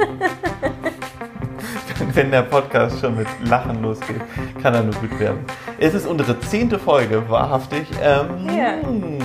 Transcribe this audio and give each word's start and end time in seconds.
Wenn 2.14 2.30
der 2.30 2.42
Podcast 2.42 3.00
schon 3.00 3.16
mit 3.16 3.26
Lachen 3.44 3.82
losgeht, 3.82 4.20
kann 4.62 4.74
er 4.74 4.82
nur 4.82 4.94
gut 4.94 5.18
werden. 5.20 5.38
Es 5.78 5.94
ist 5.94 6.06
unsere 6.06 6.38
zehnte 6.40 6.78
Folge, 6.78 7.22
wahrhaftig. 7.28 7.86
Ähm, 8.02 8.48
Ja. 8.54 8.74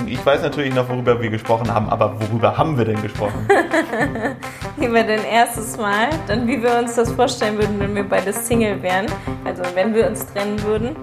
Ich 0.06 0.24
weiß 0.24 0.42
natürlich 0.42 0.74
noch, 0.74 0.88
worüber 0.88 1.20
wir 1.20 1.30
gesprochen 1.30 1.72
haben, 1.72 1.88
aber 1.88 2.14
worüber 2.20 2.56
haben 2.56 2.78
wir 2.78 2.84
denn 2.84 3.00
gesprochen? 3.02 3.46
Über 4.76 5.02
dein 5.02 5.24
erstes 5.24 5.76
Mal, 5.76 6.10
dann 6.28 6.46
wie 6.46 6.62
wir 6.62 6.78
uns 6.78 6.94
das 6.94 7.10
vorstellen 7.12 7.56
würden, 7.58 7.78
wenn 7.80 7.94
wir 7.94 8.04
beide 8.04 8.32
Single 8.32 8.80
wären, 8.82 9.06
also 9.44 9.62
wenn 9.74 9.94
wir 9.94 10.06
uns 10.06 10.26
trennen 10.32 10.62
würden. 10.62 10.94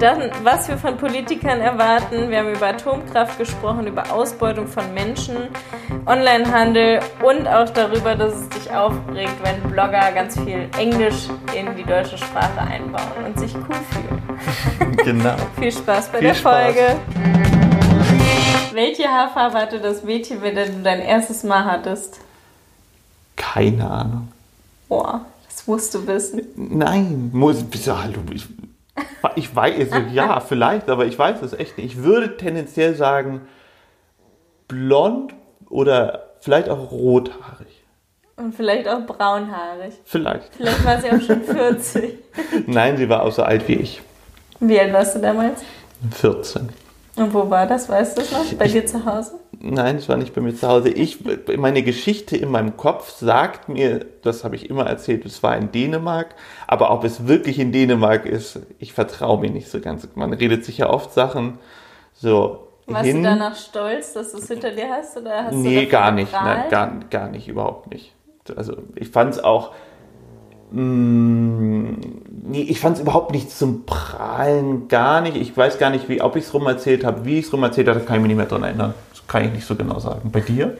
Dann, 0.00 0.30
was 0.44 0.66
wir 0.66 0.78
von 0.78 0.96
Politikern 0.96 1.60
erwarten. 1.60 2.30
Wir 2.30 2.38
haben 2.38 2.54
über 2.54 2.68
Atomkraft 2.68 3.36
gesprochen, 3.36 3.86
über 3.86 4.10
Ausbeutung 4.10 4.66
von 4.66 4.94
Menschen, 4.94 5.36
Onlinehandel 6.06 7.00
und 7.22 7.46
auch 7.46 7.68
darüber, 7.68 8.14
dass 8.14 8.32
es 8.32 8.48
dich 8.48 8.70
aufregt, 8.70 9.34
wenn 9.42 9.60
Blogger 9.70 10.10
ganz 10.12 10.40
viel 10.40 10.70
Englisch 10.78 11.28
in 11.54 11.76
die 11.76 11.84
deutsche 11.84 12.16
Sprache 12.16 12.62
einbauen 12.62 13.26
und 13.26 13.38
sich 13.38 13.54
cool 13.54 13.76
fühlen. 13.90 14.96
genau. 15.04 15.36
Viel 15.60 15.70
Spaß 15.70 16.08
bei 16.08 16.18
Viel 16.18 16.28
der 16.28 16.34
Spaß. 16.34 16.64
Folge. 16.64 16.96
Welche 18.72 19.06
Haarfarbe 19.06 19.58
hatte 19.58 19.80
das 19.80 20.02
Mädchen, 20.02 20.40
wenn 20.40 20.54
du 20.54 20.82
dein 20.82 21.00
erstes 21.00 21.44
Mal 21.44 21.66
hattest? 21.66 22.20
Keine 23.36 23.90
Ahnung. 23.90 24.28
Boah, 24.88 25.26
das 25.46 25.66
musst 25.66 25.94
du 25.94 26.06
wissen. 26.06 26.40
Nein, 26.56 27.28
muss, 27.34 27.62
hallo, 27.86 28.20
ich, 28.32 28.48
ich 29.36 29.54
weiß, 29.54 29.92
also, 29.92 30.06
ja, 30.12 30.40
vielleicht, 30.48 30.88
aber 30.88 31.06
ich 31.06 31.18
weiß 31.18 31.42
es 31.42 31.52
echt 31.52 31.78
nicht. 31.78 31.94
Ich 31.94 32.02
würde 32.02 32.36
tendenziell 32.36 32.94
sagen, 32.94 33.42
blond 34.68 35.34
oder 35.68 36.30
vielleicht 36.40 36.68
auch 36.68 36.90
rothaarig. 36.90 37.84
Und 38.36 38.54
vielleicht 38.54 38.88
auch 38.88 39.04
braunhaarig. 39.06 39.94
Vielleicht. 40.04 40.54
Vielleicht 40.54 40.84
war 40.84 41.00
sie 41.00 41.10
auch 41.10 41.20
schon 41.20 41.42
40. 41.44 42.18
Nein, 42.66 42.96
sie 42.96 43.08
war 43.08 43.22
auch 43.22 43.32
so 43.32 43.42
alt 43.42 43.68
wie 43.68 43.74
ich. 43.74 44.00
Wie 44.60 44.80
alt 44.80 44.92
warst 44.92 45.16
du 45.16 45.20
damals? 45.20 45.62
14. 46.12 46.68
Und 47.20 47.34
wo 47.34 47.50
war 47.50 47.66
das? 47.66 47.88
Weißt 47.88 48.16
du 48.16 48.22
es 48.22 48.32
noch? 48.32 48.44
Bei 48.54 48.64
Ich- 48.66 48.72
dir 48.72 48.86
zu 48.86 49.04
Hause? 49.04 49.32
Nein, 49.62 49.96
es 49.96 50.08
war 50.08 50.16
nicht 50.16 50.34
bei 50.34 50.40
mir 50.40 50.54
zu 50.54 50.66
Hause. 50.66 50.88
Ich, 50.88 51.18
meine 51.58 51.82
Geschichte 51.82 52.34
in 52.34 52.50
meinem 52.50 52.78
Kopf 52.78 53.10
sagt 53.10 53.68
mir, 53.68 54.06
das 54.22 54.42
habe 54.42 54.56
ich 54.56 54.70
immer 54.70 54.86
erzählt, 54.86 55.26
es 55.26 55.42
war 55.42 55.54
in 55.56 55.70
Dänemark. 55.70 56.34
Aber 56.66 56.90
ob 56.92 57.04
es 57.04 57.26
wirklich 57.26 57.58
in 57.58 57.70
Dänemark 57.70 58.24
ist, 58.24 58.60
ich 58.78 58.94
vertraue 58.94 59.38
mir 59.40 59.50
nicht 59.50 59.68
so 59.68 59.80
ganz. 59.80 60.08
Man 60.14 60.32
redet 60.32 60.64
sich 60.64 60.78
ja 60.78 60.88
oft 60.88 61.12
Sachen 61.12 61.58
so 62.14 62.68
Warst 62.86 63.04
hin. 63.04 63.18
du 63.18 63.22
danach 63.28 63.54
stolz, 63.54 64.14
dass 64.14 64.32
du 64.32 64.38
es 64.38 64.48
hinter 64.48 64.70
dir 64.70 64.88
hast? 64.90 65.16
Oder 65.18 65.44
hast 65.44 65.54
Nee, 65.54 65.84
gar 65.86 66.10
nicht. 66.10 66.32
Nein, 66.32 66.64
gar, 66.70 66.92
gar 67.10 67.28
nicht, 67.28 67.46
überhaupt 67.46 67.90
nicht. 67.90 68.14
Also 68.56 68.78
ich 68.94 69.10
fand 69.10 69.34
es 69.34 69.44
auch. 69.44 69.72
Mh, 70.72 71.96
nee, 72.48 72.62
ich 72.62 72.80
fand 72.80 72.96
es 72.96 73.02
überhaupt 73.02 73.32
nicht 73.32 73.50
zum 73.50 73.84
Prahlen, 73.84 74.88
gar 74.88 75.20
nicht. 75.20 75.36
Ich 75.36 75.56
weiß 75.56 75.78
gar 75.78 75.90
nicht, 75.90 76.08
wie, 76.08 76.20
ob 76.20 76.36
ich 76.36 76.44
es 76.44 76.54
rum 76.54 76.66
erzählt 76.66 77.04
habe, 77.04 77.24
wie 77.24 77.38
ich 77.38 77.46
es 77.46 77.52
rum 77.52 77.62
erzählt 77.62 77.88
habe, 77.88 78.00
kann 78.00 78.16
ich 78.16 78.22
mich 78.22 78.28
nicht 78.28 78.36
mehr 78.36 78.46
dran 78.46 78.62
erinnern. 78.62 78.94
Das 79.10 79.26
kann 79.26 79.44
ich 79.44 79.52
nicht 79.52 79.66
so 79.66 79.74
genau 79.74 79.98
sagen. 79.98 80.30
Bei 80.30 80.40
dir? 80.40 80.78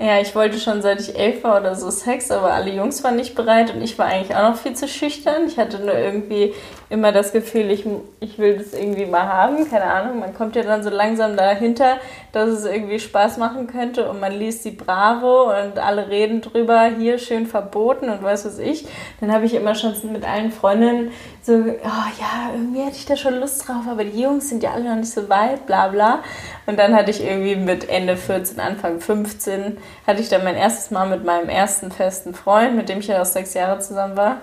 Ja, 0.00 0.20
ich 0.20 0.32
wollte 0.36 0.60
schon 0.60 0.80
seit 0.80 1.00
ich 1.00 1.18
elf 1.18 1.42
war 1.42 1.60
oder 1.60 1.74
so 1.74 1.90
Sex, 1.90 2.30
aber 2.30 2.52
alle 2.52 2.70
Jungs 2.70 3.02
waren 3.02 3.16
nicht 3.16 3.34
bereit 3.34 3.74
und 3.74 3.82
ich 3.82 3.98
war 3.98 4.06
eigentlich 4.06 4.36
auch 4.36 4.50
noch 4.50 4.56
viel 4.56 4.74
zu 4.74 4.86
schüchtern. 4.86 5.48
Ich 5.48 5.58
hatte 5.58 5.80
nur 5.80 5.98
irgendwie 5.98 6.54
immer 6.88 7.10
das 7.10 7.32
Gefühl, 7.32 7.68
ich, 7.72 7.84
ich 8.20 8.38
will 8.38 8.58
das 8.58 8.74
irgendwie 8.74 9.06
mal 9.06 9.24
haben. 9.24 9.68
Keine 9.68 9.86
Ahnung, 9.86 10.20
man 10.20 10.34
kommt 10.34 10.54
ja 10.54 10.62
dann 10.62 10.84
so 10.84 10.90
langsam 10.90 11.36
dahinter, 11.36 11.96
dass 12.30 12.48
es 12.48 12.64
irgendwie 12.64 13.00
Spaß 13.00 13.38
machen 13.38 13.66
könnte 13.66 14.08
und 14.08 14.20
man 14.20 14.38
liest 14.38 14.64
die 14.64 14.70
Bravo 14.70 15.50
und 15.50 15.80
alle 15.80 16.08
reden 16.08 16.42
drüber, 16.42 16.90
hier 16.96 17.18
schön 17.18 17.48
verboten 17.48 18.08
und 18.08 18.22
weiß 18.22 18.46
was 18.46 18.60
ich. 18.60 18.86
Dann 19.18 19.32
habe 19.32 19.46
ich 19.46 19.54
immer 19.54 19.74
schon 19.74 19.94
mit 20.12 20.24
allen 20.24 20.52
Freundinnen 20.52 21.10
so, 21.48 21.54
oh 21.54 22.20
ja, 22.20 22.52
irgendwie 22.52 22.82
hätte 22.82 22.96
ich 22.96 23.06
da 23.06 23.16
schon 23.16 23.40
Lust 23.40 23.66
drauf, 23.66 23.84
aber 23.88 24.04
die 24.04 24.20
Jungs 24.20 24.50
sind 24.50 24.62
ja 24.62 24.72
alle 24.72 24.84
noch 24.84 24.96
nicht 24.96 25.10
so 25.10 25.30
weit, 25.30 25.64
bla 25.64 25.88
bla. 25.88 26.22
Und 26.66 26.78
dann 26.78 26.94
hatte 26.94 27.10
ich 27.10 27.24
irgendwie 27.24 27.56
mit 27.56 27.88
Ende 27.88 28.18
14, 28.18 28.60
Anfang 28.60 29.00
15, 29.00 29.78
hatte 30.06 30.20
ich 30.20 30.28
dann 30.28 30.44
mein 30.44 30.56
erstes 30.56 30.90
Mal 30.90 31.08
mit 31.08 31.24
meinem 31.24 31.48
ersten 31.48 31.90
festen 31.90 32.34
Freund, 32.34 32.76
mit 32.76 32.90
dem 32.90 32.98
ich 32.98 33.06
ja 33.06 33.22
auch 33.22 33.26
sechs 33.26 33.54
Jahre 33.54 33.78
zusammen 33.78 34.14
war. 34.14 34.42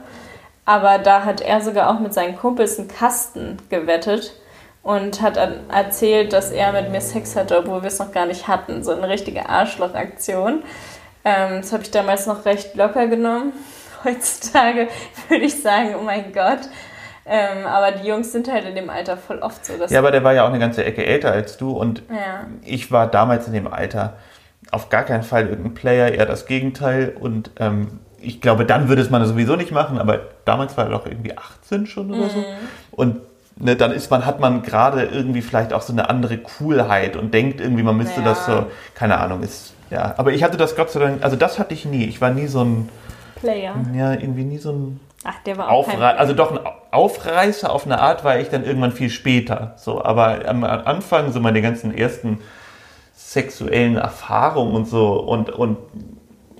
Aber 0.65 0.97
da 0.97 1.25
hat 1.25 1.41
er 1.41 1.61
sogar 1.61 1.91
auch 1.91 1.99
mit 1.99 2.11
seinen 2.11 2.35
Kumpels 2.37 2.79
einen 2.79 2.87
Kasten 2.87 3.57
gewettet 3.69 4.33
und 4.81 5.21
hat 5.21 5.37
erzählt, 5.71 6.33
dass 6.33 6.51
er 6.51 6.71
mit 6.71 6.89
mir 6.89 7.01
Sex 7.01 7.35
hatte, 7.35 7.59
obwohl 7.59 7.83
wir 7.83 7.89
es 7.89 7.99
noch 7.99 8.13
gar 8.13 8.25
nicht 8.25 8.47
hatten. 8.47 8.83
So 8.83 8.93
eine 8.93 9.09
richtige 9.09 9.47
Arschlochaktion. 9.47 10.63
Ähm, 11.23 11.61
das 11.61 11.71
habe 11.71 11.83
ich 11.83 11.91
damals 11.91 12.25
noch 12.25 12.45
recht 12.45 12.73
locker 12.73 13.05
genommen. 13.05 13.53
Heutzutage 14.03 14.87
würde 15.27 15.45
ich 15.45 15.61
sagen, 15.61 15.93
oh 15.99 16.03
mein 16.03 16.33
Gott. 16.33 16.61
Ähm, 17.27 17.65
aber 17.65 17.91
die 17.97 18.07
Jungs 18.07 18.31
sind 18.31 18.51
halt 18.51 18.65
in 18.65 18.75
dem 18.75 18.89
Alter 18.89 19.17
voll 19.17 19.39
oft 19.39 19.65
so. 19.65 19.73
Ja, 19.89 19.99
aber 19.99 20.11
der 20.11 20.23
war 20.23 20.33
ja 20.33 20.43
auch 20.43 20.49
eine 20.49 20.59
ganze 20.59 20.83
Ecke 20.85 21.05
älter 21.05 21.31
als 21.31 21.57
du 21.57 21.71
und 21.71 22.03
ja. 22.09 22.45
ich 22.63 22.91
war 22.91 23.07
damals 23.07 23.47
in 23.47 23.53
dem 23.53 23.67
Alter 23.67 24.13
auf 24.71 24.89
gar 24.89 25.03
keinen 25.03 25.23
Fall 25.23 25.47
irgendein 25.47 25.73
Player, 25.73 26.11
eher 26.11 26.25
das 26.25 26.45
Gegenteil. 26.45 27.15
Und 27.19 27.51
ähm, 27.59 27.99
ich 28.19 28.41
glaube, 28.41 28.65
dann 28.65 28.89
würde 28.89 29.01
es 29.01 29.09
man 29.09 29.23
sowieso 29.25 29.55
nicht 29.55 29.71
machen, 29.71 29.97
aber 29.99 30.19
damals 30.45 30.75
war 30.77 30.85
er 30.85 30.91
doch 30.91 31.05
irgendwie 31.05 31.37
18 31.37 31.85
schon 31.87 32.11
oder 32.11 32.25
Mhm. 32.25 32.29
so. 32.29 32.43
Und 32.91 33.17
ne, 33.57 33.75
dann 33.75 33.91
ist 33.91 34.09
man, 34.11 34.25
hat 34.25 34.39
man 34.39 34.63
gerade 34.63 35.03
irgendwie 35.03 35.41
vielleicht 35.41 35.71
auch 35.73 35.81
so 35.81 35.93
eine 35.93 36.09
andere 36.09 36.37
Coolheit 36.37 37.15
und 37.15 37.33
denkt 37.33 37.61
irgendwie, 37.61 37.83
man 37.83 37.97
müsste 37.97 38.21
Ja. 38.21 38.25
das 38.27 38.45
so, 38.45 38.65
keine 38.95 39.17
Ahnung, 39.19 39.43
ist. 39.43 39.73
Ja, 39.91 40.15
aber 40.17 40.31
ich 40.31 40.43
hatte 40.43 40.57
das 40.57 40.75
Gott 40.75 40.89
sei 40.89 40.99
Dank, 40.99 41.23
also 41.23 41.35
das 41.35 41.59
hatte 41.59 41.73
ich 41.75 41.85
nie. 41.85 42.05
Ich 42.05 42.19
war 42.19 42.31
nie 42.31 42.47
so 42.47 42.63
ein, 42.63 42.89
Player. 43.35 43.75
ja, 43.93 44.13
irgendwie 44.13 44.43
nie 44.43 44.57
so 44.57 44.71
ein 44.71 44.99
Ach, 45.27 45.39
der 45.43 45.57
war 45.57 45.69
auch 45.69 45.87
Aufrei 45.87 46.11
also 46.11 46.33
doch 46.33 46.51
ein 46.51 46.59
Aufreißer 46.91 47.71
auf 47.71 47.85
eine 47.85 47.99
Art 47.99 48.23
war 48.23 48.39
ich 48.39 48.49
dann 48.49 48.63
irgendwann 48.63 48.91
viel 48.91 49.09
später. 49.09 49.73
So, 49.75 50.05
aber 50.05 50.47
am 50.47 50.63
Anfang 50.63 51.31
so 51.31 51.39
meine 51.39 51.61
ganzen 51.63 51.95
ersten 51.97 52.39
sexuellen 53.15 53.97
Erfahrungen 53.97 54.75
und 54.75 54.87
so 54.87 55.19
und, 55.19 55.49
und 55.49 55.77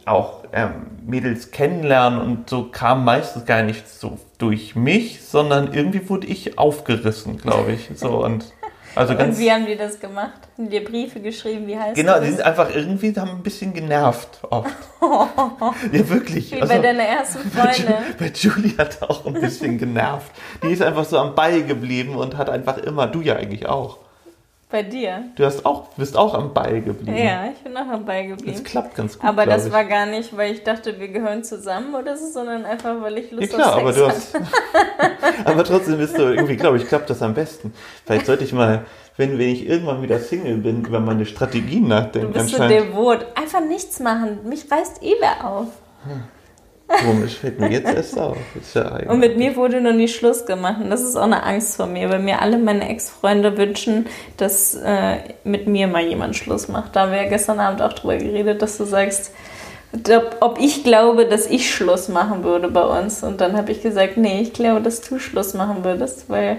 auch 0.05 0.43
ähm, 0.51 0.87
Mädels 1.05 1.51
kennenlernen 1.51 2.19
und 2.19 2.49
so 2.49 2.63
kam 2.63 3.05
meistens 3.05 3.45
gar 3.45 3.61
nicht 3.61 3.87
so 3.87 4.17
durch 4.39 4.75
mich, 4.75 5.23
sondern 5.23 5.71
irgendwie 5.71 6.09
wurde 6.09 6.25
ich 6.25 6.57
aufgerissen, 6.57 7.37
glaube 7.37 7.73
ich. 7.73 7.91
So 7.95 8.23
und 8.25 8.51
also 8.95 9.13
Und 9.13 9.19
ganz 9.19 9.38
wie 9.39 9.51
haben 9.51 9.66
die 9.66 9.75
das 9.75 10.00
gemacht? 10.00 10.31
Haben 10.57 10.69
die 10.69 10.79
dir 10.79 10.83
Briefe 10.83 11.19
geschrieben? 11.19 11.67
Wie 11.67 11.78
heißt 11.78 11.95
genau, 11.95 12.13
das? 12.13 12.22
die 12.23 12.31
sind 12.31 12.41
einfach 12.41 12.73
irgendwie 12.73 13.13
haben 13.17 13.31
ein 13.31 13.44
bisschen 13.44 13.73
genervt 13.73 14.39
oft. 14.50 14.69
ja 15.91 16.09
wirklich. 16.09 16.51
Wie 16.51 16.61
Also- 16.61 16.73
bei 16.73 16.79
deiner 16.79 17.03
ersten 17.03 17.50
bei, 17.55 17.61
Freundin. 17.73 17.94
bei 18.17 18.31
Julie 18.34 18.78
hat 18.78 19.01
auch 19.03 19.25
ein 19.25 19.34
bisschen 19.34 19.78
genervt. 19.78 20.31
Die 20.63 20.67
ist 20.72 20.81
einfach 20.81 21.05
so 21.05 21.17
am 21.17 21.35
Ball 21.35 21.63
geblieben 21.63 22.16
und 22.16 22.38
hat 22.38 22.50
einfach 22.50 22.78
immer, 22.78 23.07
du 23.07 23.22
ja 23.22 23.35
eigentlich 23.35 23.67
auch. 23.67 24.00
Bei 24.69 24.81
dir? 24.81 25.25
Du 25.35 25.45
hast 25.45 25.63
auch, 25.65 25.89
bist 25.95 26.17
auch 26.17 26.33
am 26.33 26.53
Ball 26.53 26.81
geblieben. 26.81 27.15
Ja, 27.15 27.45
ich 27.51 27.59
bin 27.63 27.77
auch 27.77 27.85
dabei 27.89 28.27
Das 28.27 28.37
geblieben. 28.39 28.63
klappt 28.63 28.95
ganz 28.95 29.13
gut. 29.19 29.23
Aber 29.29 29.45
das 29.45 29.67
ich. 29.67 29.71
war 29.71 29.85
gar 29.85 30.07
nicht, 30.07 30.35
weil 30.35 30.53
ich 30.53 30.63
dachte, 30.63 30.99
wir 30.99 31.07
gehören 31.09 31.43
zusammen 31.43 31.93
oder 31.93 32.17
so, 32.17 32.27
sondern 32.27 32.65
einfach, 32.65 32.99
weil 32.99 33.19
ich 33.19 33.31
Ja 33.31 33.37
Lust 33.37 33.53
klar, 33.53 33.75
auf 33.75 33.81
aber 33.81 33.93
Sex 33.93 34.31
du 34.31 34.39
hatte. 34.39 34.45
hast. 35.03 35.45
aber 35.47 35.63
trotzdem 35.63 35.97
bist 35.99 36.17
du 36.17 36.23
irgendwie, 36.23 36.57
glaube 36.57 36.77
ich, 36.77 36.87
klappt 36.87 37.09
das 37.11 37.21
am 37.21 37.35
besten. 37.35 37.73
Vielleicht 38.05 38.25
sollte 38.25 38.43
ich 38.43 38.53
mal, 38.53 38.85
wenn, 39.17 39.37
wenn 39.37 39.49
ich 39.49 39.67
irgendwann 39.67 40.01
wieder 40.01 40.19
Single 40.19 40.57
bin, 40.57 40.83
über 40.83 40.99
meine 40.99 41.25
Strategien 41.27 41.83
Du 41.83 41.89
nachdenken. 41.89 42.33
bist 42.33 42.49
so 42.49 42.67
devot. 42.67 43.25
Einfach 43.35 43.61
nichts 43.61 43.99
machen. 43.99 44.39
Mich 44.49 44.69
reißt 44.69 45.03
eh 45.03 45.13
wer 45.19 45.47
auf. 45.47 45.67
Komisch, 46.88 47.35
fällt 47.35 47.59
mir 47.59 47.72
jetzt 47.72 47.94
erst 47.94 48.18
auf. 48.18 48.38
Ja 48.73 49.09
Und 49.09 49.19
mit 49.19 49.38
mir 49.38 49.56
wurde 49.56 49.81
noch 49.81 49.94
nie 49.94 50.07
Schluss 50.07 50.46
gemacht. 50.46 50.78
Und 50.81 50.90
das 50.90 51.01
ist 51.01 51.16
auch 51.16 51.23
eine 51.23 51.44
Angst 51.44 51.78
vor 51.78 51.88
mir, 51.88 52.09
weil 52.09 52.19
mir 52.19 52.41
alle 52.41 52.57
meine 52.57 52.88
Ex-Freunde 52.90 53.57
wünschen, 53.57 54.07
dass 54.38 54.75
äh, 54.75 55.18
mit 55.44 55.68
mir 55.68 55.88
mal 55.88 56.03
jemand 56.03 56.35
Schluss 56.35 56.68
macht. 56.68 56.96
Da 56.96 57.01
haben 57.01 57.12
wir 57.12 57.23
ja 57.23 57.29
gestern 57.29 57.59
Abend 57.59 57.81
auch 57.81 57.94
drüber 57.94 58.18
geredet, 58.18 58.62
dass 58.62 58.78
du 58.78 58.85
sagst, 58.85 59.31
ob, 60.41 60.59
ich 60.59 60.84
glaube, 60.84 61.25
dass 61.25 61.47
ich 61.47 61.73
Schluss 61.73 62.09
machen 62.09 62.44
würde 62.44 62.70
bei 62.70 62.84
uns. 62.84 63.23
Und 63.23 63.41
dann 63.41 63.55
habe 63.55 63.72
ich 63.72 63.81
gesagt, 63.81 64.17
nee, 64.17 64.41
ich 64.41 64.53
glaube, 64.53 64.81
dass 64.81 65.02
du 65.02 65.20
Schluss 65.20 65.53
machen 65.53 65.84
würdest, 65.84 66.29
weil 66.29 66.58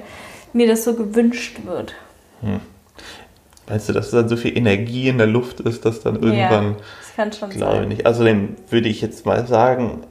mir 0.52 0.66
das 0.66 0.84
so 0.84 0.94
gewünscht 0.94 1.58
wird. 1.66 1.94
Meinst 3.68 3.88
du, 3.88 3.92
dass 3.92 4.10
dann 4.10 4.28
so 4.28 4.36
viel 4.36 4.56
Energie 4.56 5.08
in 5.08 5.18
der 5.18 5.26
Luft 5.26 5.60
ist, 5.60 5.84
dass 5.84 6.00
dann 6.00 6.14
irgendwann. 6.14 6.64
ja, 6.64 6.76
das 7.00 7.16
kann 7.16 7.32
schon 7.32 7.50
Glaube 7.50 7.78
sein. 7.78 7.88
nicht. 7.88 8.06
Außerdem 8.06 8.56
würde 8.70 8.88
ich 8.88 9.00
jetzt 9.00 9.26
mal 9.26 9.46
sagen, 9.46 10.04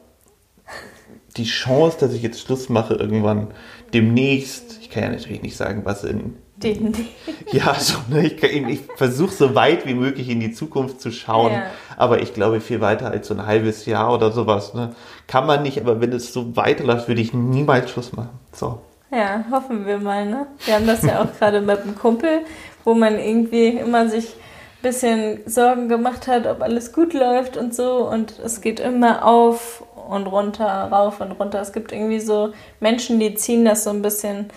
die 1.37 1.43
Chance, 1.45 1.97
dass 1.99 2.13
ich 2.13 2.21
jetzt 2.23 2.39
Schluss 2.41 2.69
mache 2.69 2.93
irgendwann 2.95 3.47
demnächst, 3.93 4.79
ich 4.81 4.89
kann 4.89 5.03
ja 5.03 5.09
natürlich 5.09 5.41
nicht 5.41 5.57
sagen, 5.57 5.81
was 5.85 6.03
in, 6.03 6.35
Den, 6.57 6.91
den. 6.93 7.07
ja, 7.51 7.75
so, 7.79 7.97
ne, 8.09 8.25
ich, 8.27 8.41
ich 8.43 8.79
versuche 8.95 9.33
so 9.33 9.55
weit 9.55 9.85
wie 9.85 9.93
möglich 9.93 10.29
in 10.29 10.39
die 10.39 10.51
Zukunft 10.53 11.01
zu 11.01 11.11
schauen, 11.11 11.51
Ja. 11.53 11.63
aber 11.97 12.21
ich 12.21 12.33
glaube, 12.33 12.61
viel 12.61 12.81
weiter 12.81 13.11
als 13.11 13.27
so 13.27 13.33
ein 13.33 13.45
halbes 13.45 13.85
Jahr 13.85 14.13
oder 14.13 14.31
sowas, 14.31 14.73
ne, 14.73 14.95
kann 15.27 15.45
man 15.45 15.63
nicht, 15.63 15.79
aber 15.79 16.01
wenn 16.01 16.11
es 16.13 16.33
so 16.33 16.55
weiterläuft, 16.55 17.07
würde 17.07 17.21
ich 17.21 17.33
niemals 17.33 17.89
Schluss 17.91 18.13
machen. 18.13 18.29
So. 18.53 18.79
Ja, 19.11 19.45
hoffen 19.51 19.85
wir 19.85 19.99
mal, 19.99 20.25
ne? 20.25 20.47
Wir 20.65 20.75
haben 20.75 20.87
das 20.87 21.03
ja 21.03 21.21
auch 21.21 21.27
gerade 21.39 21.61
mit 21.61 21.79
einem 21.81 21.95
Kumpel, 21.95 22.41
wo 22.83 22.93
man 22.93 23.17
irgendwie 23.19 23.67
immer 23.69 24.09
sich 24.09 24.25
ein 24.27 24.81
bisschen 24.81 25.39
Sorgen 25.45 25.87
gemacht 25.89 26.27
hat, 26.27 26.45
ob 26.47 26.61
alles 26.61 26.91
gut 26.91 27.13
läuft 27.13 27.55
und 27.55 27.73
so. 27.73 28.09
Und 28.09 28.39
es 28.43 28.61
geht 28.61 28.79
immer 28.79 29.25
auf 29.25 29.83
und 30.07 30.27
runter, 30.27 30.65
rauf 30.91 31.19
und 31.21 31.31
runter. 31.33 31.59
Es 31.61 31.73
gibt 31.73 31.91
irgendwie 31.91 32.19
so 32.19 32.53
Menschen, 32.79 33.19
die 33.19 33.35
ziehen 33.35 33.65
das 33.65 33.83
so 33.83 33.89
ein 33.89 34.01
bisschen 34.01 34.49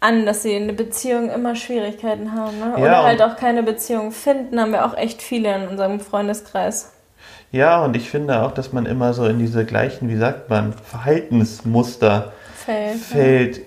an, 0.00 0.24
dass 0.26 0.42
sie 0.42 0.54
in 0.54 0.66
der 0.66 0.74
Beziehung 0.74 1.30
immer 1.30 1.54
Schwierigkeiten 1.54 2.32
haben. 2.34 2.58
Ne? 2.58 2.72
Ja, 2.76 2.82
Oder 2.82 3.02
halt 3.04 3.20
und- 3.20 3.26
auch 3.26 3.36
keine 3.36 3.62
Beziehung 3.62 4.12
finden, 4.12 4.60
haben 4.60 4.72
wir 4.72 4.86
auch 4.86 4.96
echt 4.96 5.20
viele 5.22 5.54
in 5.54 5.68
unserem 5.68 6.00
Freundeskreis. 6.00 6.92
Ja, 7.52 7.84
und 7.84 7.96
ich 7.96 8.08
finde 8.08 8.42
auch, 8.42 8.52
dass 8.52 8.72
man 8.72 8.86
immer 8.86 9.12
so 9.12 9.26
in 9.26 9.38
diese 9.38 9.64
gleichen, 9.64 10.08
wie 10.08 10.16
sagt 10.16 10.48
man, 10.48 10.72
Verhaltensmuster 10.72 12.32
Fällt. 12.54 12.98
fällt. 12.98 13.60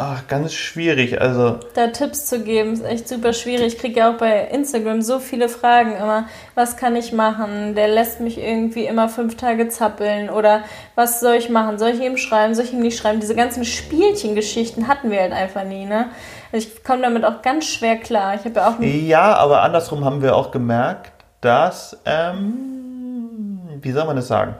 Ach, 0.00 0.28
ganz 0.28 0.54
schwierig. 0.54 1.20
Also, 1.20 1.58
Da 1.74 1.88
Tipps 1.88 2.26
zu 2.26 2.44
geben, 2.44 2.72
ist 2.72 2.84
echt 2.84 3.08
super 3.08 3.32
schwierig. 3.32 3.74
Ich 3.74 3.78
kriege 3.78 3.98
ja 3.98 4.12
auch 4.12 4.16
bei 4.16 4.42
Instagram 4.44 5.02
so 5.02 5.18
viele 5.18 5.48
Fragen 5.48 5.96
immer. 5.96 6.28
Was 6.54 6.76
kann 6.76 6.94
ich 6.94 7.12
machen? 7.12 7.74
Der 7.74 7.88
lässt 7.88 8.20
mich 8.20 8.38
irgendwie 8.38 8.84
immer 8.84 9.08
fünf 9.08 9.36
Tage 9.36 9.66
zappeln. 9.66 10.30
Oder 10.30 10.62
was 10.94 11.18
soll 11.18 11.34
ich 11.34 11.50
machen? 11.50 11.80
Soll 11.80 11.90
ich 11.90 12.00
ihm 12.00 12.16
schreiben? 12.16 12.54
Soll 12.54 12.66
ich 12.66 12.72
ihm 12.72 12.78
nicht 12.78 12.96
schreiben? 12.96 13.18
Diese 13.18 13.34
ganzen 13.34 13.64
Spielchengeschichten 13.64 14.86
hatten 14.86 15.10
wir 15.10 15.20
halt 15.20 15.32
einfach 15.32 15.64
nie, 15.64 15.84
ne? 15.84 16.10
Also 16.52 16.68
ich 16.68 16.84
komme 16.84 17.02
damit 17.02 17.24
auch 17.24 17.42
ganz 17.42 17.66
schwer 17.66 17.96
klar. 17.96 18.36
Ich 18.36 18.44
habe 18.44 18.54
ja 18.54 18.68
auch 18.68 18.80
ja, 18.80 19.34
aber 19.34 19.62
andersrum 19.62 20.04
haben 20.04 20.22
wir 20.22 20.36
auch 20.36 20.52
gemerkt, 20.52 21.10
dass, 21.40 21.98
ähm, 22.04 23.58
wie 23.82 23.90
soll 23.90 24.04
man 24.04 24.14
das 24.14 24.28
sagen? 24.28 24.54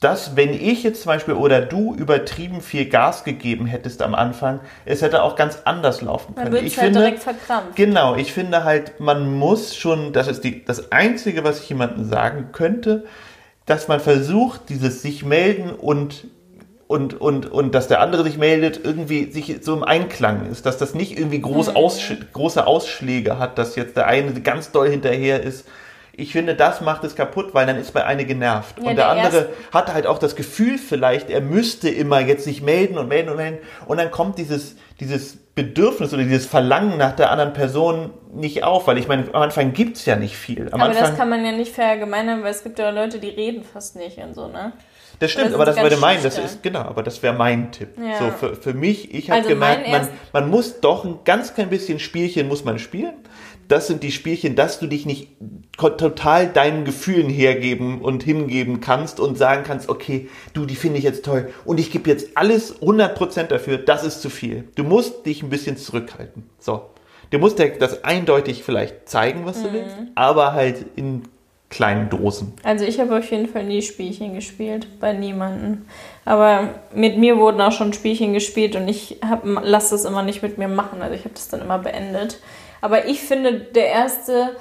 Dass, 0.00 0.36
wenn 0.36 0.52
ich 0.52 0.82
jetzt 0.82 1.02
zum 1.02 1.10
Beispiel 1.10 1.34
oder 1.34 1.62
du 1.62 1.94
übertrieben 1.94 2.60
viel 2.60 2.84
Gas 2.86 3.24
gegeben 3.24 3.64
hättest 3.64 4.02
am 4.02 4.14
Anfang, 4.14 4.60
es 4.84 5.00
hätte 5.00 5.22
auch 5.22 5.36
ganz 5.36 5.62
anders 5.64 6.02
laufen 6.02 6.34
man 6.34 6.44
können. 6.44 6.54
wird 6.54 6.64
Ich 6.64 6.76
halt 6.76 6.88
finde, 6.88 7.00
direkt 7.00 7.22
verkrampft. 7.22 7.76
Genau, 7.76 8.14
ich 8.14 8.32
finde 8.34 8.64
halt, 8.64 9.00
man 9.00 9.32
muss 9.32 9.74
schon, 9.74 10.12
das 10.12 10.28
ist 10.28 10.44
die, 10.44 10.64
das 10.64 10.92
Einzige, 10.92 11.44
was 11.44 11.60
ich 11.60 11.68
jemandem 11.70 12.04
sagen 12.04 12.50
könnte, 12.52 13.04
dass 13.64 13.88
man 13.88 14.00
versucht, 14.00 14.68
dieses 14.68 15.00
sich 15.00 15.24
melden 15.24 15.70
und, 15.70 16.26
und, 16.86 17.18
und, 17.18 17.50
und 17.50 17.74
dass 17.74 17.88
der 17.88 18.00
andere 18.00 18.22
sich 18.22 18.36
meldet, 18.36 18.84
irgendwie 18.84 19.32
sich 19.32 19.60
so 19.62 19.74
im 19.74 19.82
Einklang 19.82 20.50
ist, 20.50 20.66
dass 20.66 20.76
das 20.76 20.94
nicht 20.94 21.18
irgendwie 21.18 21.40
groß 21.40 21.70
Mhm. 21.70 21.76
Aussch 21.76 22.14
große 22.34 22.66
Ausschläge 22.66 23.38
hat, 23.38 23.56
dass 23.56 23.76
jetzt 23.76 23.96
der 23.96 24.06
eine 24.06 24.40
ganz 24.42 24.72
doll 24.72 24.90
hinterher 24.90 25.42
ist. 25.42 25.66
Ich 26.18 26.32
finde, 26.32 26.54
das 26.54 26.80
macht 26.80 27.04
es 27.04 27.14
kaputt, 27.14 27.52
weil 27.52 27.66
dann 27.66 27.76
ist 27.76 27.92
bei 27.92 28.04
eine 28.04 28.24
genervt. 28.24 28.76
Ja, 28.78 28.80
und 28.80 28.86
der, 28.86 28.94
der 28.94 29.08
andere 29.08 29.36
erste- 29.38 29.48
hat 29.72 29.92
halt 29.92 30.06
auch 30.06 30.18
das 30.18 30.34
Gefühl 30.34 30.78
vielleicht, 30.78 31.28
er 31.30 31.40
müsste 31.42 31.88
immer 31.90 32.20
jetzt 32.20 32.44
sich 32.44 32.62
melden 32.62 32.96
und 32.96 33.08
melden 33.08 33.28
und 33.28 33.36
melden. 33.36 33.58
Und 33.86 33.98
dann 33.98 34.10
kommt 34.10 34.38
dieses, 34.38 34.76
dieses 34.98 35.36
Bedürfnis 35.54 36.12
oder 36.14 36.22
dieses 36.22 36.46
Verlangen 36.46 36.96
nach 36.98 37.12
der 37.12 37.30
anderen 37.30 37.52
Person 37.52 38.10
nicht 38.34 38.64
auf, 38.64 38.86
weil 38.86 38.98
ich 38.98 39.08
meine, 39.08 39.24
am 39.32 39.42
Anfang 39.42 39.72
gibt's 39.72 40.06
ja 40.06 40.16
nicht 40.16 40.36
viel. 40.36 40.68
Am 40.72 40.80
Aber 40.80 40.90
Anfang, 40.90 41.02
das 41.10 41.16
kann 41.16 41.28
man 41.28 41.44
ja 41.44 41.52
nicht 41.52 41.74
verallgemeinern, 41.74 42.42
weil 42.42 42.50
es 42.50 42.62
gibt 42.62 42.78
ja 42.78 42.90
Leute, 42.90 43.18
die 43.18 43.28
reden 43.30 43.62
fast 43.62 43.96
nicht 43.96 44.18
und 44.18 44.34
so, 44.34 44.48
ne? 44.48 44.72
das 45.18 45.30
stimmt, 45.30 45.46
oder 45.48 45.54
aber 45.56 45.64
das 45.64 45.76
würde 45.80 45.96
mein, 45.96 46.22
das 46.22 46.36
ist, 46.38 46.62
genau, 46.62 46.80
aber 46.80 47.02
das 47.02 47.22
wäre 47.22 47.32
mein 47.34 47.72
Tipp. 47.72 47.88
Ja. 47.98 48.18
So, 48.18 48.30
für, 48.32 48.54
für 48.54 48.74
mich, 48.74 49.14
ich 49.14 49.30
habe 49.30 49.38
Also 49.38 49.48
gemerkt, 49.48 49.88
man, 49.88 50.08
man 50.32 50.50
muss 50.50 50.80
doch 50.80 51.04
ein 51.04 51.20
ganz 51.24 51.54
klein 51.54 51.70
bisschen 51.70 51.98
Spielchen 51.98 52.48
muss 52.48 52.64
man 52.64 52.78
spielen. 52.78 53.14
Das 53.68 53.86
sind 53.86 54.02
die 54.02 54.12
Spielchen, 54.12 54.56
dass 54.56 54.78
du 54.78 54.86
dich 54.86 55.06
nicht 55.06 55.28
total 55.76 56.46
deinen 56.48 56.84
Gefühlen 56.84 57.28
hergeben 57.28 58.00
und 58.00 58.22
hingeben 58.22 58.80
kannst 58.80 59.20
und 59.20 59.36
sagen 59.36 59.64
kannst, 59.64 59.88
okay, 59.88 60.28
du, 60.54 60.64
die 60.66 60.76
finde 60.76 60.98
ich 60.98 61.04
jetzt 61.04 61.24
toll 61.24 61.52
und 61.64 61.78
ich 61.78 61.90
gebe 61.90 62.08
jetzt 62.08 62.36
alles 62.36 62.80
100% 62.80 63.44
dafür, 63.44 63.78
das 63.78 64.04
ist 64.04 64.22
zu 64.22 64.30
viel. 64.30 64.64
Du 64.74 64.84
musst 64.84 65.26
dich 65.26 65.42
ein 65.42 65.50
bisschen 65.50 65.76
zurückhalten. 65.76 66.44
So. 66.58 66.90
Du 67.30 67.38
musst 67.38 67.58
dir 67.58 67.70
das 67.78 68.04
eindeutig 68.04 68.62
vielleicht 68.62 69.08
zeigen, 69.08 69.44
was 69.46 69.62
du 69.62 69.72
willst, 69.72 69.96
aber 70.14 70.52
halt 70.52 70.86
in 70.94 71.24
kleinen 71.68 72.08
Dosen. 72.08 72.52
Also 72.62 72.84
ich 72.84 73.00
habe 73.00 73.18
auf 73.18 73.30
jeden 73.30 73.48
Fall 73.48 73.64
nie 73.64 73.82
Spielchen 73.82 74.34
gespielt, 74.34 75.00
bei 75.00 75.12
niemandem. 75.12 75.86
Aber 76.24 76.68
mit 76.94 77.18
mir 77.18 77.38
wurden 77.38 77.60
auch 77.60 77.72
schon 77.72 77.92
Spielchen 77.92 78.32
gespielt 78.32 78.76
und 78.76 78.86
ich 78.86 79.18
lasse 79.42 79.90
das 79.90 80.04
immer 80.04 80.22
nicht 80.22 80.42
mit 80.42 80.58
mir 80.58 80.68
machen. 80.68 81.02
Also 81.02 81.14
ich 81.14 81.24
habe 81.24 81.34
das 81.34 81.48
dann 81.48 81.60
immer 81.60 81.78
beendet. 81.78 82.38
Aber 82.80 83.06
ich 83.06 83.20
finde, 83.20 83.52
der 83.52 83.88
erste 83.88 84.56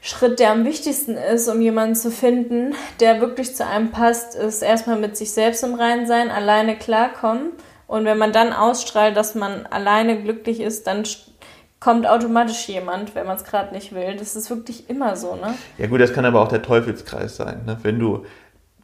Schritt, 0.00 0.40
der 0.40 0.50
am 0.50 0.64
wichtigsten 0.64 1.16
ist, 1.16 1.48
um 1.48 1.60
jemanden 1.60 1.94
zu 1.94 2.10
finden, 2.10 2.74
der 3.00 3.20
wirklich 3.20 3.54
zu 3.54 3.66
einem 3.66 3.90
passt, 3.90 4.34
ist 4.34 4.62
erstmal 4.62 4.98
mit 4.98 5.16
sich 5.16 5.32
selbst 5.32 5.62
im 5.62 5.74
Reinen 5.74 6.06
sein, 6.06 6.30
alleine 6.30 6.76
klarkommen. 6.76 7.52
Und 7.86 8.04
wenn 8.04 8.18
man 8.18 8.32
dann 8.32 8.52
ausstrahlt, 8.52 9.16
dass 9.16 9.34
man 9.34 9.66
alleine 9.66 10.20
glücklich 10.20 10.60
ist, 10.60 10.86
dann 10.86 11.04
kommt 11.78 12.06
automatisch 12.06 12.68
jemand, 12.68 13.14
wenn 13.14 13.26
man 13.26 13.36
es 13.36 13.44
gerade 13.44 13.74
nicht 13.74 13.94
will. 13.94 14.16
Das 14.16 14.36
ist 14.36 14.50
wirklich 14.50 14.88
immer 14.88 15.16
so, 15.16 15.34
ne? 15.34 15.54
Ja 15.78 15.88
gut, 15.88 16.00
das 16.00 16.12
kann 16.12 16.24
aber 16.24 16.40
auch 16.40 16.48
der 16.48 16.62
Teufelskreis 16.62 17.36
sein. 17.36 17.64
Ne? 17.66 17.76
Wenn 17.82 17.98
du, 17.98 18.24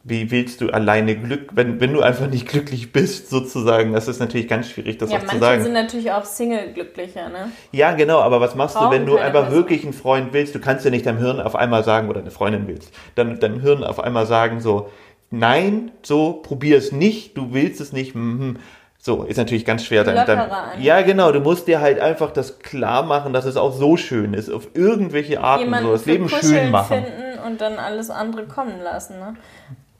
wie 0.03 0.31
willst 0.31 0.61
du 0.61 0.69
alleine 0.69 1.15
Glück, 1.15 1.49
wenn, 1.53 1.79
wenn 1.81 1.93
du 1.93 2.01
einfach 2.01 2.27
nicht 2.27 2.47
glücklich 2.47 2.91
bist, 2.91 3.29
sozusagen, 3.29 3.93
das 3.93 4.07
ist 4.07 4.19
natürlich 4.19 4.47
ganz 4.47 4.69
schwierig, 4.69 4.97
das 4.97 5.11
Ja, 5.11 5.17
auch 5.17 5.21
zu 5.21 5.27
manche 5.27 5.41
sagen. 5.41 5.63
sind 5.63 5.73
natürlich 5.73 6.11
auch 6.11 6.23
Single 6.23 6.73
glücklicher, 6.73 7.29
ne? 7.29 7.51
Ja, 7.71 7.91
genau, 7.91 8.19
aber 8.19 8.39
was 8.39 8.55
machst 8.55 8.75
du, 8.75 8.79
Brauchen 8.79 8.91
wenn 8.93 9.05
du 9.05 9.17
einfach 9.17 9.43
Person. 9.43 9.55
wirklich 9.55 9.83
einen 9.83 9.93
Freund 9.93 10.31
willst? 10.31 10.55
Du 10.55 10.59
kannst 10.59 10.85
ja 10.85 10.91
nicht 10.91 11.05
deinem 11.05 11.19
Hirn 11.19 11.41
auf 11.41 11.55
einmal 11.55 11.83
sagen, 11.83 12.09
oder 12.09 12.21
eine 12.21 12.31
Freundin 12.31 12.67
willst, 12.67 12.93
dann 13.15 13.39
deinem 13.39 13.59
Hirn 13.59 13.83
auf 13.83 13.99
einmal 13.99 14.25
sagen, 14.25 14.61
so, 14.61 14.89
nein, 15.31 15.91
so, 16.01 16.33
probier 16.33 16.77
es 16.77 16.91
nicht, 16.91 17.37
du 17.37 17.53
willst 17.53 17.81
es 17.81 17.91
nicht, 17.91 18.15
mhm. 18.15 18.57
So, 19.01 19.23
ist 19.23 19.37
natürlich 19.37 19.63
ganz 19.63 19.85
schwer. 19.85 20.03
Dann, 20.03 20.25
dann, 20.25 20.49
ja, 20.81 21.01
genau, 21.03 21.31
du 21.31 21.39
musst 21.39 21.67
dir 21.69 21.79
halt 21.79 22.01
einfach 22.01 22.31
das 22.31 22.59
klar 22.59 23.01
machen, 23.03 23.31
dass 23.31 23.45
es 23.45 23.55
auch 23.55 23.71
so 23.71 23.95
schön 23.95 24.33
ist, 24.33 24.49
auf 24.49 24.67
irgendwelche 24.73 25.39
Arten 25.41 25.73
so, 25.81 25.93
das 25.93 26.05
Leben 26.05 26.27
schön 26.27 26.69
machen. 26.69 26.97
finden 27.05 27.39
und 27.47 27.61
dann 27.61 27.79
alles 27.79 28.09
andere 28.09 28.45
kommen 28.45 28.81
lassen, 28.83 29.17
ne? 29.19 29.35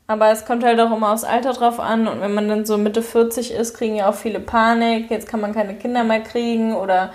Aber 0.09 0.31
es 0.31 0.43
kommt 0.43 0.63
halt 0.63 0.79
auch 0.79 0.91
immer 0.91 1.13
aufs 1.13 1.23
Alter 1.23 1.53
drauf 1.53 1.79
an 1.79 2.07
und 2.07 2.19
wenn 2.19 2.33
man 2.33 2.47
dann 2.47 2.65
so 2.65 2.79
Mitte 2.79 3.03
40 3.03 3.51
ist, 3.51 3.75
kriegen 3.75 3.93
ja 3.93 4.09
auch 4.09 4.15
viele 4.15 4.39
Panik, 4.39 5.11
jetzt 5.11 5.29
kann 5.29 5.39
man 5.39 5.53
keine 5.53 5.75
Kinder 5.75 6.03
mehr 6.03 6.21
kriegen 6.21 6.73
oder 6.75 7.13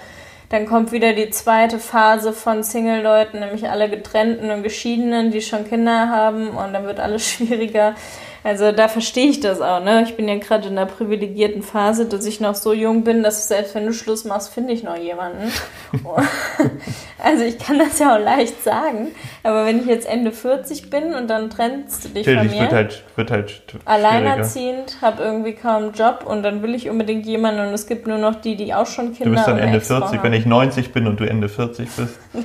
dann 0.51 0.65
kommt 0.65 0.93
wieder 0.93 1.13
die 1.13 1.29
zweite 1.31 1.81
Phase 1.81 2.33
von 2.33 2.63
Single-Leuten, 2.63 3.41
nämlich 3.41 3.69
alle 3.69 3.91
getrennten 3.91 4.53
und 4.53 4.63
geschiedenen, 4.63 5.33
die 5.33 5.41
schon 5.41 5.69
Kinder 5.69 6.09
haben 6.09 6.51
und 6.51 6.73
dann 6.73 6.85
wird 6.85 7.01
alles 7.01 7.29
schwieriger. 7.29 7.97
Also 8.45 8.73
da 8.73 8.89
verstehe 8.89 9.31
ich 9.31 9.41
das 9.41 9.63
auch, 9.63 9.83
ne? 9.83 10.03
Ich 10.03 10.17
bin 10.17 10.29
ja 10.29 10.37
gerade 10.37 10.69
in 10.69 10.77
der 10.77 10.85
privilegierten 10.85 11.63
Phase, 11.63 12.05
dass 12.05 12.27
ich 12.27 12.41
noch 12.41 12.55
so 12.55 12.75
jung 12.75 13.03
bin, 13.03 13.23
dass 13.23 13.49
selbst 13.49 13.75
wenn 13.75 13.87
du 13.87 13.95
Schluss 13.95 14.27
machst, 14.27 14.53
finde 14.53 14.75
ich 14.75 14.83
noch 14.83 14.99
jemanden. 14.99 15.51
also 17.19 17.43
ich 17.43 17.59
kann 17.59 17.79
das 17.79 17.99
ja 17.99 18.15
auch 18.15 18.23
leicht 18.23 18.63
sagen, 18.63 19.09
aber 19.45 19.65
wenn 19.65 19.81
ich 19.81 19.87
jetzt 19.87 20.07
Ende 20.07 20.31
40 20.31 20.91
bin 20.91 21.15
und 21.15 21.31
dann 21.31 21.49
trennst 21.49 22.05
du 22.05 22.09
dich 22.11 22.27
von 22.27 22.35
Natürlich, 22.35 22.53
mir, 22.53 22.61
wird 22.61 22.73
halt, 22.73 23.05
wird 23.17 23.31
halt 23.31 23.63
alleinerziehend, 23.87 24.99
habe 25.01 25.23
irgendwie 25.23 25.55
kaum 25.55 25.85
einen 25.85 25.93
Job 25.93 26.25
und 26.27 26.43
dann 26.43 26.63
will 26.63 26.75
ich 26.75 26.91
unbedingt 26.91 27.25
jemanden 27.25 27.61
und 27.61 27.73
es 27.73 27.87
gibt 27.87 28.07
nur 28.07 28.19
noch 28.19 28.35
die, 28.35 28.57
die 28.57 28.75
auch 28.75 28.87
schon 28.87 29.15
Kinder 29.15 29.31
Du 29.31 29.37
bist 29.37 29.49
dann 29.49 29.59
Ende 29.59 29.79
Ex-Frau 29.79 30.01
40, 30.01 30.19
haben. 30.19 30.23
wenn 30.23 30.35
ich 30.35 30.45
90 30.45 30.93
bin 30.93 31.07
und 31.07 31.19
du 31.19 31.25
Ende 31.25 31.49
40 31.49 31.89
bist. 31.97 32.19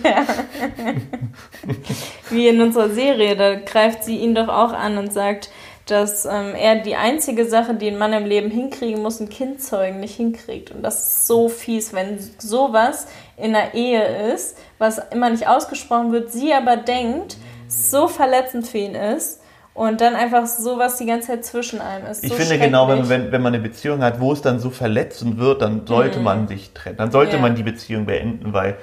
Wie 2.30 2.48
in 2.48 2.62
unserer 2.62 2.88
Serie, 2.88 3.36
da 3.36 3.56
greift 3.56 4.06
sie 4.06 4.16
ihn 4.16 4.34
doch 4.34 4.48
auch 4.48 4.72
an 4.72 4.98
und 4.98 5.12
sagt, 5.12 5.50
dass 5.92 6.26
ähm, 6.26 6.54
er 6.56 6.78
die 6.78 6.96
einzige 6.96 7.46
Sache, 7.46 7.74
die 7.74 7.88
ein 7.88 7.98
Mann 7.98 8.14
im 8.14 8.26
Leben 8.26 8.50
hinkriegen 8.52 9.02
muss, 9.02 9.20
ein 9.20 9.30
Kind 9.30 9.62
zeugen, 9.62 10.00
nicht 10.00 10.16
hinkriegt. 10.16 10.72
Und 10.72 10.84
das 10.84 11.00
ist 11.00 11.28
so 11.28 11.50
fies, 11.50 11.94
wenn 11.94 12.20
sowas 12.38 13.08
in 13.38 13.56
einer 13.56 13.74
Ehe 13.74 14.34
ist, 14.34 14.58
was 14.78 15.02
immer 15.12 15.30
nicht 15.30 15.48
ausgesprochen 15.48 16.12
wird, 16.12 16.32
sie 16.32 16.54
aber 16.54 16.78
denkt, 16.78 17.38
so 17.68 18.08
verletzend 18.08 18.68
für 18.68 18.80
ihn 18.80 18.96
ist 18.96 19.42
und 19.74 20.02
dann 20.02 20.16
einfach 20.16 20.46
sowas 20.46 20.98
die 20.98 21.06
ganze 21.06 21.28
Zeit 21.28 21.46
zwischen 21.46 21.80
einem 21.80 22.06
ist. 22.08 22.24
Ich 22.24 22.32
so 22.32 22.36
finde 22.36 22.58
genau, 22.58 22.88
wenn, 22.88 23.08
wenn, 23.08 23.32
wenn 23.32 23.42
man 23.42 23.54
eine 23.54 23.64
Beziehung 23.64 24.04
hat, 24.04 24.20
wo 24.20 24.34
es 24.34 24.42
dann 24.42 24.60
so 24.60 24.70
verletzend 24.72 25.38
wird, 25.38 25.62
dann 25.62 25.88
sollte 25.88 26.20
man 26.20 26.48
sich 26.48 26.74
trennen. 26.74 26.98
Dann 26.98 27.12
sollte 27.12 27.38
Ja. 27.38 27.42
man 27.42 27.56
die 27.56 27.64
Beziehung 27.64 28.06
beenden, 28.06 28.52
weil 28.52 28.78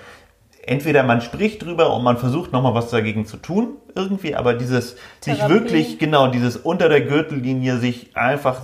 entweder 0.66 1.02
man 1.02 1.20
spricht 1.20 1.64
drüber 1.64 1.94
und 1.94 2.02
man 2.04 2.16
versucht 2.18 2.52
nochmal 2.52 2.75
was 2.75 2.90
dagegen 2.90 3.25
zu 3.26 3.37
tun, 3.37 3.68
irgendwie, 3.94 4.35
aber 4.37 4.54
dieses 4.54 4.96
sich 5.20 5.37
Therapie. 5.38 5.54
wirklich, 5.54 5.99
genau, 5.99 6.28
dieses 6.28 6.56
unter 6.56 6.88
der 6.88 7.00
Gürtellinie 7.02 7.78
sich 7.78 8.16
einfach 8.16 8.61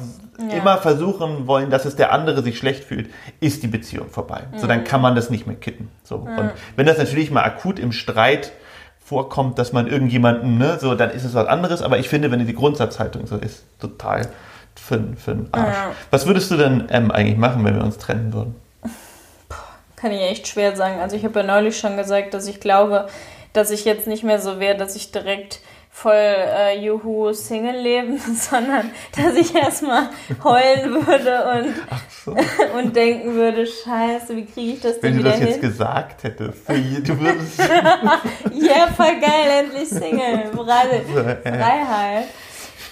Ja. 0.50 0.56
immer 0.59 0.78
versuchen 0.78 1.47
wollen, 1.47 1.71
dass 1.71 1.85
es 1.85 1.94
der 1.97 2.12
andere 2.12 2.42
sich 2.42 2.59
schlecht 2.59 2.85
fühlt, 2.85 3.09
ist 3.40 3.62
die 3.62 3.68
Beziehung 3.68 4.09
vorbei. 4.11 4.42
So, 4.56 4.64
Mhm. 4.64 4.68
dann 4.68 4.85
kann 4.85 5.00
man 5.00 5.14
das 5.14 5.30
nicht 5.30 5.47
mehr 5.47 5.56
kitten. 5.56 5.88
So. 6.04 6.16
Und 6.16 6.50
wenn 6.76 6.87
das 6.87 6.99
natürlich 6.99 7.30
mal 7.30 7.42
akut 7.44 7.78
im 7.78 7.92
Streit 7.92 8.52
vorkommt, 9.04 9.59
dass 9.59 9.73
man 9.73 9.87
irgendjemanden, 9.88 10.59
ne, 10.59 10.78
so, 10.80 10.94
dann 10.94 11.11
ist 11.11 11.25
es 11.25 11.35
was 11.35 11.47
anderes, 11.47 11.82
aber 11.82 11.99
ich 11.99 12.09
finde, 12.09 12.30
wenn 12.30 12.44
die 12.47 12.54
Grundsatzhaltung 12.54 13.26
so 13.26 13.37
ist, 13.37 13.64
total 13.80 14.23
für, 14.75 15.00
für 15.16 15.35
den 15.35 15.49
Arsch. 15.52 15.75
Ja. 15.76 15.90
Was 16.11 16.26
würdest 16.26 16.50
du 16.50 16.56
denn 16.56 16.85
ähm, 16.90 17.11
eigentlich 17.11 17.37
machen, 17.37 17.64
wenn 17.64 17.75
wir 17.76 17.85
uns 17.85 17.99
trennen 17.99 18.32
würden? 18.32 18.54
Kann 20.02 20.12
ich 20.12 20.21
echt 20.21 20.49
schwer 20.49 20.76
sagen. 20.76 21.00
Also 21.00 21.16
ich 21.16 21.25
habe 21.25 21.40
ja 21.40 21.47
neulich 21.47 21.78
schon 21.78 21.97
gesagt, 21.97 22.35
dass 22.35 22.47
ich 22.49 22.61
glaube, 22.61 23.09
dass 23.54 23.71
ich 23.71 23.85
jetzt 23.87 24.06
nicht 24.06 24.25
mehr 24.25 24.38
so 24.40 24.59
wäre, 24.61 24.76
dass 24.76 24.97
ich 24.97 25.12
direkt 25.12 25.61
voll 25.94 26.14
äh, 26.14 26.78
Juhu 26.78 27.32
Single 27.35 27.76
leben, 27.76 28.18
sondern 28.35 28.90
dass 29.14 29.35
ich 29.37 29.54
erstmal 29.54 30.09
heulen 30.42 31.06
würde 31.06 31.44
und, 31.52 31.75
So. 32.25 32.35
und 32.78 32.97
denken 32.97 33.35
würde, 33.35 33.66
scheiße, 33.66 34.35
wie 34.35 34.47
kriege 34.47 34.73
ich 34.73 34.80
das 34.80 35.02
Wenn 35.02 35.12
denn 35.14 35.23
du 35.23 35.28
wieder 35.28 35.30
das 35.32 35.40
jetzt 35.40 35.52
hin? 35.61 35.61
gesagt 35.61 36.25
hättest, 36.25 36.68
du 36.68 37.21
würdest. 37.21 37.59
Ja, 38.54 38.87
voll 38.97 39.21
geil, 39.21 39.64
endlich 39.64 39.88
Single. 39.88 40.50
Fre- 40.54 41.42
Freiheit. 41.42 42.25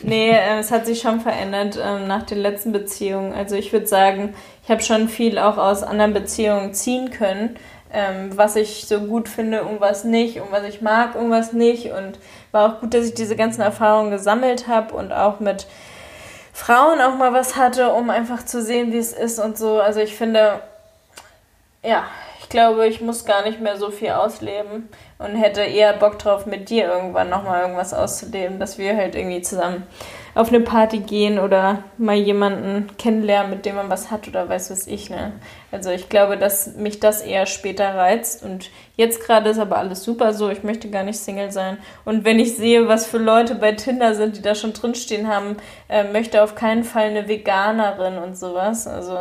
Nee, 0.03 0.31
äh, 0.31 0.59
es 0.59 0.71
hat 0.71 0.87
sich 0.87 1.01
schon 1.01 1.21
verändert 1.21 1.79
ähm, 1.83 2.07
nach 2.07 2.23
den 2.23 2.39
letzten 2.39 2.73
Beziehungen. 2.73 3.33
Also 3.33 3.57
ich 3.57 3.73
würde 3.73 3.87
sagen, 3.87 4.35
ich 4.65 4.71
habe 4.71 4.83
schon 4.83 5.09
viel 5.09 5.39
auch 5.39 5.59
aus 5.59 5.83
anderen 5.83 6.15
Beziehungen 6.15 6.73
ziehen 6.73 7.11
können, 7.11 7.57
ähm, 7.93 8.37
was 8.37 8.57
ich 8.57 8.87
so 8.87 9.01
gut 9.01 9.29
finde 9.29 9.65
und 9.65 9.81
was 9.81 10.05
nicht 10.05 10.41
und 10.41 10.53
was 10.53 10.65
ich 10.65 10.81
mag 10.81 11.17
und 11.17 11.31
was 11.31 11.53
nicht. 11.53 11.93
Und 11.93 12.19
war 12.53 12.73
auch 12.75 12.81
gut, 12.81 12.95
dass 12.95 13.07
ich 13.07 13.15
diese 13.15 13.37
ganzen 13.37 13.61
Erfahrungen 13.61 14.11
gesammelt 14.11 14.69
habe 14.69 14.95
und 14.95 15.13
auch 15.13 15.41
mit 15.41 15.67
Frauen 16.53 17.01
auch 17.01 17.17
mal 17.17 17.33
was 17.33 17.57
hatte, 17.57 17.93
um 17.93 18.11
einfach 18.11 18.45
zu 18.45 18.63
sehen, 18.63 18.93
wie 18.93 18.99
es 18.99 19.13
ist 19.13 19.39
und 19.39 19.59
so. 19.59 19.81
Also 19.81 20.01
ich 20.01 20.15
finde, 20.15 20.61
ja, 21.83 22.05
glaube, 22.51 22.87
ich 22.87 23.01
muss 23.01 23.25
gar 23.25 23.43
nicht 23.45 23.61
mehr 23.61 23.77
so 23.77 23.91
viel 23.91 24.11
ausleben 24.11 24.89
und 25.19 25.37
hätte 25.37 25.63
eher 25.63 25.95
Bock 25.95 26.19
drauf, 26.19 26.45
mit 26.45 26.69
dir 26.69 26.87
irgendwann 26.93 27.31
nochmal 27.31 27.63
irgendwas 27.63 27.95
auszuleben, 27.95 28.59
dass 28.61 28.77
wir 28.77 28.97
halt 28.97 29.15
irgendwie 29.15 29.41
zusammen 29.41 29.85
auf 30.35 30.49
eine 30.49 30.61
Party 30.61 30.99
gehen 30.99 31.39
oder 31.39 31.83
mal 31.97 32.17
jemanden 32.17 32.95
kennenlernen, 32.99 33.51
mit 33.51 33.67
dem 33.67 33.77
man 33.77 33.91
was 33.91 34.11
hat 34.11 34.29
oder 34.29 34.49
weiß 34.49 34.71
was 34.71 34.87
ich, 34.87 35.11
ne? 35.11 35.33
Also 35.73 35.91
ich 35.91 36.09
glaube, 36.09 36.37
dass 36.37 36.77
mich 36.77 37.01
das 37.01 37.23
eher 37.23 37.47
später 37.47 37.95
reizt 37.95 38.43
und 38.43 38.71
jetzt 38.97 39.25
gerade 39.25 39.51
ist 39.51 39.59
aber 39.59 39.79
alles 39.79 40.03
super 40.03 40.35
so, 40.35 40.51
ich 40.51 40.63
möchte 40.63 40.91
gar 40.91 41.05
nicht 41.05 41.19
Single 41.19 41.53
sein 41.53 41.79
und 42.05 42.25
wenn 42.25 42.39
ich 42.39 42.57
sehe, 42.57 42.89
was 42.89 43.07
für 43.07 43.19
Leute 43.19 43.55
bei 43.55 43.73
Tinder 43.73 44.15
sind, 44.15 44.37
die 44.37 44.43
da 44.43 44.55
schon 44.55 44.73
drinstehen 44.73 45.29
haben, 45.29 45.57
äh, 45.89 46.05
möchte 46.05 46.43
auf 46.43 46.55
keinen 46.55 46.85
Fall 46.85 47.05
eine 47.05 47.29
Veganerin 47.29 48.19
und 48.19 48.37
sowas, 48.37 48.87
also 48.87 49.19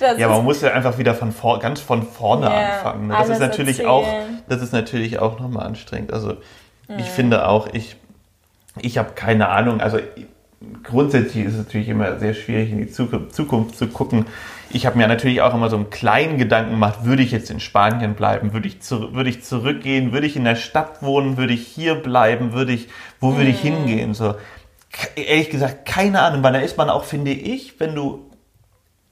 ja, 0.18 0.28
man 0.28 0.44
muss 0.44 0.62
ja 0.62 0.72
einfach 0.72 0.98
wieder 0.98 1.14
von 1.14 1.32
vor, 1.32 1.58
ganz 1.58 1.80
von 1.80 2.02
vorne 2.02 2.46
ja, 2.46 2.76
anfangen. 2.76 3.08
Ne? 3.08 3.14
Das 3.16 3.28
ist 3.28 3.40
natürlich 3.40 3.80
erzählen. 3.80 3.88
auch, 3.88 4.06
das 4.48 4.62
ist 4.62 4.72
natürlich 4.72 5.18
auch 5.18 5.38
nochmal 5.38 5.66
anstrengend. 5.66 6.12
Also 6.12 6.34
mhm. 6.88 6.98
ich 6.98 7.06
finde 7.06 7.46
auch, 7.46 7.68
ich 7.72 7.96
ich 8.78 8.98
habe 8.98 9.12
keine 9.14 9.48
Ahnung. 9.48 9.80
Also 9.80 9.98
grundsätzlich 10.82 11.44
ist 11.46 11.54
es 11.54 11.58
natürlich 11.58 11.88
immer 11.88 12.18
sehr 12.18 12.34
schwierig, 12.34 12.70
in 12.70 12.78
die 12.78 12.90
Zukunft 12.90 13.76
zu 13.76 13.86
gucken. 13.88 14.26
Ich 14.72 14.86
habe 14.86 14.96
mir 14.96 15.08
natürlich 15.08 15.42
auch 15.42 15.52
immer 15.52 15.68
so 15.68 15.76
einen 15.76 15.90
kleinen 15.90 16.38
Gedanken 16.38 16.72
gemacht, 16.72 17.04
würde 17.04 17.22
ich 17.22 17.32
jetzt 17.32 17.50
in 17.50 17.60
Spanien 17.60 18.14
bleiben, 18.14 18.52
würde 18.52 18.68
ich, 18.68 18.80
zu, 18.80 19.14
würde 19.14 19.28
ich 19.28 19.42
zurückgehen, 19.42 20.12
würde 20.12 20.26
ich 20.26 20.36
in 20.36 20.44
der 20.44 20.56
Stadt 20.56 21.02
wohnen, 21.02 21.36
würde 21.36 21.52
ich 21.52 21.66
hier 21.66 21.96
bleiben, 21.96 22.52
würde 22.52 22.72
ich, 22.72 22.88
wo 23.18 23.36
würde 23.36 23.50
ich 23.50 23.64
mhm. 23.64 23.68
hingehen? 23.68 24.14
So, 24.14 24.36
ehrlich 25.16 25.50
gesagt, 25.50 25.86
keine 25.86 26.22
Ahnung, 26.22 26.42
weil 26.42 26.52
da 26.52 26.60
ist 26.60 26.76
man 26.78 26.88
auch, 26.88 27.04
finde 27.04 27.32
ich, 27.32 27.80
wenn 27.80 27.94
du 27.94 28.30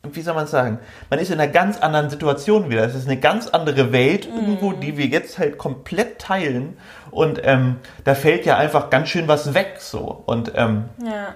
wie 0.04 0.22
soll 0.22 0.34
man 0.34 0.46
sagen, 0.46 0.78
man 1.10 1.18
ist 1.18 1.30
in 1.30 1.40
einer 1.40 1.50
ganz 1.50 1.78
anderen 1.78 2.08
Situation 2.08 2.70
wieder. 2.70 2.84
Es 2.84 2.94
ist 2.94 3.06
eine 3.06 3.18
ganz 3.18 3.48
andere 3.48 3.92
Welt 3.92 4.28
mm. 4.28 4.36
irgendwo, 4.36 4.72
die 4.72 4.96
wir 4.96 5.06
jetzt 5.06 5.38
halt 5.38 5.58
komplett 5.58 6.20
teilen. 6.20 6.76
Und 7.10 7.40
ähm, 7.42 7.76
da 8.04 8.14
fällt 8.14 8.46
ja 8.46 8.56
einfach 8.56 8.90
ganz 8.90 9.08
schön 9.08 9.28
was 9.28 9.54
weg 9.54 9.76
so. 9.80 10.22
Und 10.24 10.52
ähm, 10.54 10.84
ja. 11.04 11.34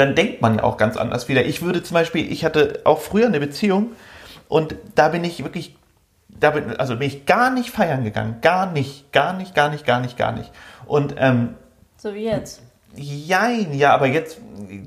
Dann 0.00 0.14
denkt 0.14 0.40
man 0.40 0.56
ja 0.56 0.64
auch 0.64 0.78
ganz 0.78 0.96
anders 0.96 1.28
wieder. 1.28 1.44
Ich 1.44 1.62
würde 1.62 1.82
zum 1.82 1.94
Beispiel, 1.94 2.32
ich 2.32 2.44
hatte 2.44 2.80
auch 2.84 3.00
früher 3.00 3.26
eine 3.26 3.38
Beziehung 3.38 3.92
und 4.48 4.74
da 4.94 5.08
bin 5.08 5.22
ich 5.24 5.44
wirklich, 5.44 5.76
da 6.28 6.50
bin, 6.50 6.76
also 6.76 6.96
bin 6.96 7.06
ich 7.06 7.26
gar 7.26 7.50
nicht 7.50 7.70
feiern 7.70 8.02
gegangen. 8.02 8.38
Gar 8.40 8.72
nicht, 8.72 9.12
gar 9.12 9.34
nicht, 9.34 9.54
gar 9.54 9.68
nicht, 9.68 9.84
gar 9.84 10.00
nicht, 10.00 10.16
gar 10.16 10.32
nicht. 10.32 10.50
Und 10.86 11.14
ähm, 11.18 11.54
so 11.98 12.14
wie 12.14 12.24
jetzt. 12.24 12.62
Jein, 12.96 13.72
ja, 13.74 13.94
aber 13.94 14.06
jetzt, 14.06 14.38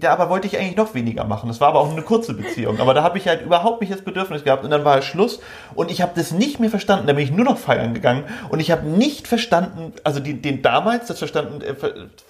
ja, 0.01 0.11
aber 0.11 0.29
wollte 0.29 0.47
ich 0.47 0.57
eigentlich 0.57 0.75
noch 0.75 0.93
weniger 0.93 1.23
machen. 1.23 1.47
Das 1.47 1.61
war 1.61 1.69
aber 1.69 1.79
auch 1.79 1.91
eine 1.91 2.01
kurze 2.01 2.33
Beziehung. 2.33 2.81
Aber 2.81 2.93
da 2.93 3.03
habe 3.03 3.17
ich 3.17 3.27
halt 3.27 3.43
überhaupt 3.43 3.79
nicht 3.79 3.93
das 3.93 4.01
Bedürfnis 4.01 4.43
gehabt 4.43 4.65
und 4.65 4.71
dann 4.71 4.83
war 4.83 5.01
Schluss 5.01 5.39
und 5.73 5.89
ich 5.89 6.01
habe 6.01 6.11
das 6.15 6.31
nicht 6.31 6.59
mehr 6.59 6.69
verstanden. 6.69 7.07
Da 7.07 7.13
bin 7.13 7.23
ich 7.23 7.31
nur 7.31 7.45
noch 7.45 7.57
feiern 7.57 7.93
gegangen 7.93 8.25
und 8.49 8.59
ich 8.59 8.71
habe 8.71 8.85
nicht 8.85 9.27
verstanden, 9.27 9.93
also 10.03 10.19
die, 10.19 10.41
den 10.41 10.61
damals 10.61 11.07
das 11.07 11.19
verstanden, 11.19 11.61
äh, 11.61 11.75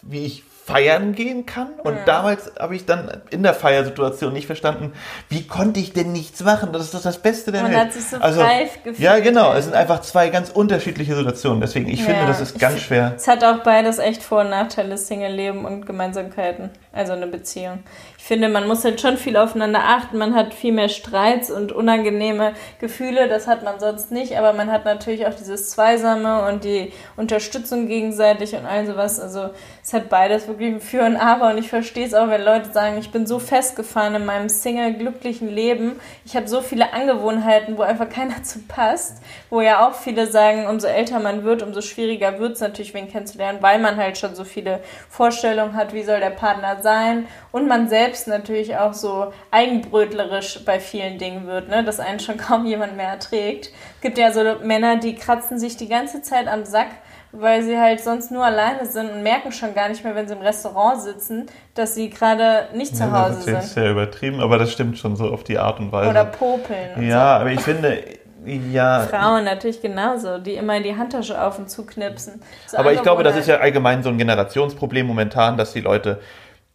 wie 0.04 0.25
ich 0.25 0.44
feiern 0.65 1.13
gehen 1.13 1.46
kann. 1.46 1.74
Und 1.84 1.96
ja. 1.96 2.05
damals 2.05 2.51
habe 2.58 2.75
ich 2.75 2.86
dann 2.86 3.22
in 3.32 3.43
der 3.43 3.53
Feiersituation 3.53 4.32
nicht 4.32 4.46
verstanden, 4.46 4.93
wie 5.27 5.46
konnte 5.46 5.79
ich 5.79 5.91
denn 5.91 6.13
nichts 6.13 6.41
machen? 6.43 6.72
Das 6.72 6.84
ist 6.84 6.93
doch 6.93 7.01
das 7.01 7.17
Beste 7.17 7.51
der 7.51 7.63
Man 7.63 7.72
Welt. 7.72 7.82
hat 7.82 7.93
sich 7.93 8.05
so 8.05 8.17
also, 8.17 8.41
reif 8.41 8.75
gefühlt. 8.84 9.00
Ja, 9.00 9.20
genau. 9.20 9.53
Es 9.53 9.65
sind 9.65 9.74
einfach 9.74 10.01
zwei 10.01 10.29
ganz 10.29 10.50
unterschiedliche 10.50 11.15
Situationen. 11.15 11.60
Deswegen, 11.60 11.89
ich 11.89 12.00
ja. 12.00 12.05
finde, 12.05 12.27
das 12.27 12.39
ist 12.39 12.60
ganz 12.60 12.79
schwer. 12.79 13.13
Es 13.15 13.27
hat 13.27 13.43
auch 13.43 13.60
beides 13.63 14.00
echt 14.00 14.24
Vor- 14.24 14.41
und 14.41 14.51
Nachteile, 14.51 14.98
Single-Leben 14.98 15.65
und 15.65 15.86
Gemeinsamkeiten. 15.86 16.70
Also 16.94 17.14
eine 17.14 17.28
Beziehung 17.28 17.84
ich 18.24 18.28
finde, 18.28 18.48
man 18.48 18.70
muss 18.70 18.86
halt 18.86 19.02
schon 19.02 19.18
viel 19.18 19.36
aufeinander 19.36 19.82
achten. 19.84 20.18
Man 20.18 20.34
hat 20.34 20.54
viel 20.54 20.72
mehr 20.72 20.88
Streits 20.88 21.52
und 21.52 21.74
unangenehme 21.74 22.54
Gefühle. 22.80 23.28
Das 23.28 23.48
hat 23.48 23.66
man 23.66 23.82
sonst 23.82 24.12
nicht. 24.12 24.38
Aber 24.38 24.54
man 24.54 24.72
hat 24.72 24.86
natürlich 24.86 25.28
auch 25.28 25.34
dieses 25.34 25.72
Zweisame 25.72 26.48
und 26.48 26.64
die 26.64 26.94
Unterstützung 27.18 27.90
gegenseitig 27.90 28.56
und 28.56 28.66
all 28.66 28.86
sowas. 28.86 29.20
Also 29.20 29.50
es 29.84 29.92
hat 29.92 30.08
beides 30.08 30.48
wirklich 30.48 30.74
ein 30.74 30.80
Für 30.80 31.04
und 31.04 31.18
Aber. 31.18 31.50
Und 31.50 31.58
ich 31.58 31.68
verstehe 31.68 32.06
es 32.06 32.14
auch, 32.14 32.30
wenn 32.30 32.46
Leute 32.46 32.72
sagen, 32.72 32.98
ich 32.98 33.12
bin 33.12 33.28
so 33.28 33.40
festgefahren 33.40 34.16
in 34.16 34.26
meinem 34.26 34.48
Single 34.48 34.94
glücklichen 34.94 35.50
Leben. 35.50 36.00
Ich 36.24 36.38
habe 36.38 36.48
so 36.48 36.62
viele 36.62 36.94
Angewohnheiten, 36.94 37.78
wo 37.78 37.82
einfach 37.82 38.08
keiner 38.08 38.42
zu 38.44 38.60
passt. 38.70 39.18
Wo 39.50 39.60
ja 39.60 39.86
auch 39.86 39.96
viele 39.96 40.28
sagen, 40.28 40.66
umso 40.68 40.88
älter 40.88 41.20
man 41.20 41.44
wird, 41.44 41.62
umso 41.62 41.82
schwieriger 41.82 42.40
wird 42.40 42.54
es 42.54 42.62
natürlich, 42.62 42.94
wen 42.94 43.12
kennenzulernen, 43.12 43.58
weil 43.60 43.80
man 43.80 43.98
halt 43.98 44.18
schon 44.18 44.34
so 44.34 44.46
viele 44.46 44.80
Vorstellungen 45.10 45.76
hat, 45.76 45.94
wie 45.94 46.04
soll 46.04 46.22
der 46.22 46.30
Partner 46.30 46.82
sein. 46.84 47.28
Und 47.52 47.68
man 47.68 47.90
selbst 47.90 48.28
natürlich 48.28 48.78
auch 48.78 48.94
so 48.94 49.34
eigenbrötlerisch 49.50 50.63
bei 50.66 50.80
vielen 50.80 51.18
Dingen 51.18 51.48
wird, 51.48 51.70
ne? 51.70 51.84
dass 51.84 52.00
einen 52.00 52.20
schon 52.20 52.38
kaum 52.50 52.66
jemand 52.66 52.96
mehr 52.96 53.10
erträgt. 53.10 53.72
Es 53.96 54.02
gibt 54.02 54.18
ja 54.18 54.32
so 54.32 54.42
Männer, 54.63 54.98
die 54.98 55.16
kratzen 55.16 55.58
sich 55.58 55.78
die 55.78 55.90
ganze 55.90 56.22
Zeit 56.22 56.48
am 56.48 56.66
Sack, 56.66 56.90
weil 57.32 57.63
sie 57.63 57.80
halt 57.80 58.00
sonst 58.00 58.32
nur 58.32 58.46
alleine 58.46 58.86
sind 58.86 59.10
und 59.10 59.24
merken 59.24 59.52
schon 59.52 59.74
gar 59.74 59.90
nicht 59.90 60.04
mehr, 60.04 60.13
wenn 60.13 60.28
sie 60.28 60.36
im 60.36 60.42
Restaurant 60.42 61.02
sitzen, 61.02 61.48
dass 61.74 61.96
sie 61.96 62.12
gerade 62.12 62.68
nicht 62.75 62.96
zu 62.96 63.12
Hause 63.12 63.42
sind. 63.42 63.56
Das 63.56 63.66
ist 63.66 63.74
sehr 63.74 63.90
übertrieben, 63.90 64.40
aber 64.40 64.60
das 64.60 64.72
stimmt 64.72 65.00
schon 65.00 65.16
so 65.16 65.32
auf 65.32 65.44
die 65.44 65.58
Art 65.58 65.80
und 65.80 65.92
Weise. 65.92 66.12
Oder 66.12 66.25
popeln. 66.25 67.02
ja, 67.02 67.38
so. 67.38 67.42
aber 67.42 67.52
ich 67.52 67.62
finde, 67.62 68.04
ja. 68.46 69.02
Frauen 69.02 69.46
natürlich 69.46 69.82
genauso, 69.82 70.38
die 70.38 70.56
immer 70.56 70.80
die 70.80 70.96
Handtasche 70.96 71.42
auf 71.42 71.60
und 71.60 71.70
zuknipsen. 71.70 72.42
So 72.68 72.78
aber 72.78 72.94
ich 72.94 73.02
glaube, 73.02 73.24
das 73.24 73.36
ist 73.36 73.48
ja 73.48 73.58
allgemein 73.58 74.04
so 74.04 74.10
ein 74.10 74.18
Generationsproblem 74.18 75.08
momentan, 75.08 75.58
dass 75.58 75.74
die 75.74 75.82
Leute 75.82 76.20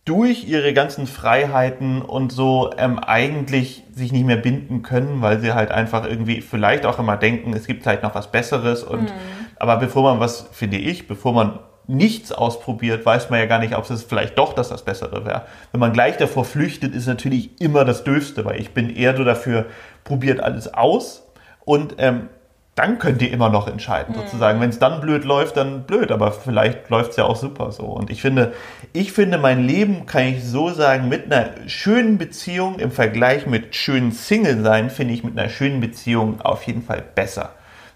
durch 0.08 0.48
ihre 0.48 0.72
ganzen 0.72 1.06
Freiheiten 1.06 2.00
und 2.00 2.32
so 2.32 2.70
ähm, 2.78 2.98
eigentlich 2.98 3.84
sich 3.94 4.10
nicht 4.10 4.24
mehr 4.24 4.38
binden 4.38 4.82
können, 4.82 5.20
weil 5.20 5.38
sie 5.38 5.52
halt 5.52 5.70
einfach 5.70 6.08
irgendwie 6.08 6.40
vielleicht 6.40 6.86
auch 6.86 6.98
immer 6.98 7.18
denken, 7.18 7.52
es 7.52 7.66
gibt 7.66 7.86
halt 7.86 8.02
noch 8.02 8.14
was 8.14 8.32
Besseres. 8.32 8.82
Und 8.82 9.02
mhm. 9.02 9.12
aber 9.56 9.76
bevor 9.76 10.02
man 10.02 10.18
was, 10.18 10.48
finde 10.50 10.78
ich, 10.78 11.08
bevor 11.08 11.34
man 11.34 11.58
nichts 11.86 12.32
ausprobiert, 12.32 13.04
weiß 13.04 13.28
man 13.28 13.38
ja 13.38 13.46
gar 13.46 13.58
nicht, 13.58 13.76
ob 13.76 13.88
es 13.90 14.02
vielleicht 14.02 14.38
doch 14.38 14.54
das 14.54 14.70
das 14.70 14.82
Bessere 14.82 15.26
wäre. 15.26 15.42
Wenn 15.72 15.80
man 15.80 15.92
gleich 15.92 16.16
davor 16.16 16.46
flüchtet, 16.46 16.94
ist 16.94 17.06
natürlich 17.06 17.60
immer 17.60 17.84
das 17.84 18.02
Döfste, 18.02 18.46
weil 18.46 18.60
ich 18.60 18.70
bin 18.70 18.94
eher 18.94 19.14
so 19.14 19.24
dafür, 19.24 19.66
probiert 20.04 20.40
alles 20.40 20.72
aus 20.72 21.26
und 21.66 21.96
ähm, 21.98 22.30
dann 22.78 22.98
könnt 22.98 23.20
ihr 23.22 23.32
immer 23.32 23.48
noch 23.48 23.66
entscheiden, 23.66 24.14
mhm. 24.14 24.20
sozusagen. 24.20 24.60
Wenn 24.60 24.70
es 24.70 24.78
dann 24.78 25.00
blöd 25.00 25.24
läuft, 25.24 25.56
dann 25.56 25.82
blöd, 25.82 26.12
aber 26.12 26.30
vielleicht 26.30 26.88
läuft 26.90 27.10
es 27.10 27.16
ja 27.16 27.24
auch 27.24 27.36
super 27.36 27.72
so. 27.72 27.84
Und 27.84 28.10
ich 28.10 28.22
finde, 28.22 28.52
ich 28.92 29.12
finde, 29.12 29.36
mein 29.36 29.64
Leben 29.66 30.06
kann 30.06 30.22
ich 30.24 30.44
so 30.44 30.70
sagen, 30.70 31.08
mit 31.08 31.26
einer 31.26 31.50
schönen 31.66 32.18
Beziehung 32.18 32.78
im 32.78 32.92
Vergleich 32.92 33.46
mit 33.46 33.74
schönen 33.74 34.12
Single 34.12 34.62
sein, 34.62 34.90
finde 34.90 35.14
ich 35.14 35.24
mit 35.24 35.36
einer 35.36 35.48
schönen 35.48 35.80
Beziehung 35.80 36.40
auf 36.40 36.62
jeden 36.64 36.82
Fall 36.82 37.02
besser. 37.14 37.50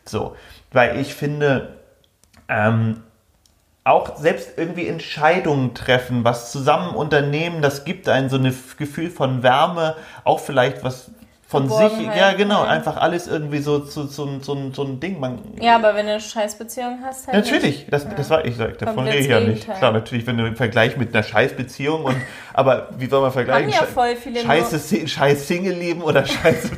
So, 0.05 0.35
weil 0.73 0.99
ich 0.99 1.15
finde, 1.15 1.77
ähm, 2.49 3.03
auch 3.85 4.17
selbst 4.17 4.53
irgendwie 4.57 4.87
Entscheidungen 4.87 5.75
treffen, 5.75 6.25
was 6.25 6.53
zusammen 6.53 6.95
unternehmen, 6.95 7.63
das 7.63 7.85
gibt 7.85 8.09
einen 8.09 8.29
so 8.29 8.37
ein 8.37 8.55
Gefühl 8.79 9.11
von 9.11 9.43
Wärme, 9.43 9.97
auch 10.25 10.41
vielleicht 10.41 10.85
was 10.85 11.11
von 11.53 11.69
sich, 11.69 12.07
ja 12.17 12.33
genau, 12.33 12.63
einfach 12.63 12.97
alles 12.97 13.29
irgendwie 13.29 13.59
so, 13.59 13.85
so, 13.85 14.07
so, 14.07 14.41
so, 14.41 14.71
so 14.73 14.83
ein 14.85 15.01
Ding. 15.01 15.21
Man, 15.21 15.39
ja, 15.61 15.77
aber 15.77 15.95
wenn 15.95 16.07
du 16.07 16.13
eine 16.13 16.21
Scheißbeziehung 16.21 17.01
hast, 17.05 17.29
halt 17.29 17.45
Natürlich, 17.45 17.87
das, 17.91 18.07
das 18.09 18.31
war 18.31 18.47
ich, 18.47 18.57
sag, 18.57 18.79
davon 18.79 19.05
rede 19.07 19.19
ich 19.19 19.29
ja 19.29 19.41
nicht. 19.41 19.65
Klar, 19.65 19.93
natürlich, 19.93 20.27
wenn 20.27 20.39
du 20.39 20.47
im 20.47 20.57
Vergleich 20.57 20.97
mit 20.97 21.15
einer 21.15 21.23
Scheißbeziehung 21.23 22.05
und, 22.05 22.17
aber 22.55 22.89
wie 22.97 23.07
soll 23.07 23.21
man 23.21 23.33
vergleichen? 23.33 23.71
Haben 23.71 23.85
ja 23.85 23.87
voll 23.87 24.17
viele 24.17 24.41
Scheiße, 24.41 25.07
scheiß 25.07 25.47
Single-Leben 25.47 26.01
oder 26.01 26.25
Scheiß, 26.27 26.71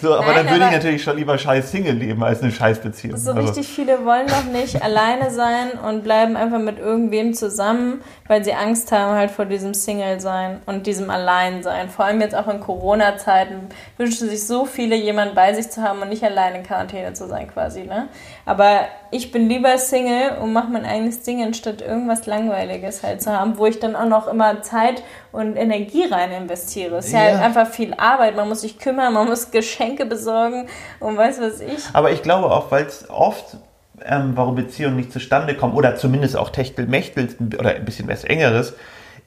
so, 0.00 0.14
aber 0.14 0.26
Nein, 0.28 0.36
dann 0.36 0.50
würde 0.50 0.64
ich 0.64 0.72
natürlich 0.72 1.02
schon 1.02 1.18
lieber 1.18 1.36
Scheiß 1.36 1.70
Single 1.70 1.94
leben 1.94 2.24
als 2.24 2.42
eine 2.42 2.50
Scheißbeziehung. 2.50 3.18
So 3.18 3.32
also. 3.32 3.42
richtig 3.42 3.68
viele 3.68 4.06
wollen 4.06 4.26
doch 4.26 4.44
nicht 4.44 4.82
alleine 4.82 5.30
sein 5.30 5.72
und 5.72 6.02
bleiben 6.02 6.36
einfach 6.36 6.60
mit 6.60 6.78
irgendwem 6.78 7.34
zusammen, 7.34 8.00
weil 8.26 8.42
sie 8.42 8.54
Angst 8.54 8.90
haben 8.90 9.14
halt 9.14 9.30
vor 9.30 9.44
diesem 9.44 9.74
Single-Sein 9.74 10.62
und 10.64 10.86
diesem 10.86 11.10
Allein-Sein. 11.10 11.90
Vor 11.90 12.06
allem 12.06 12.22
jetzt 12.22 12.34
auch 12.34 12.48
in 12.48 12.60
Corona-Zeiten 12.60 13.68
wünschen 13.96 14.28
sich 14.28 14.46
so 14.46 14.64
viele, 14.64 14.96
jemanden 14.96 15.34
bei 15.34 15.54
sich 15.54 15.70
zu 15.70 15.82
haben 15.82 16.00
und 16.02 16.08
nicht 16.08 16.22
alleine 16.22 16.58
in 16.58 16.64
Quarantäne 16.64 17.12
zu 17.12 17.28
sein 17.28 17.48
quasi. 17.48 17.82
Ne? 17.82 18.08
Aber 18.46 18.80
ich 19.10 19.32
bin 19.32 19.48
lieber 19.48 19.76
Single 19.78 20.38
und 20.40 20.52
mache 20.52 20.70
mein 20.70 20.84
eigenes 20.84 21.22
Ding, 21.22 21.42
anstatt 21.42 21.82
irgendwas 21.82 22.26
Langweiliges 22.26 23.02
halt 23.02 23.22
zu 23.22 23.32
haben, 23.32 23.58
wo 23.58 23.66
ich 23.66 23.78
dann 23.78 23.96
auch 23.96 24.06
noch 24.06 24.26
immer 24.28 24.62
Zeit 24.62 25.02
und 25.32 25.56
Energie 25.56 26.04
rein 26.04 26.32
investiere. 26.32 26.96
Es 26.96 27.06
ist 27.06 27.12
ja, 27.12 27.24
ja 27.24 27.30
halt 27.32 27.42
einfach 27.42 27.66
viel 27.66 27.94
Arbeit. 27.94 28.36
Man 28.36 28.48
muss 28.48 28.62
sich 28.62 28.78
kümmern, 28.78 29.12
man 29.12 29.26
muss 29.26 29.50
Geschenke 29.50 30.06
besorgen 30.06 30.68
und 31.00 31.16
weiß 31.16 31.40
was 31.40 31.60
ich. 31.60 31.84
Aber 31.92 32.10
ich 32.10 32.22
glaube 32.22 32.50
auch, 32.50 32.70
weil 32.70 32.86
es 32.86 33.08
oft 33.08 33.56
ähm, 34.04 34.32
warum 34.34 34.54
Beziehungen 34.54 34.96
nicht 34.96 35.12
zustande 35.12 35.54
kommen 35.56 35.74
oder 35.74 35.96
zumindest 35.96 36.36
auch 36.36 36.50
Techtelmechtel 36.50 37.28
oder 37.58 37.70
ein 37.70 37.84
bisschen 37.84 38.08
was 38.08 38.24
Engeres, 38.24 38.74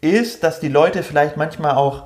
ist, 0.01 0.43
dass 0.43 0.59
die 0.59 0.67
Leute 0.67 1.03
vielleicht 1.03 1.37
manchmal 1.37 1.75
auch 1.75 2.03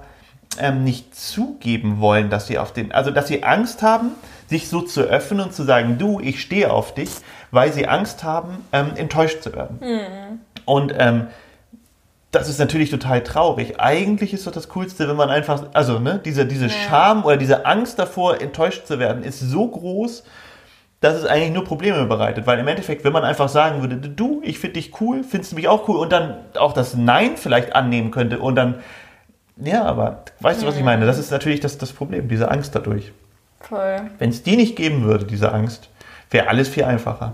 ähm, 0.57 0.83
nicht 0.83 1.15
zugeben 1.15 1.99
wollen, 1.99 2.29
dass 2.29 2.47
sie 2.47 2.57
auf 2.57 2.73
den, 2.73 2.91
also 2.91 3.11
dass 3.11 3.27
sie 3.27 3.43
Angst 3.43 3.81
haben, 3.81 4.11
sich 4.47 4.67
so 4.67 4.81
zu 4.81 5.01
öffnen 5.01 5.41
und 5.41 5.53
zu 5.53 5.63
sagen, 5.63 5.97
du, 5.97 6.19
ich 6.19 6.41
stehe 6.41 6.71
auf 6.71 6.93
dich, 6.93 7.09
weil 7.51 7.71
sie 7.71 7.87
Angst 7.87 8.23
haben, 8.23 8.65
ähm, 8.71 8.91
enttäuscht 8.95 9.41
zu 9.41 9.53
werden. 9.53 9.79
Mhm. 9.81 10.39
Und 10.65 10.93
ähm, 10.97 11.27
das 12.31 12.47
ist 12.47 12.59
natürlich 12.59 12.91
total 12.91 13.23
traurig. 13.23 13.79
Eigentlich 13.79 14.33
ist 14.33 14.45
doch 14.45 14.51
das 14.51 14.69
Coolste, 14.69 15.07
wenn 15.07 15.15
man 15.15 15.29
einfach, 15.29 15.63
also 15.73 15.99
ne, 15.99 16.21
diese, 16.23 16.45
diese 16.45 16.65
Ja. 16.65 16.71
Scham 16.71 17.25
oder 17.25 17.37
diese 17.37 17.65
Angst 17.65 17.97
davor, 17.97 18.39
enttäuscht 18.39 18.85
zu 18.85 18.99
werden, 18.99 19.23
ist 19.23 19.39
so 19.39 19.67
groß, 19.67 20.23
dass 21.01 21.15
es 21.15 21.25
eigentlich 21.25 21.53
nur 21.53 21.63
Probleme 21.63 22.05
bereitet. 22.05 22.45
Weil 22.45 22.59
im 22.59 22.67
Endeffekt, 22.67 23.03
wenn 23.03 23.13
man 23.13 23.23
einfach 23.23 23.49
sagen 23.49 23.81
würde, 23.81 23.95
du, 23.95 24.41
ich 24.43 24.59
finde 24.59 24.73
dich 24.73 24.99
cool, 25.01 25.23
findest 25.23 25.53
du 25.53 25.55
mich 25.55 25.67
auch 25.67 25.87
cool 25.87 25.97
und 25.97 26.11
dann 26.11 26.35
auch 26.57 26.73
das 26.73 26.93
Nein 26.95 27.31
vielleicht 27.35 27.75
annehmen 27.75 28.11
könnte 28.11 28.39
und 28.39 28.55
dann, 28.55 28.75
ja, 29.61 29.83
aber 29.83 30.23
weißt 30.39 30.61
du, 30.61 30.67
was 30.67 30.77
ich 30.77 30.83
meine? 30.83 31.05
Das 31.05 31.17
ist 31.17 31.31
natürlich 31.31 31.59
das, 31.59 31.77
das 31.77 31.91
Problem, 31.91 32.27
diese 32.27 32.49
Angst 32.49 32.75
dadurch. 32.75 33.11
Voll. 33.59 34.01
Wenn 34.17 34.29
es 34.29 34.43
die 34.43 34.55
nicht 34.55 34.75
geben 34.75 35.03
würde, 35.03 35.25
diese 35.25 35.51
Angst, 35.51 35.89
wäre 36.31 36.47
alles 36.47 36.69
viel 36.69 36.83
einfacher. 36.83 37.33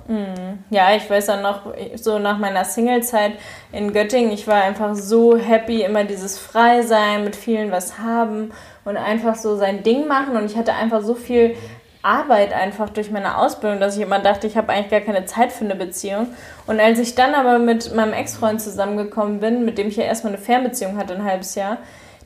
Ja, 0.69 0.95
ich 0.95 1.09
weiß 1.09 1.29
auch 1.29 1.41
noch, 1.41 1.61
so 1.95 2.17
nach 2.17 2.37
meiner 2.37 2.63
Singlezeit 2.65 3.33
in 3.71 3.91
Göttingen, 3.93 4.31
ich 4.31 4.47
war 4.47 4.63
einfach 4.63 4.95
so 4.95 5.37
happy, 5.37 5.83
immer 5.83 6.05
dieses 6.05 6.39
Freisein, 6.39 7.23
mit 7.23 7.35
vielen 7.35 7.71
was 7.71 7.99
haben 7.99 8.51
und 8.85 8.97
einfach 8.97 9.35
so 9.35 9.57
sein 9.57 9.83
Ding 9.83 10.07
machen. 10.07 10.37
Und 10.37 10.45
ich 10.45 10.57
hatte 10.57 10.73
einfach 10.73 11.01
so 11.01 11.13
viel 11.13 11.55
Arbeit 12.01 12.53
einfach 12.53 12.89
durch 12.89 13.11
meine 13.11 13.37
Ausbildung, 13.37 13.79
dass 13.79 13.97
ich 13.97 14.03
immer 14.03 14.19
dachte, 14.19 14.47
ich 14.47 14.55
habe 14.55 14.71
eigentlich 14.71 14.91
gar 14.91 15.01
keine 15.01 15.25
Zeit 15.25 15.51
für 15.51 15.65
eine 15.65 15.75
Beziehung. 15.75 16.27
Und 16.67 16.79
als 16.79 16.99
ich 16.99 17.15
dann 17.15 17.33
aber 17.33 17.59
mit 17.59 17.93
meinem 17.93 18.13
Ex-Freund 18.13 18.61
zusammengekommen 18.61 19.39
bin, 19.39 19.65
mit 19.65 19.77
dem 19.77 19.87
ich 19.87 19.97
ja 19.97 20.03
erstmal 20.03 20.33
eine 20.33 20.41
Fernbeziehung 20.41 20.97
hatte, 20.97 21.15
ein 21.15 21.25
halbes 21.25 21.55
Jahr, 21.55 21.77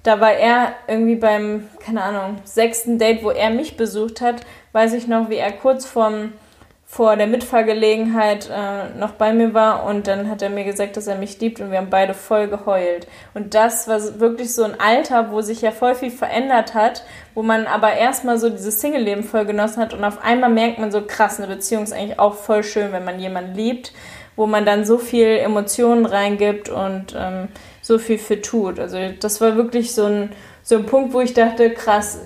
da 0.03 0.21
war 0.21 0.33
er 0.33 0.73
irgendwie 0.87 1.15
beim, 1.15 1.67
keine 1.83 2.03
Ahnung, 2.03 2.37
sechsten 2.43 2.97
Date, 2.97 3.23
wo 3.23 3.31
er 3.31 3.49
mich 3.49 3.77
besucht 3.77 4.21
hat, 4.21 4.45
weiß 4.71 4.93
ich 4.93 5.07
noch, 5.07 5.29
wie 5.29 5.35
er 5.35 5.51
kurz 5.51 5.85
vorm 5.85 6.33
vor 6.91 7.15
der 7.15 7.27
Mitfahrgelegenheit 7.27 8.49
äh, 8.49 8.97
noch 8.97 9.11
bei 9.11 9.31
mir 9.31 9.53
war 9.53 9.83
und 9.83 10.07
dann 10.07 10.27
hat 10.27 10.41
er 10.41 10.49
mir 10.49 10.63
gesagt, 10.63 10.97
dass 10.97 11.05
er 11.05 11.19
mich 11.19 11.39
liebt 11.39 11.61
und 11.61 11.69
wir 11.69 11.77
haben 11.77 11.91
beide 11.91 12.15
voll 12.15 12.47
geheult. 12.47 13.05
Und 13.35 13.53
das 13.53 13.87
war 13.87 14.19
wirklich 14.19 14.55
so 14.55 14.63
ein 14.63 14.79
Alter, 14.79 15.31
wo 15.31 15.41
sich 15.41 15.61
ja 15.61 15.69
voll 15.69 15.93
viel 15.93 16.09
verändert 16.09 16.73
hat, 16.73 17.03
wo 17.35 17.43
man 17.43 17.67
aber 17.67 17.93
erstmal 17.93 18.39
so 18.39 18.49
dieses 18.49 18.81
Single-Leben 18.81 19.23
voll 19.23 19.45
genossen 19.45 19.83
hat 19.83 19.93
und 19.93 20.03
auf 20.03 20.23
einmal 20.23 20.49
merkt 20.49 20.79
man 20.79 20.91
so 20.91 21.03
krass, 21.05 21.37
eine 21.37 21.53
Beziehung 21.53 21.83
ist 21.83 21.93
eigentlich 21.93 22.17
auch 22.17 22.33
voll 22.33 22.63
schön, 22.63 22.91
wenn 22.91 23.05
man 23.05 23.19
jemanden 23.19 23.53
liebt, 23.53 23.93
wo 24.35 24.47
man 24.47 24.65
dann 24.65 24.83
so 24.83 24.97
viel 24.97 25.37
Emotionen 25.37 26.07
reingibt 26.07 26.69
und 26.69 27.15
ähm, 27.15 27.49
so 27.89 27.97
viel 27.97 28.19
für 28.19 28.39
tut. 28.39 28.79
Also 28.79 28.97
das 29.19 29.41
war 29.41 29.55
wirklich 29.55 29.95
so 29.95 30.05
ein, 30.05 30.29
so 30.61 30.75
ein 30.75 30.85
Punkt, 30.85 31.11
wo 31.11 31.21
ich 31.21 31.33
dachte, 31.33 31.71
krass, 31.71 32.19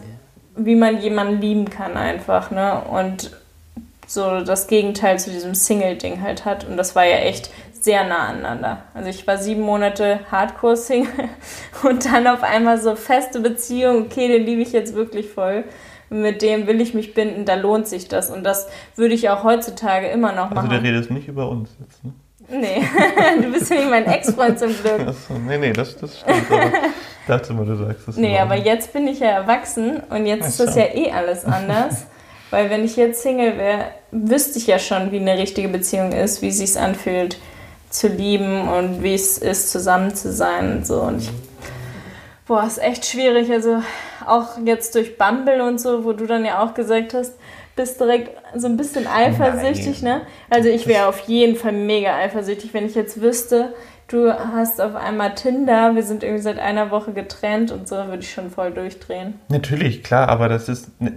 wie 0.57 0.75
man 0.75 0.99
jemanden 1.01 1.39
lieben 1.39 1.69
kann 1.69 1.95
einfach, 1.95 2.51
ne? 2.51 2.81
Und 2.91 3.31
so 4.05 4.41
das 4.41 4.67
Gegenteil 4.67 5.17
zu 5.19 5.31
diesem 5.31 5.55
Single-Ding 5.55 6.21
halt 6.21 6.43
hat. 6.43 6.67
Und 6.67 6.75
das 6.75 6.97
war 6.97 7.05
ja 7.05 7.15
echt 7.15 7.49
sehr 7.71 8.03
nah 8.05 8.27
aneinander. 8.27 8.83
Also 8.93 9.09
ich 9.09 9.25
war 9.25 9.37
sieben 9.37 9.61
Monate 9.61 10.19
Hardcore-Single 10.29 11.29
und 11.83 12.05
dann 12.05 12.27
auf 12.27 12.43
einmal 12.43 12.77
so 12.77 12.95
feste 12.97 13.39
Beziehung, 13.39 14.07
okay, 14.07 14.27
den 14.27 14.45
liebe 14.45 14.61
ich 14.61 14.73
jetzt 14.73 14.95
wirklich 14.95 15.29
voll. 15.29 15.63
Mit 16.09 16.41
dem 16.41 16.67
will 16.67 16.81
ich 16.81 16.93
mich 16.93 17.13
binden, 17.13 17.45
da 17.45 17.55
lohnt 17.55 17.87
sich 17.87 18.09
das. 18.09 18.29
Und 18.29 18.43
das 18.43 18.67
würde 18.97 19.15
ich 19.15 19.29
auch 19.29 19.45
heutzutage 19.45 20.07
immer 20.07 20.33
noch 20.33 20.51
Also 20.51 20.55
machen. 20.55 20.69
der 20.69 20.83
redest 20.83 21.09
nicht 21.09 21.29
über 21.29 21.47
uns 21.47 21.69
jetzt, 21.79 22.03
ne? 22.03 22.11
Nee, 22.49 22.83
du 23.41 23.51
bist 23.51 23.69
ja 23.69 23.77
nicht 23.77 23.89
mein 23.89 24.05
Ex-Freund 24.05 24.59
zum 24.59 24.69
Glück. 24.69 25.07
Achso, 25.07 25.33
nee, 25.33 25.57
nee, 25.57 25.73
das, 25.73 25.97
das 25.97 26.19
stimmt. 26.19 26.51
Aber 26.51 26.65
ich 26.65 27.27
dachte 27.27 27.53
mal, 27.53 27.65
du 27.65 27.75
sagst 27.75 28.07
das. 28.07 28.15
Nee, 28.17 28.35
immer. 28.35 28.41
aber 28.41 28.55
jetzt 28.55 28.93
bin 28.93 29.07
ich 29.07 29.19
ja 29.19 29.27
erwachsen 29.27 30.01
und 30.09 30.25
jetzt 30.25 30.47
ist 30.47 30.61
Ach 30.61 30.65
das 30.65 30.75
so. 30.75 30.79
ja 30.79 30.87
eh 30.93 31.11
alles 31.11 31.45
anders. 31.45 32.05
Weil 32.51 32.69
wenn 32.69 32.85
ich 32.85 32.95
jetzt 32.97 33.23
Single 33.23 33.57
wäre, 33.57 33.85
wüsste 34.11 34.59
ich 34.59 34.67
ja 34.67 34.77
schon, 34.77 35.11
wie 35.11 35.19
eine 35.19 35.39
richtige 35.39 35.69
Beziehung 35.69 36.11
ist, 36.11 36.43
wie 36.43 36.49
es 36.49 36.59
sich 36.59 36.79
anfühlt 36.79 37.37
zu 37.89 38.07
lieben 38.07 38.67
und 38.67 39.01
wie 39.01 39.15
es 39.15 39.39
ist, 39.39 39.71
zusammen 39.71 40.13
zu 40.13 40.31
sein 40.31 40.77
und 40.77 40.87
so. 40.87 41.01
Und 41.01 41.23
ich, 41.23 41.31
boah, 42.45 42.63
ist 42.63 42.77
echt 42.77 43.07
schwierig. 43.07 43.51
Also 43.51 43.81
auch 44.27 44.49
jetzt 44.65 44.93
durch 44.93 45.17
Bumble 45.17 45.63
und 45.63 45.79
so, 45.81 46.05
wo 46.05 46.13
du 46.13 46.27
dann 46.27 46.45
ja 46.45 46.63
auch 46.63 46.75
gesagt 46.75 47.15
hast, 47.15 47.33
bist 47.75 47.99
direkt 47.99 48.29
so 48.55 48.67
ein 48.67 48.77
bisschen 48.77 49.07
eifersüchtig, 49.07 50.01
ne? 50.03 50.21
Also 50.49 50.69
ich 50.69 50.87
wäre 50.87 51.07
auf 51.07 51.19
jeden 51.21 51.55
Fall 51.55 51.71
mega 51.73 52.15
eifersüchtig, 52.15 52.73
wenn 52.73 52.85
ich 52.85 52.95
jetzt 52.95 53.19
wüsste, 53.21 53.73
du 54.07 54.31
hast 54.31 54.79
auf 54.81 54.95
einmal 54.95 55.33
Tinder, 55.35 55.95
wir 55.95 56.03
sind 56.03 56.23
irgendwie 56.23 56.43
seit 56.43 56.59
einer 56.59 56.91
Woche 56.91 57.13
getrennt 57.13 57.71
und 57.71 57.87
so, 57.87 57.95
würde 57.95 58.19
ich 58.19 58.31
schon 58.31 58.49
voll 58.51 58.71
durchdrehen. 58.71 59.35
Natürlich, 59.49 60.03
klar, 60.03 60.29
aber 60.29 60.49
das 60.49 60.69
ist. 60.69 61.01
ne- 61.01 61.13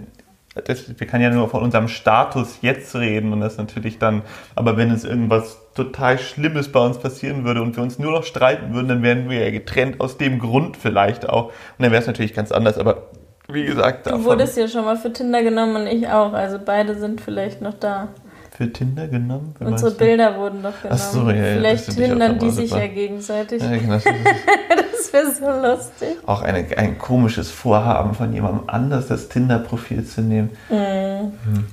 Das, 0.65 0.89
wir 0.99 1.05
können 1.05 1.21
ja 1.21 1.29
nur 1.29 1.49
von 1.49 1.61
unserem 1.61 1.87
Status 1.87 2.57
jetzt 2.63 2.95
reden 2.95 3.31
und 3.31 3.41
das 3.41 3.57
natürlich 3.57 3.99
dann, 3.99 4.23
aber 4.55 4.75
wenn 4.75 4.89
es 4.89 5.03
irgendwas 5.03 5.59
total 5.75 6.17
Schlimmes 6.17 6.71
bei 6.71 6.79
uns 6.79 6.97
passieren 6.97 7.43
würde 7.45 7.61
und 7.61 7.75
wir 7.75 7.83
uns 7.83 7.99
nur 7.99 8.11
noch 8.11 8.23
streiten 8.23 8.73
würden, 8.73 8.87
dann 8.87 9.03
wären 9.03 9.29
wir 9.29 9.39
ja 9.45 9.51
getrennt 9.51 10.01
aus 10.01 10.17
dem 10.17 10.39
Grund 10.39 10.75
vielleicht 10.75 11.29
auch. 11.29 11.49
Und 11.49 11.53
dann 11.83 11.91
wäre 11.91 12.01
es 12.01 12.07
natürlich 12.07 12.33
ganz 12.33 12.51
anders, 12.51 12.79
aber 12.79 13.03
wie 13.47 13.65
gesagt, 13.65 14.05
Du 14.05 14.11
davon 14.11 14.25
wurdest 14.25 14.57
ja 14.57 14.67
schon 14.67 14.85
mal 14.85 14.97
für 14.97 15.11
Tinder 15.13 15.41
genommen 15.43 15.75
und 15.77 15.87
ich 15.87 16.07
auch, 16.07 16.33
also 16.33 16.59
beide 16.63 16.95
sind 16.95 17.21
vielleicht 17.21 17.61
noch 17.61 17.73
da. 17.75 18.09
für 18.55 18.71
Tinder 18.71 19.07
genommen. 19.07 19.55
Wer 19.59 19.67
Unsere 19.67 19.91
du? 19.91 19.97
Bilder 19.97 20.37
wurden 20.37 20.63
doch 20.63 20.81
genommen. 20.81 20.99
Ach 21.01 21.11
so, 21.11 21.29
ja, 21.29 21.35
ja, 21.35 21.53
vielleicht 21.55 21.93
hindern 21.93 22.39
die 22.39 22.49
sich 22.49 22.71
ja 22.71 22.87
gegenseitig. 22.87 23.61
Ja, 23.61 23.77
genau, 23.77 23.99
das 25.11 25.41
wäre 25.41 25.53
so 25.53 25.67
lustig. 25.67 26.17
auch 26.25 26.41
eine, 26.41 26.65
ein 26.77 26.97
komisches 26.97 27.51
Vorhaben 27.51 28.13
von 28.13 28.33
jemandem 28.33 28.63
anders, 28.67 29.07
das 29.07 29.29
Tinder-Profil 29.29 30.05
zu 30.05 30.21
nehmen. 30.21 30.51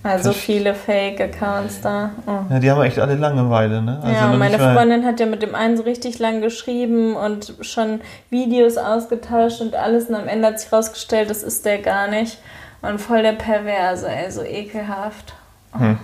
Also 0.03 0.31
Verst- 0.31 0.35
viele 0.35 0.75
Fake-Accounts 0.75 1.81
da. 1.81 2.11
Oh. 2.27 2.53
Ja, 2.53 2.59
die 2.59 2.71
haben 2.71 2.83
echt 2.83 2.99
alle 2.99 3.15
Langeweile, 3.17 3.83
ne? 3.83 4.01
ja, 4.05 4.29
noch 4.29 4.39
meine 4.39 4.59
Freundin 4.59 5.05
hat 5.05 5.21
ja 5.21 5.27
mit 5.27 5.43
dem 5.43 5.55
einen 5.55 5.77
so 5.77 5.83
richtig 5.83 6.19
lang 6.19 6.41
geschrieben 6.41 7.17
und 7.17 7.55
schon 7.61 8.01
Videos 8.31 8.77
ausgetauscht 8.77 9.61
und 9.61 9.75
alles 9.75 10.09
und 10.09 10.15
am 10.15 10.29
Ende 10.29 10.49
hat 10.49 10.61
sich 10.61 10.73
rausgestellt, 10.73 11.31
das 11.31 11.43
ist 11.43 11.65
der 11.65 11.79
gar 11.79 12.09
nicht. 12.09 12.39
Und 12.83 13.01
voll 13.01 13.23
der 13.23 13.33
Perverse, 13.33 14.07
ey, 14.09 14.31
so 14.31 14.43
ekelhaft. 14.43 15.33
Hm. 15.73 15.99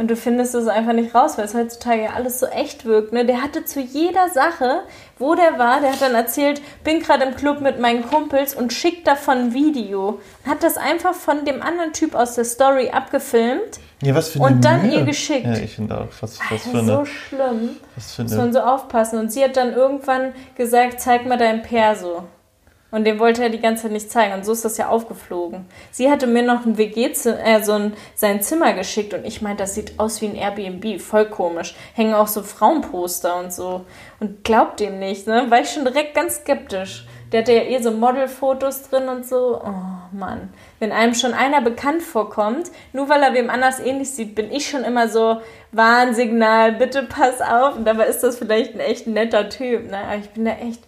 Und 0.00 0.10
du 0.10 0.16
findest 0.16 0.54
es 0.54 0.66
einfach 0.66 0.94
nicht 0.94 1.14
raus, 1.14 1.36
weil 1.36 1.44
es 1.44 1.52
heutzutage 1.52 2.04
ja 2.04 2.10
alles 2.14 2.40
so 2.40 2.46
echt 2.46 2.86
wirkt. 2.86 3.12
Ne? 3.12 3.26
Der 3.26 3.42
hatte 3.42 3.66
zu 3.66 3.80
jeder 3.80 4.30
Sache, 4.30 4.80
wo 5.18 5.34
der 5.34 5.58
war, 5.58 5.82
der 5.82 5.92
hat 5.92 6.00
dann 6.00 6.14
erzählt, 6.14 6.62
bin 6.82 7.00
gerade 7.00 7.24
im 7.24 7.36
Club 7.36 7.60
mit 7.60 7.78
meinen 7.78 8.08
Kumpels 8.08 8.54
und 8.54 8.72
schickt 8.72 9.06
davon 9.06 9.36
ein 9.36 9.52
Video. 9.52 10.18
Hat 10.46 10.62
das 10.62 10.78
einfach 10.78 11.12
von 11.12 11.44
dem 11.44 11.60
anderen 11.60 11.92
Typ 11.92 12.14
aus 12.14 12.34
der 12.34 12.46
Story 12.46 12.88
abgefilmt. 12.88 13.78
Ja, 14.00 14.14
was 14.14 14.30
für 14.30 14.42
eine 14.42 14.54
Und 14.54 14.64
dann 14.64 14.86
Mühe. 14.86 15.00
ihr 15.00 15.04
geschickt. 15.04 15.44
Ja, 15.44 15.52
ich 15.58 15.74
finde 15.74 15.98
auch, 15.98 16.08
was, 16.22 16.38
was 16.50 16.62
für 16.62 16.78
Alter, 16.78 16.84
so 16.86 16.92
eine, 16.96 17.06
schlimm. 17.06 17.70
was 17.94 18.14
für 18.14 18.22
Muss 18.22 18.32
man 18.32 18.40
eine, 18.40 18.52
so 18.54 18.60
aufpassen. 18.60 19.18
Und 19.18 19.30
sie 19.30 19.44
hat 19.44 19.58
dann 19.58 19.74
irgendwann 19.74 20.32
gesagt, 20.54 21.02
zeig 21.02 21.26
mal 21.26 21.36
dein 21.36 21.60
Perso. 21.60 22.22
Und 22.90 23.04
den 23.04 23.18
wollte 23.18 23.42
er 23.42 23.50
die 23.50 23.60
ganze 23.60 23.84
Zeit 23.84 23.92
nicht 23.92 24.10
zeigen. 24.10 24.34
Und 24.34 24.44
so 24.44 24.52
ist 24.52 24.64
das 24.64 24.76
ja 24.76 24.88
aufgeflogen. 24.88 25.66
Sie 25.90 26.10
hatte 26.10 26.26
mir 26.26 26.42
noch 26.42 26.66
ein 26.66 26.76
WG, 26.76 27.06
äh, 27.06 27.62
so 27.62 27.72
ein, 27.72 27.94
sein 28.14 28.42
Zimmer 28.42 28.72
geschickt. 28.72 29.14
Und 29.14 29.24
ich 29.24 29.42
meinte, 29.42 29.62
das 29.62 29.74
sieht 29.74 29.98
aus 29.98 30.20
wie 30.20 30.26
ein 30.26 30.34
Airbnb. 30.34 31.00
Voll 31.00 31.26
komisch. 31.26 31.74
Hängen 31.94 32.14
auch 32.14 32.28
so 32.28 32.42
Frauenposter 32.42 33.38
und 33.38 33.52
so. 33.52 33.84
Und 34.18 34.44
glaubt 34.44 34.80
dem 34.80 34.98
nicht, 34.98 35.26
ne? 35.26 35.46
War 35.50 35.60
ich 35.60 35.70
schon 35.70 35.84
direkt 35.84 36.14
ganz 36.14 36.36
skeptisch. 36.36 37.06
Der 37.32 37.42
hatte 37.42 37.52
ja 37.52 37.62
eh 37.62 37.80
so 37.80 37.92
Modelfotos 37.92 38.88
drin 38.88 39.08
und 39.08 39.24
so. 39.24 39.60
Oh 39.64 40.16
Mann. 40.16 40.52
Wenn 40.80 40.90
einem 40.90 41.14
schon 41.14 41.32
einer 41.32 41.60
bekannt 41.60 42.02
vorkommt, 42.02 42.70
nur 42.92 43.08
weil 43.08 43.22
er 43.22 43.34
wem 43.34 43.50
anders 43.50 43.78
ähnlich 43.78 44.10
sieht, 44.10 44.34
bin 44.34 44.50
ich 44.50 44.68
schon 44.68 44.82
immer 44.82 45.08
so, 45.08 45.40
Warnsignal, 45.70 46.72
bitte 46.72 47.04
pass 47.04 47.40
auf. 47.40 47.76
Und 47.76 47.84
dabei 47.84 48.06
ist 48.06 48.22
das 48.22 48.36
vielleicht 48.36 48.74
ein 48.74 48.80
echt 48.80 49.06
netter 49.06 49.48
Typ. 49.48 49.90
Ne? 49.90 49.98
Aber 49.98 50.16
ich 50.16 50.30
bin 50.30 50.44
da 50.44 50.52
echt. 50.52 50.82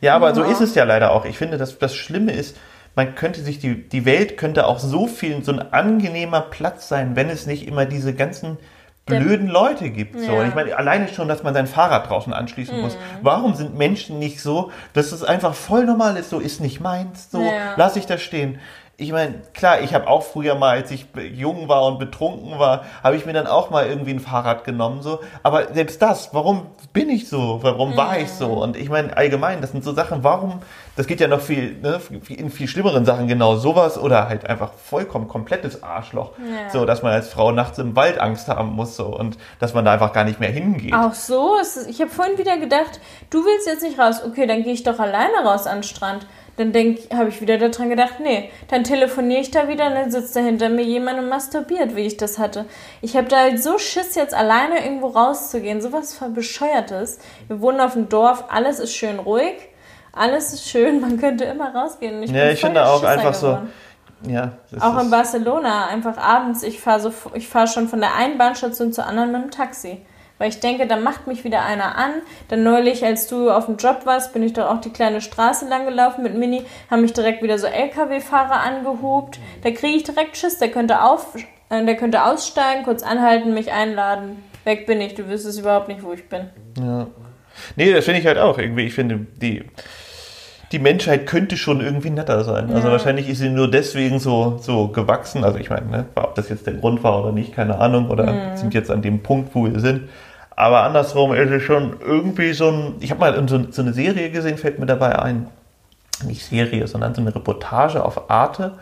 Ja, 0.00 0.14
aber 0.14 0.34
so 0.34 0.42
Ja. 0.42 0.50
ist 0.50 0.60
es 0.60 0.74
ja 0.74 0.84
leider 0.84 1.12
auch. 1.12 1.24
Ich 1.24 1.38
finde, 1.38 1.58
dass 1.58 1.78
das 1.78 1.94
Schlimme 1.94 2.32
ist, 2.32 2.56
man 2.94 3.14
könnte 3.14 3.40
sich, 3.42 3.58
die, 3.58 3.88
die 3.88 4.04
Welt 4.04 4.36
könnte 4.36 4.66
auch 4.66 4.78
so 4.78 5.06
viel, 5.06 5.42
so 5.42 5.52
ein 5.52 5.72
angenehmer 5.72 6.42
Platz 6.42 6.88
sein, 6.88 7.16
wenn 7.16 7.30
es 7.30 7.46
nicht 7.46 7.66
immer 7.66 7.86
diese 7.86 8.12
ganzen 8.14 8.58
blöden 9.06 9.48
Leute 9.48 9.90
gibt. 9.90 10.18
So. 10.20 10.32
Ja. 10.32 10.40
Und 10.40 10.48
ich 10.48 10.54
meine, 10.54 10.76
alleine 10.76 11.08
schon, 11.08 11.26
dass 11.26 11.42
man 11.42 11.54
sein 11.54 11.66
Fahrrad 11.66 12.08
draußen 12.08 12.32
anschließen 12.32 12.80
muss. 12.80 12.94
Mhm. 12.94 12.98
Warum 13.22 13.54
sind 13.54 13.76
Menschen 13.76 14.18
nicht 14.18 14.40
so, 14.40 14.70
dass 14.92 15.10
es 15.10 15.24
einfach 15.24 15.54
voll 15.54 15.86
normal 15.86 16.16
ist, 16.16 16.30
so 16.30 16.38
ist 16.38 16.60
nicht 16.60 16.80
meins, 16.80 17.28
so 17.30 17.42
Ja. 17.42 17.74
lass 17.76 17.96
ich 17.96 18.06
das 18.06 18.22
stehen. 18.22 18.60
Ich 18.98 19.10
meine, 19.10 19.42
klar, 19.54 19.80
ich 19.80 19.94
habe 19.94 20.06
auch 20.06 20.22
früher 20.22 20.54
mal, 20.54 20.76
als 20.76 20.90
ich 20.90 21.06
jung 21.34 21.68
war 21.68 21.84
und 21.86 21.98
betrunken 21.98 22.58
war, 22.58 22.84
habe 23.02 23.16
ich 23.16 23.26
mir 23.26 23.32
dann 23.32 23.46
auch 23.46 23.70
mal 23.70 23.86
irgendwie 23.86 24.12
ein 24.12 24.20
Fahrrad 24.20 24.64
genommen, 24.64 25.02
so. 25.02 25.20
Aber 25.42 25.72
selbst 25.72 26.00
das, 26.02 26.32
warum 26.32 26.66
bin 26.92 27.08
ich 27.08 27.28
so? 27.28 27.58
Warum 27.62 27.96
war 27.96 28.18
ich 28.18 28.30
so? 28.30 28.48
Und 28.48 28.76
ich 28.76 28.90
meine, 28.90 29.16
allgemein, 29.16 29.60
das 29.60 29.72
sind 29.72 29.82
so 29.82 29.92
Sachen, 29.92 30.22
warum, 30.22 30.60
das 30.94 31.06
geht 31.06 31.20
ja 31.20 31.26
noch 31.26 31.40
viel, 31.40 31.76
ne, 31.80 32.00
in 32.28 32.50
viel 32.50 32.68
schlimmeren 32.68 33.04
Sachen 33.04 33.26
genau 33.26 33.56
sowas 33.56 33.98
oder 33.98 34.28
halt 34.28 34.48
einfach 34.48 34.72
vollkommen 34.74 35.26
komplettes 35.26 35.82
Arschloch. 35.82 36.32
Ja. 36.38 36.70
So, 36.70 36.84
dass 36.84 37.02
man 37.02 37.12
als 37.12 37.28
Frau 37.28 37.50
nachts 37.50 37.78
im 37.78 37.96
Wald 37.96 38.20
Angst 38.20 38.48
haben 38.48 38.72
muss, 38.72 38.94
so. 38.94 39.06
Und 39.06 39.38
dass 39.58 39.74
man 39.74 39.84
da 39.84 39.94
einfach 39.94 40.12
gar 40.12 40.24
nicht 40.24 40.38
mehr 40.38 40.50
hingeht. 40.50 40.94
Auch 40.94 41.14
so? 41.14 41.56
Ich 41.88 42.00
habe 42.00 42.10
vorhin 42.10 42.38
wieder 42.38 42.58
gedacht, 42.58 43.00
du 43.30 43.44
willst 43.44 43.66
jetzt 43.66 43.82
nicht 43.82 43.98
raus. 43.98 44.22
Okay, 44.24 44.46
dann 44.46 44.62
gehe 44.62 44.74
ich 44.74 44.82
doch 44.82 44.98
alleine 44.98 45.44
raus 45.44 45.66
an 45.66 45.78
den 45.78 45.82
Strand. 45.82 46.26
Dann 46.58 46.74
habe 47.14 47.30
ich 47.30 47.40
wieder 47.40 47.56
daran 47.56 47.88
gedacht, 47.88 48.20
nee, 48.22 48.50
dann 48.68 48.84
telefoniere 48.84 49.40
ich 49.40 49.50
da 49.50 49.68
wieder 49.68 49.86
und 49.86 49.94
dann 49.94 50.10
sitzt 50.10 50.36
da 50.36 50.40
hinter 50.40 50.68
mir 50.68 50.84
jemand 50.84 51.18
und 51.18 51.28
masturbiert, 51.28 51.96
wie 51.96 52.02
ich 52.02 52.18
das 52.18 52.38
hatte. 52.38 52.66
Ich 53.00 53.16
habe 53.16 53.26
da 53.28 53.38
halt 53.38 53.62
so 53.62 53.78
Schiss, 53.78 54.14
jetzt 54.14 54.34
alleine 54.34 54.84
irgendwo 54.84 55.08
rauszugehen. 55.08 55.80
Sowas 55.80 56.20
Bescheuertes. 56.34 57.18
Wir 57.48 57.60
wohnen 57.62 57.80
auf 57.80 57.94
dem 57.94 58.10
Dorf, 58.10 58.44
alles 58.48 58.80
ist 58.80 58.94
schön 58.94 59.18
ruhig, 59.18 59.54
alles 60.12 60.52
ist 60.52 60.68
schön, 60.68 61.00
man 61.00 61.18
könnte 61.18 61.44
immer 61.44 61.74
rausgehen. 61.74 62.22
Ich 62.22 62.30
Ja, 62.30 62.50
ich 62.50 62.60
finde 62.60 62.84
auch 62.84 63.00
Schisser 63.00 63.08
einfach 63.08 63.34
so, 63.34 63.46
geworden. 63.46 63.72
ja. 64.28 64.52
das 64.70 64.82
Auch 64.82 65.00
in 65.00 65.10
Barcelona, 65.10 65.86
einfach 65.86 66.18
abends, 66.18 66.62
ich 66.62 66.80
fahre 66.80 67.00
so, 67.00 67.12
ich 67.32 67.48
fahre 67.48 67.66
schon 67.66 67.88
von 67.88 68.00
der 68.00 68.14
einen 68.14 68.36
Bahnstation 68.36 68.92
zur 68.92 69.06
anderen 69.06 69.32
mit 69.32 69.42
dem 69.42 69.50
Taxi. 69.50 70.02
Weil 70.42 70.48
ich 70.48 70.58
denke, 70.58 70.88
da 70.88 70.96
macht 70.96 71.28
mich 71.28 71.44
wieder 71.44 71.64
einer 71.64 71.96
an. 71.96 72.10
Dann 72.48 72.64
neulich, 72.64 73.04
als 73.04 73.28
du 73.28 73.48
auf 73.48 73.66
dem 73.66 73.76
Job 73.76 74.00
warst, 74.06 74.32
bin 74.32 74.42
ich 74.42 74.52
doch 74.52 74.68
auch 74.68 74.80
die 74.80 74.90
kleine 74.90 75.20
Straße 75.20 75.68
lang 75.68 75.84
gelaufen 75.86 76.24
mit 76.24 76.36
Mini, 76.36 76.64
haben 76.90 77.02
mich 77.02 77.12
direkt 77.12 77.44
wieder 77.44 77.58
so 77.58 77.68
LKW-Fahrer 77.68 78.60
angehupt. 78.60 79.38
Da 79.62 79.70
kriege 79.70 79.96
ich 79.98 80.02
direkt 80.02 80.36
Schiss, 80.36 80.58
der 80.58 80.72
könnte 80.72 81.00
auf, 81.04 81.36
äh, 81.68 81.84
der 81.84 81.94
könnte 81.94 82.24
aussteigen, 82.24 82.82
kurz 82.82 83.04
anhalten, 83.04 83.54
mich 83.54 83.70
einladen. 83.70 84.42
Weg 84.64 84.84
bin 84.86 85.00
ich, 85.00 85.14
du 85.14 85.28
wüsstest 85.28 85.60
überhaupt 85.60 85.86
nicht, 85.86 86.02
wo 86.02 86.12
ich 86.12 86.28
bin. 86.28 86.50
Ja. 86.76 87.06
Nee, 87.76 87.92
das 87.92 88.04
finde 88.04 88.18
ich 88.18 88.26
halt 88.26 88.38
auch 88.38 88.58
irgendwie. 88.58 88.86
Ich 88.86 88.94
finde, 88.94 89.24
die, 89.40 89.62
die 90.72 90.80
Menschheit 90.80 91.26
könnte 91.26 91.56
schon 91.56 91.80
irgendwie 91.80 92.10
netter 92.10 92.42
sein. 92.42 92.72
Also 92.74 92.88
Ja. 92.88 92.92
wahrscheinlich 92.92 93.28
ist 93.28 93.38
sie 93.38 93.48
nur 93.48 93.70
deswegen 93.70 94.18
so, 94.18 94.58
so 94.60 94.88
gewachsen. 94.88 95.44
Also 95.44 95.60
ich 95.60 95.70
meine, 95.70 95.86
ne, 95.86 96.06
ob 96.16 96.34
das 96.34 96.48
jetzt 96.48 96.66
der 96.66 96.74
Grund 96.74 97.04
war 97.04 97.22
oder 97.22 97.30
nicht, 97.30 97.54
keine 97.54 97.78
Ahnung. 97.78 98.10
Oder 98.10 98.56
sind 98.56 98.74
jetzt 98.74 98.90
an 98.90 99.02
dem 99.02 99.22
Punkt, 99.22 99.54
wo 99.54 99.66
wir 99.66 99.78
sind. 99.78 100.08
Aber 100.56 100.82
andersrum 100.82 101.32
ist 101.34 101.50
es 101.50 101.62
schon 101.62 101.96
irgendwie 102.00 102.52
so 102.52 102.68
ein. 102.70 102.94
Ich 103.00 103.10
habe 103.10 103.20
mal 103.20 103.48
so, 103.48 103.70
so 103.70 103.82
eine 103.82 103.92
Serie 103.92 104.30
gesehen, 104.30 104.58
fällt 104.58 104.78
mir 104.78 104.86
dabei 104.86 105.18
ein. 105.18 105.48
Nicht 106.26 106.44
Serie, 106.44 106.86
sondern 106.86 107.14
so 107.14 107.20
eine 107.20 107.34
Reportage 107.34 108.04
auf 108.04 108.30
Arte 108.30 108.74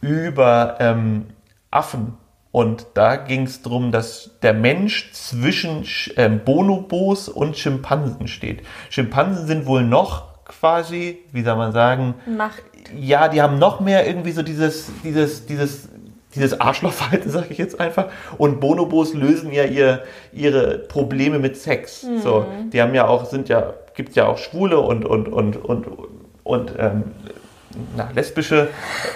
über 0.00 0.76
ähm, 0.80 1.26
Affen. 1.70 2.14
Und 2.50 2.86
da 2.94 3.16
ging 3.16 3.42
es 3.44 3.62
darum, 3.62 3.90
dass 3.90 4.30
der 4.42 4.54
Mensch 4.54 5.10
zwischen 5.12 5.82
Sch- 5.84 6.12
ähm, 6.16 6.40
Bonobos 6.44 7.28
und 7.28 7.56
Schimpansen 7.56 8.28
steht. 8.28 8.62
Schimpansen 8.90 9.46
sind 9.46 9.66
wohl 9.66 9.82
noch 9.82 10.44
quasi, 10.44 11.18
wie 11.32 11.42
soll 11.42 11.56
man 11.56 11.72
sagen, 11.72 12.14
Macht. 12.26 12.62
ja, 12.96 13.28
die 13.28 13.42
haben 13.42 13.58
noch 13.58 13.80
mehr 13.80 14.06
irgendwie 14.06 14.30
so 14.32 14.42
dieses, 14.42 14.90
dieses, 15.02 15.46
dieses, 15.46 15.88
dieses 16.34 16.60
Arschlochverhalten, 16.60 17.30
sage 17.30 17.48
ich 17.50 17.58
jetzt 17.58 17.80
einfach. 17.80 18.06
Und 18.38 18.60
Bonobos 18.60 19.14
lösen 19.14 19.52
ja 19.52 19.64
ihr, 19.64 20.02
ihre 20.32 20.78
Probleme 20.78 21.38
mit 21.38 21.56
Sex. 21.56 22.06
So, 22.22 22.46
die 22.72 22.80
haben 22.80 22.94
ja 22.94 23.06
auch, 23.06 23.26
sind 23.26 23.48
ja, 23.48 23.74
gibt 23.94 24.14
ja 24.16 24.26
auch 24.26 24.38
Schwule 24.38 24.80
und 24.80 25.04
und 25.04 25.28
und 25.28 25.56
und 25.56 25.86
und 26.42 26.74
ähm, 26.78 27.04
na, 27.96 28.10
lesbische 28.14 28.68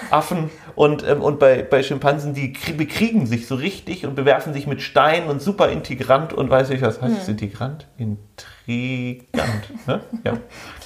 Affen 0.09 0.49
und, 0.79 1.05
ähm, 1.05 1.21
und 1.21 1.39
bei, 1.39 1.61
bei 1.61 1.83
Schimpansen, 1.83 2.33
die 2.33 2.53
krie- 2.55 2.71
bekriegen 2.77 3.25
sich 3.25 3.47
so 3.47 3.55
richtig 3.55 4.05
und 4.05 4.15
bewerfen 4.15 4.53
sich 4.53 4.65
mit 4.65 4.81
Steinen 4.81 5.27
und 5.29 5.41
super 5.41 5.67
integrant 5.67 6.31
und 6.31 6.49
weiß 6.49 6.69
ich, 6.69 6.81
was 6.81 7.01
heißt 7.01 7.17
das 7.17 7.27
integrant? 7.27 7.85
Intrigant, 7.97 9.27
ne? 9.87 9.99
Ja, 10.23 10.33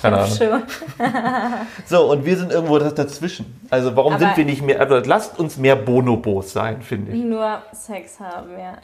keine 0.01 0.17
Ahnung. 0.17 0.63
So, 1.85 2.11
und 2.11 2.25
wir 2.25 2.37
sind 2.37 2.51
irgendwo 2.51 2.79
das 2.79 2.95
dazwischen. 2.95 3.45
Also 3.69 3.95
warum 3.95 4.13
Aber- 4.13 4.25
sind 4.25 4.37
wir 4.37 4.45
nicht 4.45 4.63
mehr, 4.63 4.79
also 4.79 4.95
lasst 5.07 5.37
uns 5.39 5.57
mehr 5.57 5.75
Bonobos 5.75 6.51
sein, 6.53 6.81
finde 6.81 7.11
ich. 7.11 7.23
Nur 7.23 7.61
Sex 7.71 8.19
haben, 8.19 8.49
ja. 8.57 8.77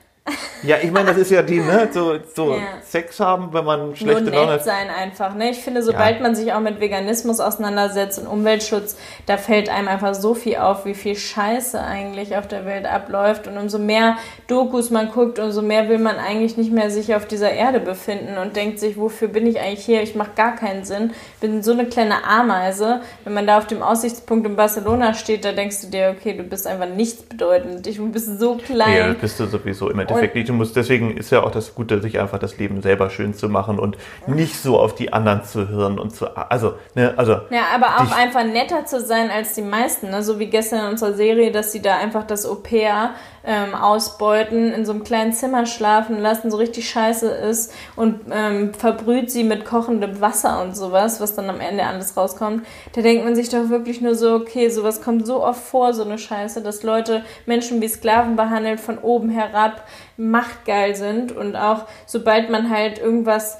Ja, 0.64 0.78
ich 0.82 0.92
meine, 0.92 1.08
das 1.08 1.18
ist 1.18 1.32
ja 1.32 1.42
die, 1.42 1.60
ne, 1.60 1.88
so, 1.92 2.18
so 2.36 2.54
Ja. 2.54 2.60
Sex 2.86 3.20
haben, 3.20 3.50
wenn 3.54 3.66
man 3.66 3.88
Nur 3.88 3.96
schlechte 3.96 4.26
Laune 4.26 4.40
nett 4.42 4.50
hat. 4.60 4.64
sein 4.66 4.88
einfach. 4.90 5.34
Ne? 5.36 5.52
Ich 5.52 5.60
finde, 5.60 5.82
sobald 5.84 6.18
Ja. 6.18 6.22
man 6.22 6.36
sich 6.36 6.52
auch 6.54 6.60
mit 6.60 6.80
Veganismus 6.80 7.40
auseinandersetzt 7.40 8.20
und 8.20 8.28
Umweltschutz, 8.28 8.98
da 9.26 9.38
fällt 9.38 9.70
einem 9.70 9.88
einfach 9.88 10.14
so 10.16 10.34
viel 10.34 10.58
auf, 10.58 10.86
wie 10.86 10.94
viel 10.94 11.16
Scheiße 11.16 11.80
eigentlich 11.82 12.36
auf 12.36 12.48
der 12.48 12.66
Welt 12.66 12.86
abläuft. 12.86 13.48
Und 13.48 13.58
umso 13.58 13.80
mehr 13.80 14.18
Dokus 14.48 14.90
man 14.90 15.12
guckt, 15.12 15.40
umso 15.40 15.62
mehr 15.62 15.88
will 15.90 16.00
man 16.00 16.18
eigentlich 16.18 16.58
nicht 16.58 16.72
mehr 16.72 16.90
sich 16.92 17.16
auf 17.16 17.26
dieser 17.26 17.52
Erde 17.52 17.80
befinden 17.80 18.38
und 18.38 18.56
denkt 18.56 18.80
sich, 18.80 18.98
wofür 18.98 19.28
bin 19.28 19.46
ich 19.48 19.60
eigentlich 19.60 19.86
hier? 19.86 20.02
Ich 20.02 20.16
mache 20.16 20.32
gar 20.36 20.56
keinen 20.56 20.84
Sinn. 20.84 21.14
Bin 21.42 21.64
so 21.64 21.72
eine 21.72 21.86
kleine 21.86 22.24
Ameise. 22.26 23.02
Wenn 23.24 23.34
man 23.34 23.48
da 23.48 23.58
auf 23.60 23.68
dem 23.68 23.82
Aussichtspunkt 23.82 24.46
in 24.46 24.56
Barcelona 24.56 25.14
steht, 25.14 25.46
da 25.46 25.52
denkst 25.52 25.82
du 25.82 25.88
dir, 25.88 26.16
okay, 26.18 26.34
du 26.34 26.44
bist 26.44 26.68
einfach 26.68 26.88
nichts 26.88 27.24
bedeutend. 27.24 27.86
Du 27.86 28.12
bist 28.12 28.40
so 28.40 28.56
klein. 28.56 28.98
Ja, 28.98 29.14
bist 29.14 29.40
du 29.40 29.46
sowieso 29.46 29.90
im 29.90 30.00
Endeffekt 30.00 30.19
Du 30.44 30.54
musst, 30.54 30.76
deswegen 30.76 31.18
ist 31.18 31.32
ja 31.32 31.44
auch 31.44 31.52
das 31.52 31.76
Gute, 31.76 32.02
sich 32.02 32.20
einfach 32.20 32.40
das 32.40 32.58
Leben 32.58 32.82
selber 32.82 33.10
schön 33.10 33.34
zu 33.34 33.50
machen 33.50 33.80
und 33.80 33.98
nicht 34.28 34.56
so 34.56 34.80
auf 34.80 34.96
die 34.96 35.14
anderen 35.14 35.44
zu 35.44 35.68
hören 35.68 36.00
und 36.00 36.16
zu, 36.16 36.26
also, 36.36 36.74
ne, 36.96 37.14
also, 37.18 37.34
Ja, 37.50 37.64
aber 37.74 37.98
auch 37.98 38.16
einfach 38.16 38.44
netter 38.44 38.86
zu 38.86 39.02
sein 39.02 39.30
als 39.30 39.54
die 39.54 39.62
meisten. 39.62 40.10
Ne? 40.10 40.24
So 40.24 40.40
wie 40.40 40.48
gestern 40.48 40.86
in 40.86 40.92
unserer 40.92 41.14
Serie, 41.14 41.52
dass 41.52 41.72
sie 41.72 41.82
da 41.82 41.98
einfach 41.98 42.26
das 42.26 42.46
Au-pair 42.46 43.12
ähm, 43.46 43.74
ausbeuten, 43.74 44.72
in 44.72 44.86
so 44.86 44.92
einem 44.92 45.04
kleinen 45.04 45.34
Zimmer 45.34 45.66
schlafen 45.66 46.20
lassen, 46.20 46.52
so 46.52 46.58
richtig 46.58 46.90
scheiße 46.90 47.28
ist 47.28 47.74
und 47.96 48.22
ähm, 48.32 48.74
verbrüht 48.74 49.32
sie 49.32 49.44
mit 49.44 49.66
kochendem 49.66 50.22
Wasser 50.22 50.62
und 50.62 50.76
sowas, 50.76 51.22
was 51.22 51.36
dann 51.36 51.50
am 51.50 51.60
Ende 51.60 51.86
alles 51.86 52.16
rauskommt. 52.16 52.66
Da 52.94 53.02
denkt 53.02 53.24
man 53.24 53.36
sich 53.36 53.50
doch 53.50 53.70
wirklich 53.70 54.02
nur 54.02 54.16
so, 54.16 54.36
okay, 54.36 54.70
sowas 54.70 55.02
kommt 55.02 55.26
so 55.26 55.44
oft 55.44 55.64
vor, 55.64 55.94
so 55.94 56.04
eine 56.04 56.18
Scheiße, 56.18 56.62
dass 56.62 56.84
Leute 56.84 57.24
Menschen 57.46 57.82
wie 57.82 57.88
Sklaven 57.88 58.36
behandelt, 58.36 58.80
von 58.80 58.98
oben 58.98 59.30
herab 59.30 59.84
machtgeil 60.20 60.96
sind 60.96 61.32
und 61.32 61.56
auch 61.56 61.86
sobald 62.06 62.50
man 62.50 62.70
halt 62.70 63.00
irgendwas 63.00 63.58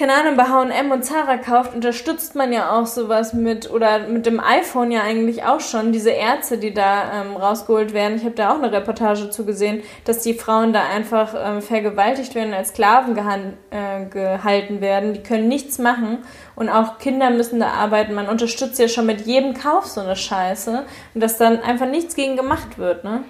keine 0.00 0.14
Ahnung, 0.14 0.34
bei 0.38 0.44
H&M 0.44 0.90
und 0.92 1.04
Zara 1.04 1.36
kauft, 1.36 1.74
unterstützt 1.74 2.34
man 2.34 2.54
ja 2.54 2.72
auch 2.72 2.86
sowas 2.86 3.34
mit, 3.34 3.70
oder 3.70 4.08
mit 4.08 4.24
dem 4.24 4.40
iPhone 4.40 4.90
ja 4.90 5.02
eigentlich 5.02 5.44
auch 5.44 5.60
schon, 5.60 5.92
diese 5.92 6.08
Ärzte, 6.08 6.56
die 6.56 6.72
da 6.72 7.20
ähm, 7.20 7.36
rausgeholt 7.36 7.92
werden. 7.92 8.16
Ich 8.16 8.24
habe 8.24 8.34
da 8.34 8.50
auch 8.50 8.62
eine 8.62 8.72
Reportage 8.72 9.28
zu 9.28 9.44
gesehen, 9.44 9.82
dass 10.06 10.22
die 10.22 10.32
Frauen 10.32 10.72
da 10.72 10.84
einfach 10.84 11.34
ähm, 11.36 11.60
vergewaltigt 11.60 12.34
werden, 12.34 12.54
als 12.54 12.70
Sklaven 12.70 13.14
äh, 13.14 14.06
gehalten 14.06 14.80
werden. 14.80 15.12
Die 15.12 15.22
können 15.22 15.48
nichts 15.48 15.78
machen 15.78 16.20
und 16.56 16.70
auch 16.70 16.96
Kinder 16.96 17.28
müssen 17.28 17.60
da 17.60 17.68
arbeiten. 17.72 18.14
Man 18.14 18.30
unterstützt 18.30 18.78
ja 18.78 18.88
schon 18.88 19.04
mit 19.04 19.26
jedem 19.26 19.52
Kauf 19.52 19.84
so 19.84 20.00
eine 20.00 20.16
Scheiße 20.16 20.82
und 21.12 21.22
dass 21.22 21.36
dann 21.36 21.60
einfach 21.60 21.86
nichts 21.86 22.14
gegen 22.14 22.36
gemacht 22.36 22.78
wird, 22.78 23.04
ne? 23.04 23.22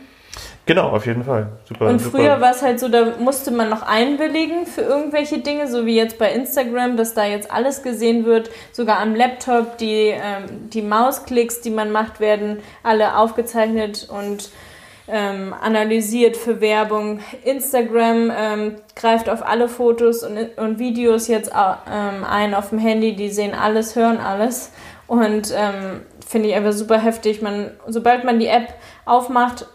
Genau, 0.70 0.90
auf 0.90 1.04
jeden 1.04 1.24
Fall. 1.24 1.48
Super, 1.68 1.88
Und 1.88 2.00
früher 2.00 2.40
war 2.40 2.52
es 2.52 2.62
halt 2.62 2.78
so, 2.78 2.88
da 2.88 3.14
musste 3.18 3.50
man 3.50 3.68
noch 3.68 3.82
einwilligen 3.82 4.66
für 4.66 4.82
irgendwelche 4.82 5.38
Dinge, 5.38 5.66
so 5.66 5.84
wie 5.84 5.96
jetzt 5.96 6.16
bei 6.16 6.30
Instagram, 6.30 6.96
dass 6.96 7.12
da 7.12 7.24
jetzt 7.24 7.50
alles 7.50 7.82
gesehen 7.82 8.24
wird, 8.24 8.50
sogar 8.70 9.00
am 9.00 9.16
Laptop, 9.16 9.78
die, 9.78 10.14
ähm, 10.14 10.70
die 10.72 10.82
Mausklicks, 10.82 11.60
die 11.60 11.70
man 11.70 11.90
macht, 11.90 12.20
werden 12.20 12.58
alle 12.84 13.16
aufgezeichnet 13.16 14.08
und 14.08 14.50
ähm, 15.08 15.52
analysiert 15.60 16.36
für 16.36 16.60
Werbung. 16.60 17.18
Instagram 17.44 18.30
ähm, 18.32 18.76
greift 18.94 19.28
auf 19.28 19.44
alle 19.44 19.68
Fotos 19.68 20.22
und, 20.22 20.56
und 20.56 20.78
Videos 20.78 21.26
jetzt 21.26 21.50
ähm, 21.50 22.24
ein 22.24 22.54
auf 22.54 22.68
dem 22.68 22.78
Handy, 22.78 23.16
die 23.16 23.30
sehen 23.30 23.54
alles, 23.54 23.96
hören 23.96 24.18
alles. 24.18 24.70
Und 25.08 25.52
ähm, 25.52 26.02
finde 26.24 26.50
ich 26.50 26.54
einfach 26.54 26.70
super 26.70 26.98
heftig. 27.00 27.42
Man, 27.42 27.72
sobald 27.88 28.22
man 28.22 28.38
die 28.38 28.46
App 28.46 28.72
aufmacht, 29.04 29.66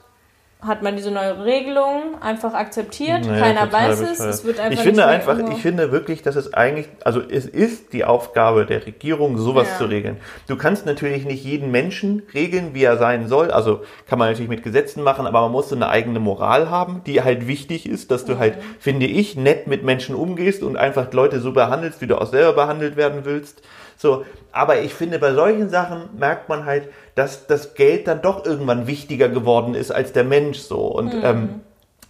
hat 0.62 0.82
man 0.82 0.96
diese 0.96 1.12
neue 1.12 1.46
Regelung 1.46 2.20
einfach 2.22 2.54
akzeptiert. 2.56 3.26
Naja, 3.26 3.40
Keiner 3.40 3.72
weiß 3.72 4.00
es. 4.00 4.10
bescheuert. 4.12 4.30
Es 4.34 4.46
wird 4.46 4.60
einfach 4.60 4.74
ich 4.74 4.80
finde 4.80 5.06
einfach, 5.06 5.38
irgendwo- 5.38 5.56
ich 5.56 5.62
finde 5.62 5.92
wirklich, 5.92 6.24
dass 6.24 6.36
es 6.36 6.54
eigentlich, 6.56 6.88
also 7.04 7.22
es 7.22 7.46
ist 7.46 7.94
die 7.94 8.04
Aufgabe 8.04 8.66
der 8.66 8.84
Regierung, 8.86 9.38
sowas 9.38 9.68
Ja. 9.74 9.78
zu 9.78 9.86
regeln. 9.86 10.18
Du 10.48 10.56
kannst 10.58 10.88
natürlich 10.88 11.24
nicht 11.26 11.44
jeden 11.44 11.70
Menschen 11.70 12.24
regeln, 12.34 12.74
wie 12.74 12.84
er 12.84 12.98
sein 12.98 13.28
soll. 13.28 13.52
Also 13.52 13.82
kann 14.08 14.18
man 14.18 14.30
natürlich 14.30 14.50
mit 14.50 14.64
Gesetzen 14.64 15.04
machen, 15.04 15.28
aber 15.28 15.42
man 15.42 15.52
muss 15.52 15.70
so 15.70 15.76
eine 15.76 15.90
eigene 15.90 16.20
Moral 16.20 16.70
haben, 16.72 17.02
die 17.06 17.22
halt 17.22 17.48
wichtig 17.48 17.88
ist, 17.88 18.10
dass 18.10 18.26
du 18.26 18.40
halt, 18.40 18.58
finde 18.80 19.06
ich, 19.06 19.36
nett 19.36 19.68
mit 19.68 19.84
Menschen 19.84 20.16
umgehst 20.16 20.64
und 20.64 20.78
einfach 20.78 21.12
Leute 21.14 21.42
so 21.42 21.52
behandelst, 21.52 22.02
wie 22.02 22.08
du 22.08 22.20
auch 22.20 22.26
selber 22.28 22.54
behandelt 22.54 22.96
werden 22.96 23.22
willst. 23.24 23.62
So, 23.98 24.26
aber 24.52 24.82
ich 24.82 24.94
finde, 24.94 25.20
bei 25.20 25.34
solchen 25.34 25.70
Sachen 25.70 26.10
merkt 26.18 26.50
man 26.50 26.66
halt, 26.66 26.90
dass 27.16 27.48
das 27.48 27.76
Geld 27.76 28.08
dann 28.08 28.22
doch 28.22 28.46
irgendwann 28.46 28.88
wichtiger 28.88 29.30
geworden 29.30 29.76
ist 29.76 29.92
als 29.92 30.12
der 30.14 30.24
Mensch 30.24 30.60
so. 30.60 30.80
Und 30.80 31.14
ähm, 31.24 31.62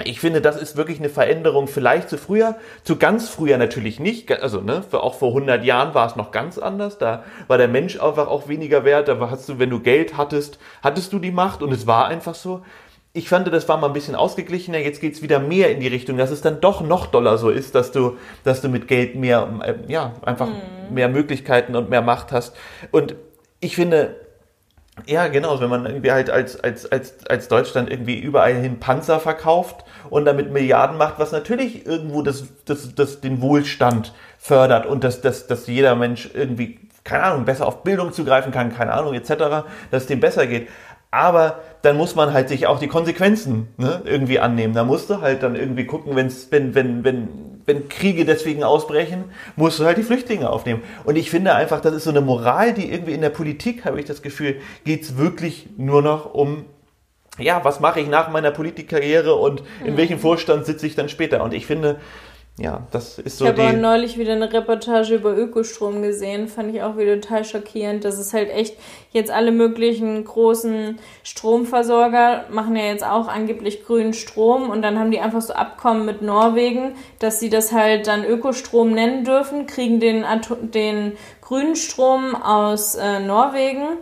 ich 0.04 0.19
finde, 0.19 0.41
das 0.41 0.62
ist 0.62 0.76
wirklich 0.76 1.00
eine 1.00 1.10
Veränderung 1.10 1.67
vielleicht 1.67 2.10
zu 2.10 2.17
früher, 2.17 2.56
zu 2.84 2.98
ganz 2.98 3.30
früher 3.30 3.58
natürlich 3.58 4.00
nicht. 4.00 4.30
Also 4.41 4.60
ne, 4.60 4.84
für, 4.84 5.02
auch 5.02 5.15
vor 5.15 5.30
100 5.30 5.63
Jahren 5.63 5.93
war 5.93 6.06
es 6.08 6.17
noch 6.17 6.32
ganz 6.32 6.58
anders. 6.58 6.98
Da 6.98 7.24
war 7.48 7.58
der 7.58 7.69
Mensch 7.69 8.00
einfach 8.02 8.28
auch 8.28 8.50
weniger 8.50 8.84
wert. 8.84 9.08
Da 9.08 9.17
hast 9.30 9.48
du, 9.48 9.58
wenn 9.58 9.69
du 9.69 9.80
Geld 9.80 10.17
hattest, 10.17 10.60
hattest 10.84 11.13
du 11.13 11.19
die 11.19 11.32
Macht 11.32 11.63
und 11.63 11.71
es 11.71 11.88
war 11.88 12.08
einfach 12.08 12.36
so. 12.36 12.62
Ich 13.15 13.30
fand, 13.30 13.47
das 13.47 13.69
war 13.69 13.78
mal 13.78 13.88
ein 13.88 13.93
bisschen 13.93 14.13
ausgeglichener. 14.13 14.78
Jetzt 14.78 14.99
geht's 14.99 15.21
wieder 15.21 15.39
mehr 15.39 15.71
in 15.71 15.80
die 15.80 15.88
Richtung, 15.88 16.17
dass 16.17 16.32
es 16.32 16.41
dann 16.41 16.60
doch 16.60 16.82
noch 16.82 17.06
doller 17.08 17.38
so 17.38 17.49
ist, 17.49 17.73
dass 17.73 17.93
du, 17.93 18.17
dass 18.43 18.60
du 18.60 18.67
mit 18.67 18.89
Geld 18.89 19.15
mehr, 19.15 19.47
äh, 19.63 19.75
ja, 19.88 20.12
einfach 20.21 20.47
mhm. 20.47 20.93
mehr 20.93 21.08
Möglichkeiten 21.08 21.78
und 21.78 21.89
mehr 21.89 22.01
Macht 22.01 22.34
hast. 22.34 22.58
Und 22.91 23.15
ich 23.62 23.75
finde, 23.75 24.17
ja, 25.06 25.30
genau, 25.30 25.62
wenn 25.62 25.69
man 25.69 25.86
irgendwie 25.86 26.12
halt 26.12 26.30
als, 26.30 26.60
als, 26.62 26.91
als, 26.91 27.25
als 27.28 27.47
Deutschland 27.47 27.89
irgendwie 27.89 28.19
überall 28.19 28.54
hin 28.54 28.80
Panzer 28.80 29.21
verkauft 29.21 29.86
und 30.10 30.25
damit 30.25 30.51
Milliarden 30.51 30.97
macht, 30.97 31.17
was 31.17 31.32
natürlich 31.32 31.86
irgendwo 31.86 32.21
das, 32.21 32.43
das, 32.65 32.95
das 32.95 33.21
den 33.21 33.41
Wohlstand 33.41 34.13
fördert 34.38 34.86
und 34.86 35.06
dass, 35.06 35.21
dass, 35.21 35.47
dass 35.47 35.67
jeder 35.67 35.95
Mensch 35.95 36.30
irgendwie, 36.34 36.80
keine 37.06 37.23
Ahnung, 37.23 37.45
besser 37.45 37.65
auf 37.65 37.84
Bildung 37.84 38.12
zugreifen 38.12 38.51
kann, 38.51 38.75
keine 38.75 38.93
Ahnung, 38.93 39.13
etc., 39.13 39.30
dass 39.91 40.04
es 40.04 40.08
dem 40.08 40.19
besser 40.19 40.47
geht. 40.47 40.67
Aber 41.15 41.62
dann 41.82 41.95
muss 41.95 42.15
man 42.15 42.34
halt 42.34 42.49
sich 42.49 42.67
auch 42.67 42.78
die 42.78 42.89
Konsequenzen 42.89 43.69
ne, 43.78 44.01
irgendwie 44.04 44.39
annehmen. 44.39 44.73
Da 44.73 44.84
musst 44.84 45.10
du 45.10 45.21
halt 45.21 45.43
dann 45.43 45.56
irgendwie 45.56 45.86
gucken, 45.86 46.15
wenn's, 46.15 46.47
wenn, 46.51 46.75
wenn, 46.75 47.04
wenn 47.06 47.30
wenn 47.67 47.89
Kriege 47.89 48.25
deswegen 48.25 48.63
ausbrechen, 48.63 49.23
musst 49.56 49.80
du 49.80 49.86
halt 49.86 49.97
die 49.97 50.04
Flüchtlinge 50.04 50.51
aufnehmen. 50.51 50.84
Und 51.04 51.15
ich 51.15 51.32
finde 51.32 51.56
einfach, 51.56 51.82
das 51.82 51.95
ist 51.95 52.04
so 52.04 52.12
eine 52.12 52.21
Moral, 52.21 52.75
die 52.75 52.91
irgendwie 52.91 53.13
in 53.13 53.21
der 53.21 53.32
Politik, 53.32 53.86
habe 53.86 53.99
ich 53.99 54.06
das 54.06 54.21
Gefühl, 54.21 54.58
geht's 54.84 55.17
wirklich 55.17 55.69
nur 55.75 56.04
noch 56.04 56.32
um 56.32 56.65
ja, 57.38 57.65
was 57.65 57.80
mache 57.82 57.99
ich 57.99 58.08
nach 58.08 58.30
meiner 58.30 58.51
Politikkarriere 58.51 59.36
und 59.36 59.62
in 59.84 59.93
mhm. 59.93 59.97
welchem 59.97 60.19
Vorstand 60.19 60.65
sitze 60.65 60.88
ich 60.88 60.95
dann 60.95 61.10
später? 61.10 61.43
Und 61.43 61.54
ich 61.54 61.65
finde, 61.65 61.99
ja, 62.58 62.88
das 62.91 63.20
ist 63.20 63.38
so 63.38 63.46
ich 63.46 63.52
habe 63.52 63.63
auch 63.63 63.74
neulich 63.74 64.18
wieder 64.18 64.32
eine 64.32 64.52
Reportage 64.54 65.15
über 65.15 65.36
Ökostrom 65.36 66.02
gesehen, 66.02 66.48
fand 66.48 66.74
ich 66.74 66.82
auch 66.82 66.96
wieder 66.98 67.20
total 67.20 67.44
schockierend. 67.44 68.06
Das 68.06 68.18
ist 68.18 68.34
halt 68.34 68.50
echt 68.50 68.78
jetzt 69.12 69.30
alle 69.30 69.52
möglichen 69.52 70.24
großen 70.24 70.98
Stromversorger 71.24 72.46
machen 72.50 72.78
ja 72.78 72.86
jetzt 72.86 73.06
auch 73.06 73.28
angeblich 73.28 73.84
grünen 73.86 74.13
Strom 74.13 74.70
und 74.70 74.82
dann 74.84 74.98
haben 74.98 75.12
die 75.12 75.20
einfach 75.20 75.41
so 75.41 75.54
Abkommen 75.54 76.06
mit 76.06 76.22
Norwegen, 76.22 76.96
dass 77.20 77.41
sie 77.41 77.50
das 77.50 77.74
halt 77.74 78.08
dann 78.08 78.24
Ökostrom 78.24 78.94
nennen 78.94 79.26
dürfen, 79.26 79.68
kriegen 79.68 80.00
den, 80.00 80.24
Atom 80.24 80.72
den 80.72 81.18
grünen 81.41 81.76
Strom 81.76 82.36
aus 82.36 82.96
äh, 82.96 83.20
Norwegen 83.20 83.98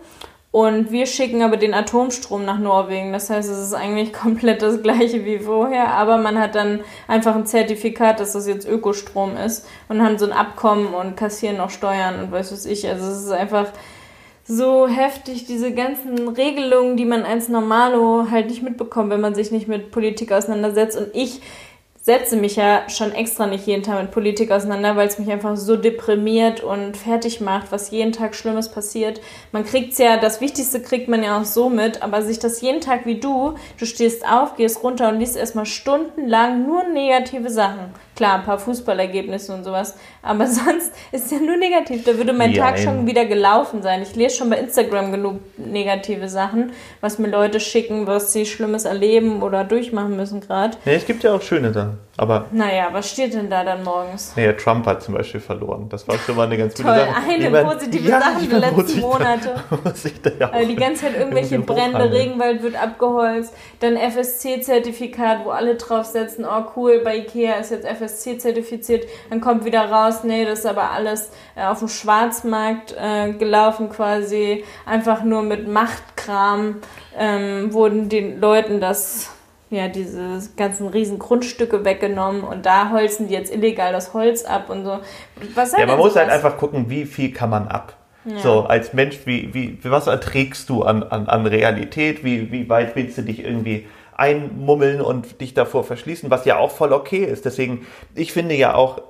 und 0.54 0.92
wir 0.92 1.08
schicken 1.08 1.42
aber 1.42 1.58
den 1.58 1.74
Atomstrom 1.74 2.46
nach 2.46 2.60
Norwegen. 2.60 3.12
Das 3.12 3.32
heißt, 3.32 3.50
es 3.50 3.58
ist 3.58 3.74
eigentlich 3.74 4.14
komplett 4.22 4.62
das 4.62 4.84
gleiche 4.84 5.26
wie 5.26 5.40
vorher, 5.40 5.88
aber 5.90 6.18
man 6.18 6.38
hat 6.38 6.54
dann 6.54 6.82
einfach 7.08 7.36
ein 7.36 7.48
Zertifikat, 7.48 8.20
dass 8.20 8.34
das 8.34 8.48
jetzt 8.48 8.70
Ökostrom 8.70 9.36
ist 9.36 9.68
und 9.90 10.04
haben 10.04 10.20
so 10.20 10.28
ein 10.28 10.32
Abkommen 10.32 10.94
und 10.94 11.18
kassieren 11.18 11.58
noch 11.58 11.72
Steuern 11.72 12.20
und 12.22 12.32
weiß 12.32 12.52
was 12.52 12.68
ich. 12.68 12.88
Also 12.88 13.04
es 13.08 13.24
ist 13.24 13.32
einfach 13.32 13.70
so 14.46 14.88
heftig, 14.88 15.48
diese 15.48 15.74
ganzen 15.74 16.28
Regelungen, 16.28 16.98
die 16.98 17.06
man 17.06 17.24
als 17.24 17.50
Normalo 17.50 18.28
halt 18.30 18.50
nicht 18.50 18.62
mitbekommt, 18.62 19.10
wenn 19.10 19.22
man 19.22 19.34
sich 19.34 19.50
nicht 19.50 19.68
mit 19.68 19.90
Politik 19.90 20.32
auseinandersetzt. 20.32 20.98
Und 20.98 21.08
ich 21.16 21.42
setze 22.04 22.36
mich 22.36 22.58
ja 22.58 22.90
schon 22.90 23.14
extra 23.14 23.48
nicht 23.48 23.66
jeden 23.66 23.82
Tag 23.82 24.02
mit 24.02 24.12
Politik 24.12 24.52
auseinander, 24.52 24.98
weil 24.98 25.08
es 25.08 25.20
mich 25.20 25.32
einfach 25.32 25.56
so 25.56 25.78
deprimiert 25.78 26.62
und 26.62 26.98
fertig 26.98 27.40
macht, 27.40 27.72
was 27.72 27.92
jeden 27.92 28.12
Tag 28.12 28.36
Schlimmes 28.36 28.70
passiert. 28.70 29.22
Man 29.54 29.64
kriegt's 29.64 30.00
ja, 30.00 30.18
das 30.18 30.42
Wichtigste 30.42 30.82
kriegt 30.82 31.08
man 31.08 31.24
ja 31.24 31.40
auch 31.40 31.46
so 31.46 31.70
mit, 31.70 32.02
aber 32.02 32.22
sich 32.22 32.40
das 32.40 32.60
jeden 32.60 32.82
Tag 32.82 33.06
wie 33.06 33.22
du, 33.22 33.56
du 33.80 33.86
stehst 33.86 34.28
auf, 34.28 34.58
gehst 34.58 34.84
runter 34.84 35.08
und 35.08 35.20
liest 35.20 35.38
erstmal 35.38 35.66
stundenlang 35.66 36.68
nur 36.68 36.84
negative 36.84 37.50
Sachen. 37.50 37.94
Klar, 38.16 38.36
ein 38.36 38.44
paar 38.44 38.60
Fußballergebnisse 38.60 39.54
und 39.54 39.64
sowas, 39.64 39.96
aber 40.22 40.48
sonst 40.48 40.92
ist 41.12 41.32
ja 41.32 41.40
nur 41.40 41.58
negativ. 41.58 42.04
Da 42.04 42.18
würde 42.18 42.34
mein 42.34 42.52
ja, 42.52 42.64
Tag 42.66 42.80
schon 42.80 43.08
wieder 43.08 43.26
gelaufen 43.26 43.82
sein. 43.82 44.02
Ich 44.02 44.16
lese 44.16 44.38
schon 44.38 44.50
bei 44.50 44.58
Instagram 44.58 45.12
genug 45.12 45.40
negative 45.58 46.30
Sachen, 46.30 46.72
was 47.02 47.20
mir 47.20 47.30
Leute 47.30 47.60
schicken, 47.60 48.08
was 48.08 48.34
sie 48.34 48.46
Schlimmes 48.46 48.86
erleben 48.86 49.42
oder 49.42 49.64
durchmachen 49.64 50.16
müssen 50.16 50.42
gerade. 50.42 50.78
Nee, 50.86 50.96
es 50.96 51.06
gibt 51.06 51.24
ja 51.24 51.34
auch 51.34 51.42
schöne 51.42 51.74
Sachen. 51.74 51.98
Aber 52.16 52.46
naja, 52.52 52.90
was 52.92 53.10
steht 53.10 53.34
denn 53.34 53.50
da 53.50 53.64
dann 53.64 53.84
morgens? 53.84 54.34
Naja, 54.36 54.54
Trump 54.54 54.86
hat 54.86 55.02
zum 55.02 55.16
Beispiel 55.16 55.40
verloren. 55.40 55.90
Das 55.90 56.08
war 56.08 56.16
schon 56.20 56.36
mal 56.36 56.44
eine 56.44 56.58
ganz 56.58 56.76
gute 56.76 56.88
Sache. 56.88 57.08
Eine 57.28 57.50
meine, 57.50 57.68
positive 57.68 58.08
ja, 58.08 58.20
Sache 58.20 58.42
die 58.42 58.56
letzten 58.56 59.00
Monate. 59.00 59.56
also 59.84 60.68
die 60.68 60.76
ganze 60.76 61.06
Zeit 61.06 61.18
irgendwelche 61.18 61.58
Brände, 61.58 62.12
Regenwald 62.12 62.62
wird 62.62 62.76
abgeholzt, 62.76 63.56
dann 63.80 63.98
FSC-Zertifikat, 63.98 65.44
wo 65.44 65.50
alle 65.50 65.74
draufsetzen, 65.76 66.46
oh 66.46 66.66
cool, 66.76 67.02
bei 67.04 67.18
Ikea 67.18 67.56
ist 67.56 67.72
jetzt 67.72 67.88
FSC-zertifiziert, 67.88 69.08
dann 69.32 69.42
kommt 69.42 69.66
wieder 69.66 69.90
raus, 69.90 70.24
nee, 70.24 70.46
das 70.46 70.60
ist 70.60 70.66
aber 70.68 70.92
alles 70.92 71.32
äh, 71.56 71.66
auf 71.66 71.80
dem 71.80 71.88
Schwarzmarkt 71.88 72.96
äh, 72.96 73.34
gelaufen 73.34 73.90
quasi, 73.90 74.64
einfach 74.86 75.24
nur 75.24 75.42
mit 75.42 75.68
Machtkram 75.68 76.76
ähm, 77.18 77.74
wurden 77.74 78.10
den 78.10 78.40
Leuten 78.40 78.80
das 78.80 79.32
ja, 79.74 79.88
diese 79.88 80.40
ganzen 80.56 80.88
riesen 80.88 81.20
Grundstücke 81.20 81.84
weggenommen 81.84 82.44
und 82.44 82.66
da 82.66 82.92
holzen 82.92 83.28
die 83.28 83.34
jetzt 83.34 83.54
illegal 83.54 83.92
das 83.92 84.14
Holz 84.14 84.46
ab 84.46 84.70
und 84.70 84.86
so. 84.86 85.00
Was 85.56 85.72
ja, 85.72 85.86
man 85.86 85.98
muss 85.98 86.16
halt 86.16 86.30
einfach 86.30 86.58
gucken, 86.58 86.90
wie 86.90 87.06
viel 87.06 87.34
kann 87.34 87.50
man 87.50 87.68
ab. 87.68 87.98
Ja. 88.26 88.38
So, 88.38 88.62
als 88.62 88.94
Mensch, 88.94 89.20
wie, 89.26 89.54
wie, 89.54 89.80
was 89.84 90.08
erträgst 90.08 90.70
du 90.70 90.84
an, 90.84 91.04
an, 91.04 91.28
an 91.28 91.46
Realität? 91.46 92.24
Wie, 92.24 92.52
wie 92.52 92.70
weit 92.70 92.96
willst 92.96 93.18
du 93.18 93.24
dich 93.24 93.44
irgendwie 93.44 93.88
einmummeln 94.16 95.02
und 95.02 95.42
dich 95.42 95.54
davor 95.54 95.84
verschließen, 95.84 96.30
was 96.30 96.46
ja 96.46 96.58
auch 96.58 96.72
voll 96.72 96.94
okay 96.94 97.26
ist. 97.26 97.46
Deswegen, 97.46 97.86
ich 98.16 98.32
finde 98.32 98.56
ja 98.56 98.76
auch 98.76 99.02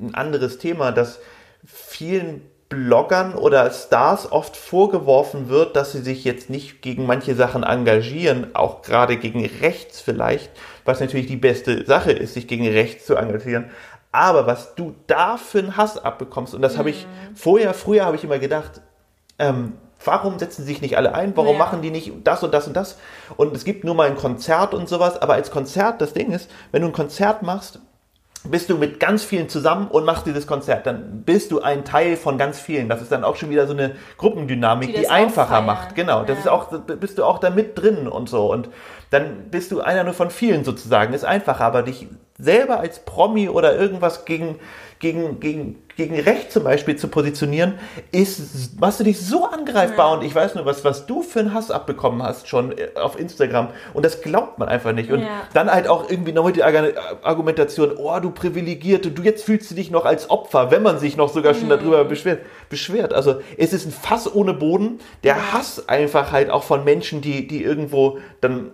ein 0.00 0.14
anderes 0.14 0.58
Thema, 0.58 0.92
dass 0.92 1.20
vielen 1.64 2.42
Bloggern 2.72 3.34
oder 3.34 3.70
Stars 3.70 4.32
oft 4.32 4.56
vorgeworfen 4.56 5.48
wird, 5.48 5.76
dass 5.76 5.92
sie 5.92 6.00
sich 6.00 6.24
jetzt 6.24 6.50
nicht 6.50 6.82
gegen 6.82 7.06
manche 7.06 7.34
Sachen 7.34 7.62
engagieren, 7.62 8.54
auch 8.54 8.82
gerade 8.82 9.16
gegen 9.16 9.44
rechts 9.60 10.00
vielleicht, 10.00 10.50
was 10.84 11.00
natürlich 11.00 11.26
die 11.26 11.36
beste 11.36 11.84
Sache 11.84 12.12
ist, 12.12 12.34
sich 12.34 12.48
gegen 12.48 12.66
rechts 12.66 13.06
zu 13.06 13.16
engagieren. 13.16 13.70
Aber 14.10 14.46
was 14.46 14.74
du 14.74 14.94
da 15.06 15.36
für 15.36 15.58
einen 15.58 15.76
Hass 15.76 15.98
abbekommst, 15.98 16.54
und 16.54 16.62
das 16.62 16.74
mhm. 16.74 16.78
habe 16.78 16.90
ich 16.90 17.06
mhm. 17.06 17.36
vorher, 17.36 17.74
früher 17.74 18.04
habe 18.04 18.16
ich 18.16 18.24
immer 18.24 18.38
gedacht, 18.38 18.80
ähm, 19.38 19.74
warum 20.04 20.38
setzen 20.38 20.64
sich 20.64 20.80
nicht 20.80 20.96
alle 20.96 21.14
ein? 21.14 21.36
Warum 21.36 21.52
ja. 21.52 21.58
machen 21.58 21.82
die 21.82 21.90
nicht 21.90 22.12
das 22.24 22.42
und 22.42 22.52
das 22.52 22.66
und 22.66 22.74
das? 22.74 22.98
Und 23.36 23.54
es 23.54 23.64
gibt 23.64 23.84
nur 23.84 23.94
mal 23.94 24.08
ein 24.08 24.16
Konzert 24.16 24.74
und 24.74 24.88
sowas, 24.88 25.20
aber 25.20 25.34
als 25.34 25.50
Konzert, 25.50 26.00
das 26.00 26.12
Ding 26.12 26.32
ist, 26.32 26.50
wenn 26.70 26.82
du 26.82 26.88
ein 26.88 26.92
Konzert 26.92 27.42
machst, 27.42 27.80
bist 28.44 28.70
du 28.70 28.76
mit 28.76 28.98
ganz 28.98 29.22
vielen 29.22 29.48
zusammen 29.48 29.88
und 29.88 30.04
machst 30.04 30.26
dieses 30.26 30.46
Konzert. 30.46 30.86
Dann 30.86 31.22
bist 31.22 31.52
du 31.52 31.60
ein 31.60 31.84
Teil 31.84 32.16
von 32.16 32.38
ganz 32.38 32.58
vielen. 32.60 32.88
Das 32.88 33.00
ist 33.00 33.12
dann 33.12 33.24
auch 33.24 33.36
schon 33.36 33.50
wieder 33.50 33.66
so 33.66 33.72
eine 33.72 33.94
Gruppendynamik, 34.16 34.92
die, 34.92 35.00
die 35.00 35.08
einfacher 35.08 35.60
macht. 35.60 35.94
Genau, 35.94 36.22
das 36.22 36.38
ja. 36.38 36.40
ist 36.40 36.48
auch, 36.48 36.72
bist 36.80 37.18
du 37.18 37.24
auch 37.24 37.38
da 37.38 37.50
mit 37.50 37.78
drin 37.78 38.08
und 38.08 38.28
so. 38.28 38.50
Und 38.50 38.68
dann 39.10 39.50
bist 39.50 39.70
du 39.70 39.80
einer 39.80 40.04
nur 40.04 40.14
von 40.14 40.30
vielen 40.30 40.64
sozusagen. 40.64 41.14
Ist 41.14 41.24
einfacher, 41.24 41.64
aber 41.64 41.82
dich 41.82 42.08
selber 42.38 42.80
als 42.80 43.04
Promi 43.04 43.48
oder 43.48 43.76
irgendwas 43.76 44.24
gegen, 44.24 44.58
gegen, 44.98 45.38
gegen 45.38 45.82
gegen 45.96 46.18
Recht 46.18 46.52
zum 46.52 46.64
Beispiel 46.64 46.96
zu 46.96 47.08
positionieren, 47.08 47.74
ist, 48.10 48.80
machst 48.80 49.00
du 49.00 49.04
dich 49.04 49.20
so 49.20 49.46
angreifbar 49.46 50.10
ja. 50.10 50.18
und 50.18 50.24
ich 50.24 50.34
weiß 50.34 50.54
nur, 50.54 50.64
was, 50.64 50.84
was 50.84 51.06
du 51.06 51.22
für 51.22 51.40
einen 51.40 51.54
Hass 51.54 51.70
abbekommen 51.70 52.22
hast 52.22 52.48
schon 52.48 52.72
äh, 52.72 52.88
auf 52.94 53.18
Instagram 53.18 53.68
und 53.94 54.04
das 54.04 54.22
glaubt 54.22 54.58
man 54.58 54.68
einfach 54.68 54.92
nicht. 54.92 55.10
Und 55.10 55.20
ja. 55.20 55.42
dann 55.54 55.70
halt 55.70 55.88
auch 55.88 56.10
irgendwie 56.10 56.32
noch 56.32 56.46
mit 56.46 56.56
der 56.56 56.66
Argumentation, 57.22 57.92
oh, 57.96 58.18
du 58.20 58.30
Privilegierte, 58.30 59.10
du 59.10 59.22
jetzt 59.22 59.44
fühlst 59.44 59.70
du 59.70 59.74
dich 59.74 59.90
noch 59.90 60.04
als 60.04 60.30
Opfer, 60.30 60.70
wenn 60.70 60.82
man 60.82 60.98
sich 60.98 61.16
noch 61.16 61.28
sogar 61.32 61.54
schon 61.54 61.66
mhm. 61.66 61.70
darüber 61.70 62.04
beschwert, 62.04 62.40
beschwert. 62.68 63.12
Also 63.12 63.36
es 63.56 63.72
ist 63.72 63.86
ein 63.86 63.92
Fass 63.92 64.32
ohne 64.32 64.54
Boden, 64.54 64.98
der 65.24 65.36
ja. 65.36 65.52
Hass 65.52 65.88
einfach 65.88 66.32
halt 66.32 66.50
auch 66.50 66.62
von 66.62 66.84
Menschen, 66.84 67.20
die, 67.20 67.46
die 67.46 67.62
irgendwo 67.62 68.18
dann 68.40 68.70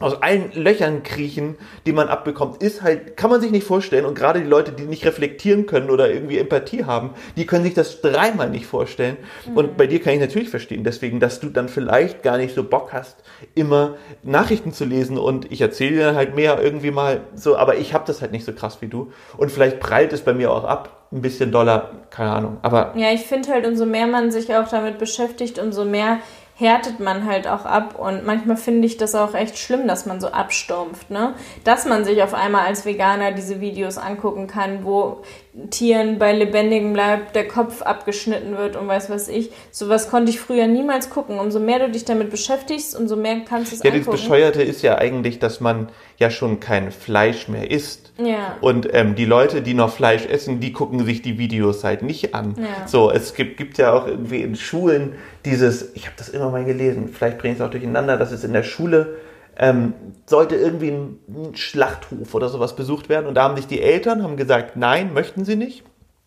aus 0.00 0.20
allen 0.22 0.52
Löchern 0.52 1.02
kriechen, 1.02 1.56
die 1.86 1.92
man 1.92 2.08
abbekommt, 2.08 2.62
ist 2.62 2.82
halt, 2.82 3.16
kann 3.16 3.30
man 3.30 3.40
sich 3.40 3.50
nicht 3.50 3.66
vorstellen 3.66 4.04
und 4.04 4.14
gerade 4.14 4.40
die 4.40 4.48
Leute, 4.48 4.72
die 4.72 4.84
nicht 4.84 5.04
reflektieren 5.04 5.66
können 5.66 5.90
oder 5.90 6.10
irgendwie 6.10 6.38
Empathie 6.38 6.55
Empathie 6.56 6.84
haben, 6.84 7.10
die 7.36 7.46
können 7.46 7.64
sich 7.64 7.74
das 7.74 8.00
dreimal 8.00 8.50
nicht 8.50 8.66
vorstellen. 8.66 9.16
Mhm. 9.46 9.56
Und 9.56 9.76
bei 9.76 9.86
dir 9.86 10.00
kann 10.00 10.14
ich 10.14 10.20
natürlich 10.20 10.48
verstehen, 10.48 10.84
deswegen, 10.84 11.20
dass 11.20 11.40
du 11.40 11.48
dann 11.48 11.68
vielleicht 11.68 12.22
gar 12.22 12.38
nicht 12.38 12.54
so 12.54 12.64
Bock 12.64 12.92
hast, 12.92 13.16
immer 13.54 13.94
Nachrichten 14.22 14.72
zu 14.72 14.84
lesen 14.84 15.18
und 15.18 15.50
ich 15.52 15.60
erzähle 15.60 15.96
dir 15.96 16.14
halt 16.14 16.34
mehr 16.34 16.60
irgendwie 16.62 16.90
mal 16.90 17.20
so, 17.34 17.56
aber 17.56 17.76
ich 17.76 17.94
habe 17.94 18.04
das 18.06 18.22
halt 18.22 18.32
nicht 18.32 18.44
so 18.44 18.52
krass 18.52 18.78
wie 18.80 18.88
du. 18.88 19.12
Und 19.36 19.52
vielleicht 19.52 19.80
prallt 19.80 20.12
es 20.12 20.22
bei 20.22 20.34
mir 20.34 20.50
auch 20.50 20.64
ab, 20.64 21.06
ein 21.12 21.22
bisschen 21.22 21.52
doller, 21.52 21.90
keine 22.10 22.30
Ahnung. 22.32 22.56
Aber 22.62 22.92
ja, 22.96 23.12
ich 23.12 23.22
finde 23.22 23.50
halt, 23.50 23.66
umso 23.66 23.86
mehr 23.86 24.06
man 24.06 24.30
sich 24.30 24.54
auch 24.54 24.68
damit 24.68 24.98
beschäftigt, 24.98 25.58
umso 25.58 25.84
mehr 25.84 26.18
härtet 26.58 27.00
man 27.00 27.26
halt 27.26 27.46
auch 27.46 27.66
ab 27.66 27.98
und 27.98 28.24
manchmal 28.24 28.56
finde 28.56 28.86
ich 28.86 28.96
das 28.96 29.14
auch 29.14 29.34
echt 29.34 29.58
schlimm, 29.58 29.86
dass 29.86 30.06
man 30.06 30.22
so 30.22 30.28
abstumpft, 30.28 31.10
ne? 31.10 31.34
Dass 31.64 31.84
man 31.84 32.06
sich 32.06 32.22
auf 32.22 32.32
einmal 32.32 32.66
als 32.66 32.86
Veganer 32.86 33.32
diese 33.32 33.60
Videos 33.60 33.98
angucken 33.98 34.46
kann, 34.46 34.82
wo 34.82 35.22
Tieren 35.70 36.18
bei 36.18 36.32
lebendigem 36.32 36.94
Leib 36.94 37.32
der 37.32 37.48
Kopf 37.48 37.80
abgeschnitten 37.82 38.56
wird 38.58 38.76
und 38.76 38.86
weiß 38.88 39.08
was 39.08 39.28
ich. 39.28 39.50
Sowas 39.70 40.10
konnte 40.10 40.30
ich 40.30 40.38
früher 40.38 40.66
niemals 40.66 41.08
gucken. 41.08 41.38
Umso 41.38 41.60
mehr 41.60 41.78
du 41.78 41.90
dich 41.90 42.04
damit 42.04 42.30
beschäftigst, 42.30 42.98
umso 42.98 43.16
mehr 43.16 43.40
kannst 43.48 43.72
du 43.72 43.76
es 43.76 43.82
Ja, 43.82 43.90
das 43.90 44.00
angucken. 44.00 44.16
Bescheuerte 44.16 44.62
ist 44.62 44.82
ja 44.82 44.98
eigentlich, 44.98 45.38
dass 45.38 45.60
man 45.60 45.88
ja 46.18 46.30
schon 46.30 46.60
kein 46.60 46.92
Fleisch 46.92 47.48
mehr 47.48 47.70
isst. 47.70 48.12
Ja. 48.18 48.56
Und 48.60 48.88
ähm, 48.92 49.14
die 49.14 49.24
Leute, 49.24 49.62
die 49.62 49.74
noch 49.74 49.92
Fleisch 49.92 50.26
essen, 50.26 50.60
die 50.60 50.72
gucken 50.72 51.04
sich 51.04 51.22
die 51.22 51.38
Videos 51.38 51.84
halt 51.84 52.02
nicht 52.02 52.34
an. 52.34 52.54
Ja. 52.58 52.86
So, 52.86 53.10
es 53.10 53.34
gibt, 53.34 53.56
gibt 53.56 53.78
ja 53.78 53.92
auch 53.92 54.06
irgendwie 54.06 54.42
in 54.42 54.56
Schulen 54.56 55.14
dieses, 55.44 55.94
ich 55.94 56.06
habe 56.06 56.16
das 56.18 56.28
immer 56.28 56.50
mal 56.50 56.64
gelesen, 56.64 57.08
vielleicht 57.12 57.38
bringe 57.38 57.54
ich 57.54 57.60
es 57.60 57.66
auch 57.66 57.70
durcheinander, 57.70 58.16
dass 58.16 58.32
es 58.32 58.44
in 58.44 58.52
der 58.52 58.62
Schule 58.62 59.16
ähm, 59.58 59.94
sollte 60.26 60.56
irgendwie 60.56 60.90
ein, 60.90 61.18
ein 61.28 61.56
Schlachthof 61.56 62.34
oder 62.34 62.48
sowas 62.48 62.76
besucht 62.76 63.08
werden. 63.08 63.26
Und 63.26 63.34
da 63.34 63.44
haben 63.44 63.56
sich 63.56 63.66
die 63.66 63.80
Eltern 63.80 64.22
haben 64.22 64.36
gesagt, 64.36 64.76
nein, 64.76 65.12
möchten 65.14 65.44
sie 65.44 65.56
nicht, 65.56 65.82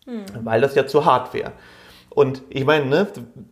Hm. 0.06 0.24
weil 0.44 0.60
das 0.60 0.74
ja 0.74 0.86
zu 0.86 1.04
hart 1.04 1.32
wäre. 1.34 1.52
Und 2.12 2.42
ich 2.48 2.64
meine, 2.64 2.86
ne, 2.86 3.06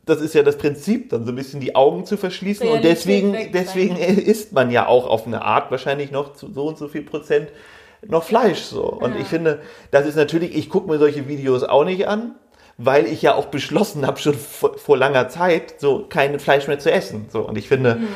das 0.04 0.20
ist 0.20 0.34
ja 0.34 0.42
das 0.42 0.56
Prinzip, 0.58 1.10
dann 1.10 1.24
so 1.24 1.30
ein 1.30 1.36
bisschen 1.36 1.60
die 1.60 1.76
Augen 1.76 2.04
zu 2.06 2.16
verschließen. 2.16 2.66
Und 2.66 2.78
Realität 2.84 2.96
deswegen, 2.96 3.52
deswegen 3.52 3.96
isst 3.98 4.52
man 4.52 4.70
ja 4.72 4.86
auch 4.86 5.06
auf 5.06 5.26
eine 5.26 5.42
Art 5.42 5.70
wahrscheinlich 5.70 6.10
noch 6.10 6.32
zu 6.34 6.52
so 6.52 6.66
und 6.66 6.76
so 6.76 6.88
viel 6.88 7.02
Prozent 7.02 7.48
noch 8.06 8.24
Fleisch 8.24 8.62
so. 8.62 8.82
Und 8.84 9.14
Ja. 9.14 9.20
ich 9.20 9.28
finde, 9.28 9.60
das 9.92 10.06
ist 10.06 10.16
natürlich, 10.16 10.56
ich 10.56 10.70
gucke 10.70 10.90
mir 10.90 10.98
solche 10.98 11.28
Videos 11.28 11.62
auch 11.62 11.84
nicht 11.84 12.08
an, 12.08 12.34
weil 12.78 13.06
ich 13.06 13.22
ja 13.22 13.34
auch 13.34 13.46
beschlossen 13.46 14.06
habe, 14.06 14.18
schon 14.18 14.34
vor, 14.34 14.76
vor 14.78 14.96
langer 14.96 15.28
Zeit, 15.28 15.74
so 15.78 16.06
kein 16.08 16.38
Fleisch 16.40 16.66
mehr 16.66 16.78
zu 16.80 16.90
essen. 16.90 17.26
So. 17.30 17.40
Und 17.40 17.58
ich 17.58 17.68
finde, 17.68 17.94
Hm. 17.96 18.08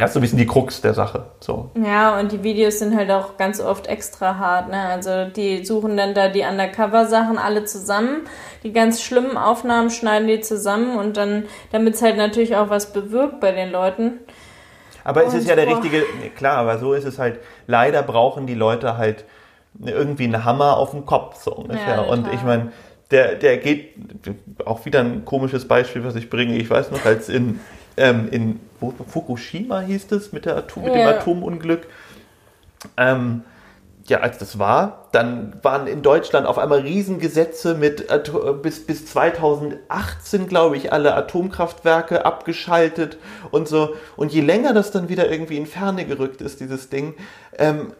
Das 0.00 0.10
ist 0.10 0.14
so 0.14 0.20
ein 0.20 0.22
bisschen 0.22 0.38
die 0.38 0.46
Krux 0.46 0.80
der 0.80 0.94
Sache. 0.94 1.26
So. 1.40 1.70
Ja, 1.74 2.18
und 2.18 2.32
die 2.32 2.42
Videos 2.42 2.78
sind 2.78 2.96
halt 2.96 3.10
auch 3.10 3.36
ganz 3.36 3.60
oft 3.60 3.86
extra 3.86 4.36
hart. 4.36 4.68
Ne? 4.68 4.78
Also 4.78 5.26
die 5.26 5.64
suchen 5.64 5.96
dann 5.96 6.14
da 6.14 6.28
die 6.28 6.42
Undercover-Sachen 6.42 7.38
alle 7.38 7.64
zusammen. 7.64 8.22
Die 8.62 8.72
ganz 8.72 9.02
schlimmen 9.02 9.36
Aufnahmen 9.36 9.90
schneiden 9.90 10.28
die 10.28 10.40
zusammen 10.40 10.98
und 10.98 11.16
dann, 11.16 11.44
damit 11.72 11.94
es 11.94 12.02
halt 12.02 12.16
natürlich 12.16 12.56
auch 12.56 12.70
was 12.70 12.92
bewirkt 12.92 13.40
bei 13.40 13.52
den 13.52 13.70
Leuten. 13.70 14.20
Aber 15.04 15.24
es 15.24 15.32
Und 15.32 15.40
ist 15.40 15.48
ja 15.48 15.56
der 15.56 15.66
boah. 15.66 15.76
richtige, 15.76 16.04
klar, 16.36 16.58
aber 16.58 16.78
so 16.78 16.92
ist 16.92 17.04
es 17.04 17.18
halt, 17.18 17.38
leider 17.66 18.02
brauchen 18.02 18.46
die 18.46 18.54
Leute 18.54 18.96
halt 18.96 19.24
irgendwie 19.82 20.24
einen 20.24 20.44
Hammer 20.44 20.76
auf 20.76 20.90
dem 20.90 21.06
Kopf, 21.06 21.42
so 21.42 21.52
ungefähr. 21.52 21.96
Ja, 21.96 22.00
und 22.02 22.32
ich 22.32 22.42
meine, 22.42 22.72
der, 23.10 23.34
der 23.34 23.58
geht, 23.58 23.94
auch 24.64 24.84
wieder 24.84 25.00
ein 25.00 25.24
komisches 25.24 25.66
Beispiel, 25.66 26.04
was 26.04 26.14
ich 26.16 26.30
bringe, 26.30 26.56
ich 26.56 26.68
weiß 26.68 26.90
noch, 26.90 27.04
als 27.04 27.28
in, 27.28 27.60
ähm, 28.00 28.28
in 28.30 28.60
wo, 28.80 28.92
Fukushima 29.06 29.80
hieß 29.80 30.10
es, 30.12 30.32
mit, 30.32 30.46
der 30.46 30.56
Atom, 30.56 30.84
mit 30.84 30.94
dem 30.94 31.00
Ja. 31.00 31.10
Atomunglück, 31.10 31.86
ähm, 32.96 33.42
ja, 34.06 34.20
als 34.20 34.38
das 34.38 34.58
war, 34.58 35.08
dann 35.12 35.52
waren 35.62 35.86
in 35.86 36.02
Deutschland 36.02 36.46
auf 36.46 36.58
einmal 36.58 36.80
Riesengesetze 36.80 37.74
mit 37.74 38.10
Ato 38.10 38.54
bis, 38.54 38.84
bis 38.84 39.06
2018, 39.06 40.48
glaube 40.48 40.76
ich, 40.76 40.92
alle 40.92 41.14
Atomkraftwerke 41.14 42.24
abgeschaltet 42.24 43.18
und 43.52 43.68
so. 43.68 43.94
Und 44.16 44.32
je 44.32 44.40
länger 44.40 44.72
das 44.72 44.90
dann 44.90 45.08
wieder 45.08 45.30
irgendwie 45.30 45.58
in 45.58 45.66
Ferne 45.66 46.06
gerückt 46.06 46.40
ist, 46.40 46.58
dieses 46.58 46.88
Ding, 46.88 47.14
ähm, 47.56 47.92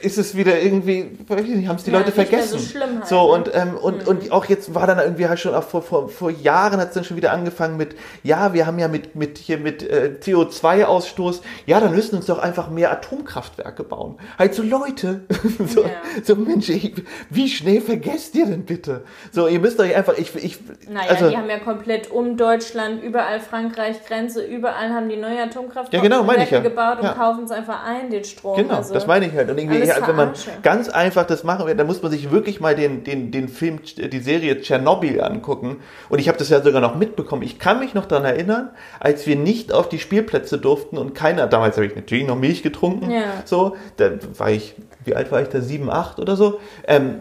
ist 0.00 0.16
es 0.16 0.34
wieder 0.34 0.60
irgendwie, 0.62 1.10
haben 1.28 1.76
es 1.76 1.84
die 1.84 1.90
Ja, 1.90 1.98
Leute 1.98 2.10
vergessen. 2.10 2.58
so 2.58 2.64
schlimm 2.64 2.98
halt, 3.00 3.06
so 3.06 3.16
ne? 3.16 3.32
und, 3.32 3.50
ähm, 3.54 3.76
und, 3.76 4.08
und 4.08 4.32
auch 4.32 4.46
jetzt 4.46 4.74
war 4.74 4.86
dann 4.86 4.98
irgendwie 4.98 5.28
halt 5.28 5.38
schon 5.38 5.54
auch 5.54 5.62
vor, 5.62 5.82
vor, 5.82 6.08
vor 6.08 6.30
Jahren 6.30 6.80
hat 6.80 6.88
es 6.88 6.94
dann 6.94 7.04
schon 7.04 7.18
wieder 7.18 7.32
angefangen 7.32 7.76
mit, 7.76 7.94
ja, 8.22 8.54
wir 8.54 8.66
haben 8.66 8.78
ja 8.78 8.88
mit, 8.88 9.14
mit 9.14 9.36
hier 9.36 9.58
mit 9.58 9.82
äh, 9.82 10.12
CO2-Ausstoß, 10.22 11.42
ja, 11.66 11.80
dann 11.80 11.94
müssen 11.94 12.16
uns 12.16 12.26
doch 12.26 12.38
einfach 12.38 12.70
mehr 12.70 12.92
Atomkraftwerke 12.92 13.84
bauen. 13.84 14.16
Halt 14.38 14.54
so 14.54 14.62
Leute, 14.62 15.24
so, 15.66 15.82
Ja. 15.82 15.90
so 16.22 16.34
Mensch, 16.36 16.70
ich, 16.70 16.94
wie 17.28 17.48
schnell 17.48 17.82
vergesst 17.82 18.34
ihr 18.36 18.46
denn 18.46 18.64
bitte? 18.64 19.04
So, 19.32 19.48
ihr 19.48 19.60
müsst 19.60 19.78
euch 19.80 19.94
einfach, 19.94 20.16
ich, 20.16 20.34
ich, 20.36 20.58
Naja, 20.88 21.10
also, 21.10 21.28
die 21.28 21.36
haben 21.36 21.50
ja 21.50 21.58
komplett 21.58 22.10
um 22.10 22.38
Deutschland, 22.38 23.02
überall 23.02 23.38
Frankreich, 23.40 23.96
Grenze, 24.06 24.42
überall 24.44 24.94
haben 24.94 25.10
die 25.10 25.16
neue 25.16 25.42
Atomkraftwerke 25.42 25.96
Ja, 25.96 26.02
genau, 26.02 26.32
ich 26.42 26.50
ja. 26.50 26.60
gebaut 26.60 27.00
und 27.00 27.14
kaufen 27.14 27.44
es 27.44 27.50
einfach 27.50 27.84
ein, 27.84 28.08
den 28.10 28.24
Strom. 28.24 28.56
Genau, 28.56 28.76
also, 28.76 28.94
das 28.94 29.06
meine 29.06 29.26
ich 29.26 29.34
halt. 29.34 29.50
Und 29.50 29.58
irgendwie, 29.64 29.90
alles 29.90 30.00
ja, 30.00 30.08
wenn 30.08 30.16
man 30.16 30.30
ganz 30.62 30.88
einfach 30.88 31.26
das 31.26 31.44
machen 31.44 31.66
will, 31.66 31.74
dann 31.74 31.86
muss 31.86 32.02
man 32.02 32.10
sich 32.10 32.30
wirklich 32.30 32.60
mal 32.60 32.74
den, 32.74 33.04
den, 33.04 33.30
den 33.30 33.48
Film, 33.48 33.80
die 33.82 34.18
Serie 34.20 34.60
Tschernobyl 34.60 35.20
angucken. 35.20 35.76
Und 36.08 36.18
ich 36.18 36.28
habe 36.28 36.38
das 36.38 36.48
ja 36.48 36.62
sogar 36.62 36.80
noch 36.80 36.94
mitbekommen. 36.96 37.42
Ich 37.42 37.58
kann 37.58 37.80
mich 37.80 37.94
noch 37.94 38.06
daran 38.06 38.24
erinnern, 38.24 38.70
als 39.00 39.26
wir 39.26 39.36
nicht 39.36 39.72
auf 39.72 39.88
die 39.88 39.98
Spielplätze 39.98 40.58
durften 40.58 40.98
und 40.98 41.14
keiner, 41.14 41.46
damals 41.46 41.76
habe 41.76 41.86
ich 41.86 41.96
natürlich 41.96 42.26
noch 42.26 42.36
Milch 42.36 42.62
getrunken, 42.62 43.10
Ja. 43.10 43.22
so, 43.44 43.76
da 43.96 44.10
war 44.38 44.50
ich, 44.50 44.74
wie 45.04 45.14
alt 45.14 45.30
war 45.32 45.42
ich 45.42 45.48
da, 45.48 45.60
sieben, 45.60 45.90
acht 45.90 46.18
oder 46.18 46.36
so, 46.36 46.60
ähm, 46.86 47.20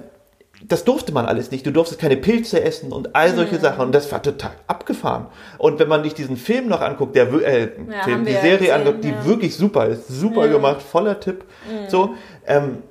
das 0.65 0.85
durfte 0.85 1.11
man 1.11 1.25
alles 1.25 1.51
nicht. 1.51 1.65
Du 1.65 1.71
durftest 1.71 1.99
keine 1.99 2.15
Pilze 2.15 2.63
essen 2.63 2.93
und 2.93 3.15
all 3.17 3.35
solche 3.35 3.59
Sachen. 3.59 3.81
Und 3.87 3.91
das 3.93 4.09
war 4.13 4.21
total 4.21 4.51
abgefahren. 4.67 5.25
Und 5.57 5.77
wenn 5.79 5.89
man 5.89 6.03
sich 6.05 6.13
diesen 6.13 6.37
Film 6.37 6.69
noch 6.69 6.79
anguckt, 6.79 7.17
der 7.17 7.27
äh, 7.33 7.63
Ja, 7.91 8.03
Film, 8.05 8.23
die 8.23 8.31
Serie 8.31 8.57
gesehen, 8.59 8.73
anguckt, 8.73 9.03
die 9.03 9.09
ja. 9.09 9.25
wirklich 9.25 9.57
super 9.57 9.87
ist, 9.87 10.07
super 10.07 10.43
Ja. 10.43 10.47
Mhm. 10.47 10.53
gemacht, 10.53 10.81
voller 10.81 11.19
Tipp. 11.19 11.43
So, 11.89 12.15
ähm, 12.47 12.83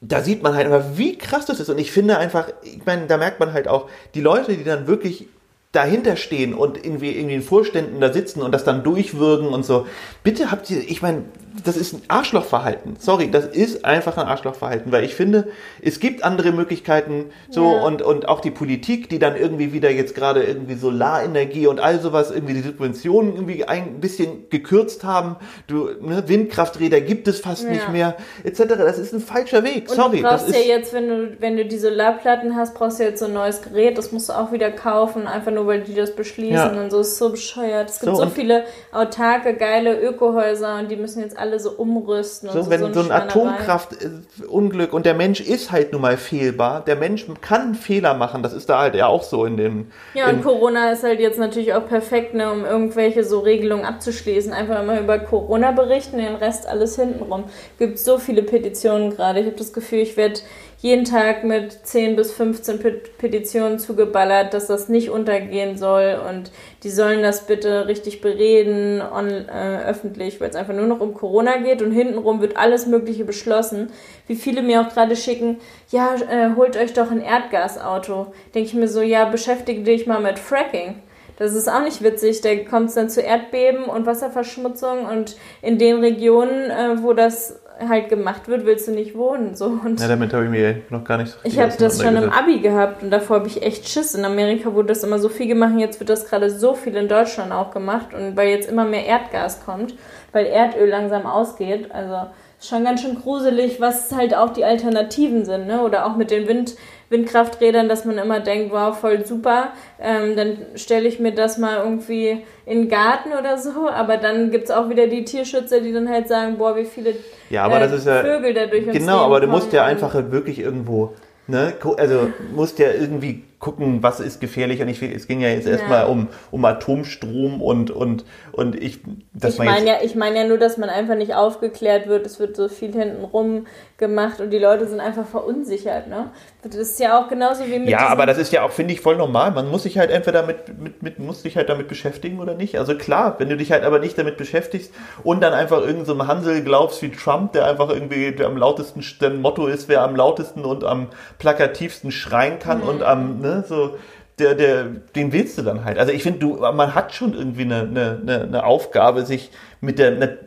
da 0.00 0.22
sieht 0.22 0.42
man 0.42 0.54
halt 0.54 0.66
einfach, 0.66 0.96
wie 0.96 1.16
krass 1.16 1.46
das 1.46 1.60
ist. 1.60 1.68
Und 1.68 1.78
ich 1.78 1.90
finde 1.90 2.18
einfach, 2.18 2.48
ich 2.62 2.84
meine, 2.84 3.06
da 3.06 3.16
merkt 3.16 3.40
man 3.40 3.52
halt 3.52 3.68
auch, 3.68 3.88
die 4.14 4.20
Leute, 4.20 4.56
die 4.56 4.64
dann 4.64 4.86
wirklich 4.86 5.28
dahinter 5.72 6.16
stehen 6.16 6.54
und 6.54 6.76
irgendwie, 6.84 7.12
irgendwie 7.12 7.34
in 7.34 7.42
Vorständen 7.42 8.00
da 8.00 8.12
sitzen 8.12 8.42
und 8.42 8.52
das 8.52 8.64
dann 8.64 8.84
durchwürgen 8.84 9.48
und 9.48 9.64
so. 9.64 9.86
Bitte 10.22 10.50
habt 10.50 10.70
ihr, 10.70 10.78
ich 10.78 11.02
meine, 11.02 11.24
das 11.62 11.76
ist 11.76 11.92
ein 11.92 12.02
Arschlochverhalten. 12.08 12.96
Sorry, 12.98 13.30
das 13.30 13.46
ist 13.46 13.84
einfach 13.84 14.16
ein 14.16 14.26
Arschlochverhalten, 14.26 14.90
weil 14.90 15.04
ich 15.04 15.14
finde, 15.14 15.48
es 15.80 16.00
gibt 16.00 16.24
andere 16.24 16.50
Möglichkeiten 16.50 17.26
so 17.48 17.62
Ja. 17.76 17.82
und, 17.82 18.02
und 18.02 18.26
auch 18.28 18.40
die 18.40 18.50
Politik, 18.50 19.08
die 19.08 19.18
dann 19.20 19.36
irgendwie 19.36 19.72
wieder 19.72 19.90
jetzt 19.90 20.16
gerade 20.16 20.42
irgendwie 20.42 20.74
Solarenergie 20.74 21.66
und 21.68 21.78
all 21.80 22.00
sowas, 22.00 22.30
irgendwie 22.32 22.54
die 22.54 22.62
Subventionen 22.62 23.34
irgendwie 23.34 23.64
ein 23.64 24.00
bisschen 24.00 24.48
gekürzt 24.50 25.04
haben. 25.04 25.36
Du, 25.68 25.90
ne, 26.00 26.24
Windkrafträder 26.26 27.00
gibt 27.00 27.28
es 27.28 27.38
fast 27.40 27.64
Ja. 27.64 27.70
nicht 27.70 27.88
mehr, 27.92 28.16
etc. 28.42 28.62
Das 28.76 28.98
ist 28.98 29.12
ein 29.12 29.20
falscher 29.20 29.62
Weg. 29.62 29.88
Und 29.90 29.94
Sorry, 29.96 30.16
du 30.18 30.22
brauchst 30.24 30.48
das 30.48 30.56
ja 30.56 30.62
jetzt, 30.62 30.92
wenn 30.92 31.08
du, 31.08 31.36
wenn 31.38 31.56
du 31.56 31.64
die 31.66 31.78
Solarplatten 31.78 32.56
hast, 32.56 32.74
brauchst 32.74 32.98
du 32.98 33.04
jetzt 33.04 33.20
so 33.20 33.26
ein 33.26 33.32
neues 33.32 33.62
Gerät, 33.62 33.96
das 33.96 34.10
musst 34.10 34.28
du 34.28 34.32
auch 34.32 34.50
wieder 34.50 34.70
kaufen, 34.72 35.26
einfach 35.28 35.52
nur 35.52 35.66
weil 35.68 35.82
die 35.82 35.94
das 35.94 36.16
beschließen 36.16 36.54
Ja. 36.74 36.82
und 36.82 36.90
so 36.90 37.00
ist 37.00 37.16
so 37.16 37.30
bescheuert. 37.30 37.90
Es 37.90 38.00
gibt 38.00 38.16
So, 38.16 38.22
so, 38.24 38.28
viele 38.30 38.64
autarke, 38.92 39.54
geile 39.54 40.00
Ökohäuser 40.00 40.78
und 40.78 40.90
die 40.90 40.96
müssen 40.96 41.20
jetzt 41.20 41.36
alle 41.38 41.43
so 41.58 41.70
umrüsten 41.72 42.48
und 42.48 42.54
So, 42.54 42.62
so. 42.62 42.70
wenn 42.70 42.80
so, 42.80 42.92
so 42.92 43.00
ein. 43.00 43.12
Atomkraftunglück 43.12 44.92
und 44.92 45.06
der 45.06 45.14
Mensch 45.14 45.40
ist 45.40 45.70
halt 45.70 45.92
nun 45.92 46.02
mal 46.02 46.16
fehlbar, 46.16 46.84
der 46.84 46.96
Mensch 46.96 47.26
kann 47.40 47.74
Fehler 47.74 48.14
machen, 48.14 48.42
das 48.42 48.52
ist 48.52 48.68
da 48.68 48.80
halt 48.80 48.94
ja 48.94 49.06
auch 49.06 49.22
so 49.22 49.44
in 49.44 49.56
dem. 49.56 49.90
Ja, 50.14 50.28
und 50.28 50.36
in, 50.36 50.42
Corona 50.42 50.92
ist 50.92 51.02
halt 51.02 51.20
jetzt 51.20 51.38
natürlich 51.38 51.74
auch 51.74 51.86
perfekt, 51.86 52.34
ne, 52.34 52.50
um 52.50 52.64
irgendwelche 52.64 53.24
so 53.24 53.40
Regelungen 53.40 53.84
abzuschließen. 53.84 54.52
Einfach 54.52 54.82
immer 54.82 55.00
über 55.00 55.18
Corona 55.18 55.72
berichten, 55.72 56.18
den 56.18 56.34
Rest 56.36 56.66
alles 56.66 56.96
hintenrum. 56.96 57.44
Gibt 57.78 57.98
so 57.98 58.18
viele 58.18 58.42
Petitionen 58.42 59.10
gerade. 59.10 59.40
Ich 59.40 59.46
habe 59.46 59.56
das 59.56 59.72
Gefühl, 59.72 60.00
ich 60.00 60.16
werde 60.16 60.40
jeden 60.84 61.06
Tag 61.06 61.44
mit 61.44 61.72
10 61.72 62.14
bis 62.14 62.30
15 62.32 62.78
Pet 62.78 63.16
Petitionen 63.16 63.78
zugeballert, 63.78 64.52
dass 64.52 64.66
das 64.66 64.90
nicht 64.90 65.08
untergehen 65.08 65.78
soll 65.78 66.20
und 66.28 66.50
die 66.82 66.90
sollen 66.90 67.22
das 67.22 67.46
bitte 67.46 67.88
richtig 67.88 68.20
bereden, 68.20 69.00
on, 69.00 69.30
äh, 69.30 69.82
öffentlich, 69.86 70.42
weil 70.42 70.50
es 70.50 70.56
einfach 70.56 70.74
nur 70.74 70.86
noch 70.86 71.00
um 71.00 71.14
Corona 71.14 71.56
geht 71.56 71.80
und 71.80 71.90
hintenrum 71.90 72.42
wird 72.42 72.58
alles 72.58 72.86
Mögliche 72.86 73.24
beschlossen. 73.24 73.92
Wie 74.26 74.36
viele 74.36 74.60
mir 74.60 74.82
auch 74.82 74.90
gerade 74.90 75.16
schicken, 75.16 75.56
ja, 75.90 76.16
äh, 76.16 76.54
holt 76.54 76.76
euch 76.76 76.92
doch 76.92 77.10
ein 77.10 77.22
Erdgasauto. 77.22 78.34
Denke 78.54 78.68
ich 78.68 78.74
mir 78.74 78.88
so, 78.88 79.00
ja, 79.00 79.24
beschäftige 79.24 79.84
dich 79.84 80.06
mal 80.06 80.20
mit 80.20 80.38
Fracking. 80.38 80.96
Das 81.38 81.54
ist 81.54 81.66
auch 81.66 81.82
nicht 81.82 82.02
witzig. 82.02 82.42
Da 82.42 82.54
kommt 82.56 82.90
es 82.90 82.94
dann 82.94 83.08
zu 83.08 83.22
Erdbeben 83.22 83.84
und 83.84 84.04
Wasserverschmutzung 84.04 85.06
und 85.06 85.36
in 85.62 85.78
den 85.78 86.00
Regionen, 86.00 86.70
äh, 86.70 87.02
wo 87.02 87.14
das 87.14 87.63
halt 87.78 88.08
gemacht 88.08 88.46
wird, 88.48 88.64
willst 88.66 88.86
du 88.88 88.92
nicht 88.92 89.16
wohnen. 89.16 89.54
So. 89.54 89.66
Und 89.84 90.00
ja, 90.00 90.08
damit 90.08 90.32
habe 90.32 90.44
ich 90.44 90.50
mir 90.50 90.82
noch 90.90 91.04
gar 91.04 91.18
nicht 91.18 91.32
so 91.32 91.38
ich 91.42 91.58
habe 91.58 91.72
das 91.76 92.02
schon 92.02 92.16
im. 92.16 92.30
Abi 92.30 92.60
gehabt 92.60 93.02
und 93.02 93.10
davor 93.10 93.38
habe 93.38 93.48
ich 93.48 93.62
echt 93.62 93.88
Schiss. 93.88 94.14
In 94.14 94.24
Amerika 94.24 94.72
wurde 94.74 94.88
das 94.88 95.02
immer 95.02 95.18
so 95.18 95.28
viel 95.28 95.48
gemacht, 95.48 95.74
jetzt 95.78 96.00
wird 96.00 96.10
das 96.10 96.28
gerade 96.28 96.50
so 96.50 96.74
viel 96.74 96.94
in 96.96 97.08
Deutschland 97.08 97.52
auch 97.52 97.70
gemacht 97.70 98.14
und 98.14 98.36
weil 98.36 98.48
jetzt 98.48 98.68
immer 98.68 98.84
mehr 98.84 99.06
Erdgas 99.06 99.64
kommt, 99.64 99.94
weil 100.32 100.46
Erdöl 100.46 100.88
langsam 100.88 101.26
ausgeht. 101.26 101.90
Also 101.92 102.28
ist 102.58 102.68
schon 102.68 102.84
ganz 102.84 103.02
schön 103.02 103.20
gruselig, 103.20 103.80
was 103.80 104.12
halt 104.12 104.34
auch 104.34 104.50
die 104.50 104.64
Alternativen 104.64 105.44
sind, 105.44 105.66
ne? 105.66 105.82
Oder 105.82 106.06
auch 106.06 106.16
mit 106.16 106.30
den 106.30 106.48
Wind, 106.48 106.76
Windkrafträdern, 107.10 107.88
dass 107.88 108.04
man 108.04 108.18
immer 108.18 108.40
denkt, 108.40 108.72
wow, 108.72 108.96
voll 108.96 109.26
super. 109.26 109.72
Ähm, 110.00 110.36
dann 110.36 110.56
stelle 110.74 111.08
ich 111.08 111.20
mir 111.20 111.32
das 111.32 111.58
mal 111.58 111.78
irgendwie 111.78 112.42
in 112.66 112.82
den 112.82 112.88
Garten 112.88 113.32
oder 113.38 113.58
so, 113.58 113.88
aber 113.88 114.16
dann 114.16 114.50
gibt 114.50 114.64
es 114.64 114.70
auch 114.70 114.88
wieder 114.88 115.08
die 115.08 115.24
Tierschützer, 115.24 115.80
die 115.80 115.92
dann 115.92 116.08
halt 116.08 116.28
sagen, 116.28 116.56
boah, 116.56 116.76
wie 116.76 116.84
viele 116.84 117.14
Ja, 117.50 117.64
aber 117.64 117.76
äh, 117.76 117.80
das 117.80 117.92
ist 117.92 118.06
ja. 118.06 118.22
Vögel 118.22 118.54
da 118.54 118.66
durch 118.66 118.86
uns 118.86 118.96
Genau, 118.96 119.18
aber 119.24 119.40
du 119.40 119.46
musst 119.46 119.72
ja 119.72 119.84
einfach 119.84 120.14
halt 120.14 120.32
wirklich 120.32 120.58
irgendwo, 120.58 121.14
ne, 121.46 121.74
also 121.96 122.30
musst 122.54 122.78
ja 122.78 122.90
irgendwie 122.92 123.44
gucken, 123.64 124.02
was 124.02 124.20
ist 124.20 124.40
gefährlich. 124.40 124.82
Und 124.82 124.88
ich, 124.88 125.02
es 125.02 125.26
ging 125.26 125.40
ja 125.40 125.48
jetzt 125.48 125.64
Ja. 125.66 125.72
erstmal 125.72 126.04
um, 126.04 126.28
um 126.50 126.64
Atomstrom 126.66 127.62
und, 127.62 127.90
und, 127.90 128.24
und 128.52 128.76
ich, 128.80 129.00
dass 129.32 129.54
Ich 129.54 129.58
man 129.58 129.68
jetzt 129.68 129.76
meine 129.76 129.88
ja, 129.88 129.96
ich 130.04 130.14
meine 130.14 130.36
ja 130.36 130.46
nur, 130.46 130.58
dass 130.58 130.76
man 130.76 130.90
einfach 130.90 131.14
nicht 131.16 131.34
aufgeklärt 131.34 132.06
wird. 132.06 132.26
Es 132.26 132.38
wird 132.38 132.56
so 132.56 132.68
viel 132.68 132.92
hintenrum 132.92 133.66
gemacht 133.96 134.40
und 134.40 134.50
die 134.50 134.58
Leute 134.58 134.86
sind 134.86 135.00
einfach 135.00 135.26
verunsichert. 135.26 136.08
Ne? 136.08 136.30
Das 136.62 136.74
ist 136.74 137.00
ja 137.00 137.18
auch 137.18 137.28
genauso 137.28 137.64
wie 137.66 137.78
mit 137.78 137.88
Ja, 137.88 138.08
aber 138.08 138.26
das 138.26 138.36
ist 138.36 138.52
ja 138.52 138.62
auch, 138.62 138.70
finde 138.70 138.92
ich, 138.92 139.00
voll 139.00 139.16
normal. 139.16 139.52
Man 139.52 139.70
muss 139.70 139.84
sich 139.84 139.96
halt 139.96 140.10
entweder 140.10 140.42
mit, 140.42 140.78
mit, 140.78 141.02
mit, 141.02 141.18
muss 141.18 141.40
sich 141.42 141.56
halt 141.56 141.68
damit 141.70 141.88
beschäftigen 141.88 142.40
oder 142.40 142.54
nicht. 142.54 142.78
Also 142.78 142.94
klar, 142.96 143.36
wenn 143.38 143.48
du 143.48 143.56
dich 143.56 143.72
halt 143.72 143.84
aber 143.84 143.98
nicht 143.98 144.18
damit 144.18 144.36
beschäftigst 144.36 144.92
und 145.22 145.40
dann 145.40 145.54
einfach 145.54 145.80
irgendeinem 145.80 146.18
so 146.18 146.26
Hansel 146.26 146.62
glaubst 146.62 147.00
wie 147.02 147.10
Trump, 147.10 147.52
der 147.52 147.64
einfach 147.66 147.88
irgendwie 147.88 148.32
der 148.32 148.46
am 148.46 148.56
lautesten, 148.58 149.02
dein 149.20 149.40
Motto 149.40 149.66
ist, 149.66 149.88
wer 149.88 150.02
am 150.02 150.16
lautesten 150.16 150.64
und 150.64 150.84
am 150.84 151.08
plakativsten 151.38 152.10
schreien 152.10 152.58
kann 152.58 152.82
und 152.82 153.02
am, 153.02 153.40
ne, 153.40 153.53
so, 153.62 153.96
der, 154.38 154.54
der, 154.54 154.84
den 154.84 155.32
willst 155.32 155.58
du 155.58 155.62
dann 155.62 155.84
halt. 155.84 155.98
Also 155.98 156.12
ich 156.12 156.22
finde, 156.22 156.40
du, 156.40 156.56
man 156.56 156.94
hat 156.94 157.14
schon 157.14 157.34
irgendwie 157.34 157.62
eine, 157.62 157.80
eine, 157.80 158.42
eine, 158.42 158.64
Aufgabe, 158.64 159.24
sich 159.24 159.50
mit 159.80 159.98
der, 159.98 160.08
eine, 160.08 160.38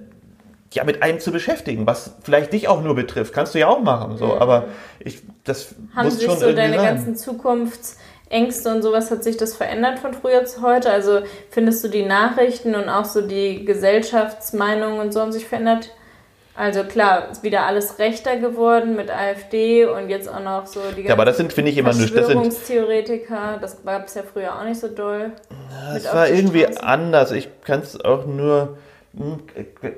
ja, 0.73 0.83
mit 0.83 1.01
einem 1.01 1.19
zu 1.19 1.31
beschäftigen, 1.31 1.87
was 1.87 2.15
vielleicht 2.21 2.51
dich 2.51 2.67
auch 2.67 2.81
nur 2.81 2.95
betrifft. 2.95 3.33
Kannst 3.33 3.55
du 3.55 3.59
ja 3.59 3.67
auch 3.67 3.81
machen, 3.81 4.17
so. 4.17 4.37
Aber 4.37 4.65
ich, 4.99 5.21
das 5.45 5.75
haben 5.95 6.05
muss 6.05 6.17
sich 6.17 6.27
schon 6.27 6.37
so 6.37 6.51
deine 6.51 6.75
sein. 6.75 6.85
ganzen 6.85 7.15
Zukunftsängste 7.15 8.75
und 8.75 8.81
sowas, 8.81 9.09
hat 9.09 9.23
sich 9.23 9.37
das 9.37 9.55
verändert 9.55 9.99
von 9.99 10.13
früher 10.13 10.43
zu 10.43 10.61
heute? 10.61 10.91
Also 10.91 11.21
findest 11.49 11.83
du 11.85 11.87
die 11.87 12.05
Nachrichten 12.05 12.75
und 12.75 12.89
auch 12.89 13.05
so 13.05 13.21
die 13.21 13.63
Gesellschaftsmeinungen 13.63 14.99
und 14.99 15.13
so 15.13 15.21
haben 15.21 15.31
sich 15.31 15.47
verändert? 15.47 15.91
Also 16.57 16.83
klar, 16.83 17.29
ist 17.31 17.43
wieder 17.43 17.67
alles 17.67 17.99
rechter 17.99 18.37
geworden 18.37 18.95
mit 18.95 19.11
AfD 19.11 19.85
und 19.85 20.09
jetzt 20.09 20.27
auch 20.27 20.39
noch 20.39 20.65
so 20.65 20.79
die 20.95 21.03
Ja, 21.03 21.13
aber 21.13 21.23
das 21.23 21.37
sind, 21.37 21.53
finde 21.53 21.69
ich, 21.69 21.77
immer 21.77 21.89
das 21.89 22.09
Verschwörungstheoretiker, 22.09 23.59
das 23.61 23.85
gab 23.85 24.07
es 24.07 24.15
ja 24.15 24.23
früher 24.23 24.59
auch 24.59 24.63
nicht 24.63 24.79
so 24.79 24.87
doll. 24.87 25.33
Das 25.93 26.11
war 26.11 26.27
irgendwie 26.27 26.63
Straße. 26.63 26.83
anders. 26.83 27.31
Ich 27.31 27.49
kann 27.63 27.81
es 27.81 28.03
auch 28.03 28.25
nur 28.25 28.75
hm, 29.15 29.41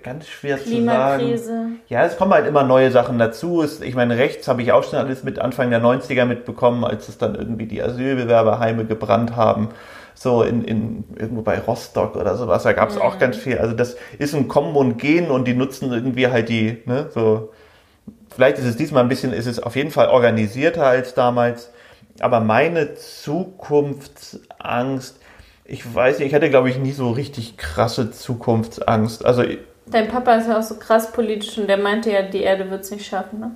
ganz 0.03 0.27
schwer 0.27 0.57
zu 0.57 0.63
sagen. 0.63 0.75
Klimakrise. 0.75 1.67
Ja, 1.87 2.03
es 2.03 2.17
kommen 2.17 2.33
halt 2.33 2.45
immer 2.45 2.63
neue 2.63 2.91
Sachen 2.91 3.17
dazu. 3.19 3.63
Ich 3.63 3.95
meine, 3.95 4.17
rechts 4.17 4.49
habe 4.49 4.61
ich 4.61 4.73
auch 4.73 4.83
schon 4.83 4.99
alles 4.99 5.23
mit 5.23 5.39
Anfang 5.39 5.69
der 5.69 5.81
90er 5.81 6.25
mitbekommen, 6.25 6.83
als 6.83 7.07
es 7.07 7.17
dann 7.17 7.35
irgendwie 7.35 7.67
die 7.67 7.81
Asylbewerberheime 7.81 8.83
gebrannt 8.83 9.37
haben. 9.37 9.69
So 10.19 10.43
in, 10.43 10.63
in 10.65 11.05
irgendwo 11.15 11.41
bei 11.43 11.59
Rostock 11.59 12.17
oder 12.17 12.35
sowas, 12.35 12.63
da 12.63 12.73
gab 12.73 12.89
es 12.89 12.97
auch 12.97 13.19
ganz 13.19 13.37
viel. 13.37 13.57
Also 13.57 13.73
das 13.73 13.95
ist 14.17 14.35
ein 14.35 14.49
Kommen 14.49 14.75
und 14.75 14.97
Gehen 14.97 15.31
und 15.31 15.47
die 15.47 15.53
nutzen 15.53 15.93
irgendwie 15.93 16.27
halt 16.27 16.49
die, 16.49 16.83
ne, 16.85 17.09
so. 17.13 17.53
Vielleicht 18.29 18.57
ist 18.57 18.65
es 18.65 18.75
diesmal 18.75 19.03
ein 19.03 19.07
bisschen, 19.07 19.31
ist 19.31 19.45
es 19.45 19.63
auf 19.63 19.77
jeden 19.77 19.91
Fall 19.91 20.09
organisierter 20.09 20.85
als 20.85 21.13
damals. 21.13 21.71
Aber 22.19 22.41
meine 22.41 22.95
Zukunftsangst, 22.95 25.21
ich 25.63 25.95
weiß 25.95 26.19
nicht, 26.19 26.27
ich 26.27 26.33
hatte 26.33 26.49
glaube 26.49 26.69
ich 26.69 26.77
nie 26.77 26.91
so 26.91 27.11
richtig 27.11 27.55
krasse 27.55 28.11
Zukunftsangst. 28.11 29.25
Also 29.25 29.45
Dein 29.85 30.09
Papa 30.09 30.35
ist 30.35 30.49
ja 30.49 30.59
auch 30.59 30.63
so 30.63 30.75
krass 30.75 31.13
politisch 31.13 31.57
und 31.57 31.67
der 31.67 31.77
meinte 31.77 32.11
ja, 32.11 32.23
die 32.23 32.41
Erde 32.41 32.69
wird 32.69 32.83
es 32.83 32.91
nicht 32.91 33.07
schaffen. 33.07 33.39
Ne? 33.39 33.51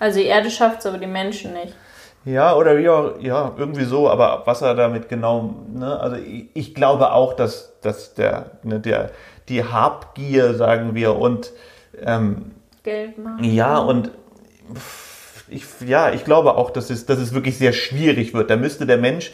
Also 0.00 0.18
die 0.18 0.26
Erde 0.26 0.50
schafft 0.50 0.80
es, 0.80 0.86
aber 0.86 0.98
die 0.98 1.06
Menschen 1.06 1.52
nicht. 1.52 1.76
Ja, 2.28 2.54
oder 2.54 2.76
wie 2.76 2.88
auch, 2.90 3.20
ja, 3.20 3.54
irgendwie 3.56 3.84
so, 3.84 4.10
aber 4.10 4.42
was 4.44 4.60
er 4.60 4.74
damit 4.74 5.08
genau, 5.08 5.54
ne, 5.72 5.98
also 5.98 6.16
ich, 6.16 6.48
ich 6.52 6.74
glaube 6.74 7.12
auch, 7.12 7.32
dass, 7.32 7.72
dass 7.80 8.12
der, 8.12 8.50
ne, 8.62 8.80
der, 8.80 9.10
die 9.48 9.64
Habgier, 9.64 10.52
sagen 10.54 10.94
wir, 10.94 11.16
und 11.16 11.52
ähm, 12.02 12.50
Geld 12.82 13.16
machen. 13.16 13.42
ja, 13.44 13.78
und 13.78 14.10
ich, 15.48 15.64
ja, 15.86 16.12
ich 16.12 16.24
glaube 16.24 16.56
auch, 16.56 16.70
dass 16.70 16.90
es, 16.90 17.06
dass 17.06 17.18
es 17.18 17.32
wirklich 17.32 17.56
sehr 17.56 17.72
schwierig 17.72 18.34
wird. 18.34 18.50
Da 18.50 18.56
müsste 18.56 18.84
der 18.84 18.98
Mensch 18.98 19.32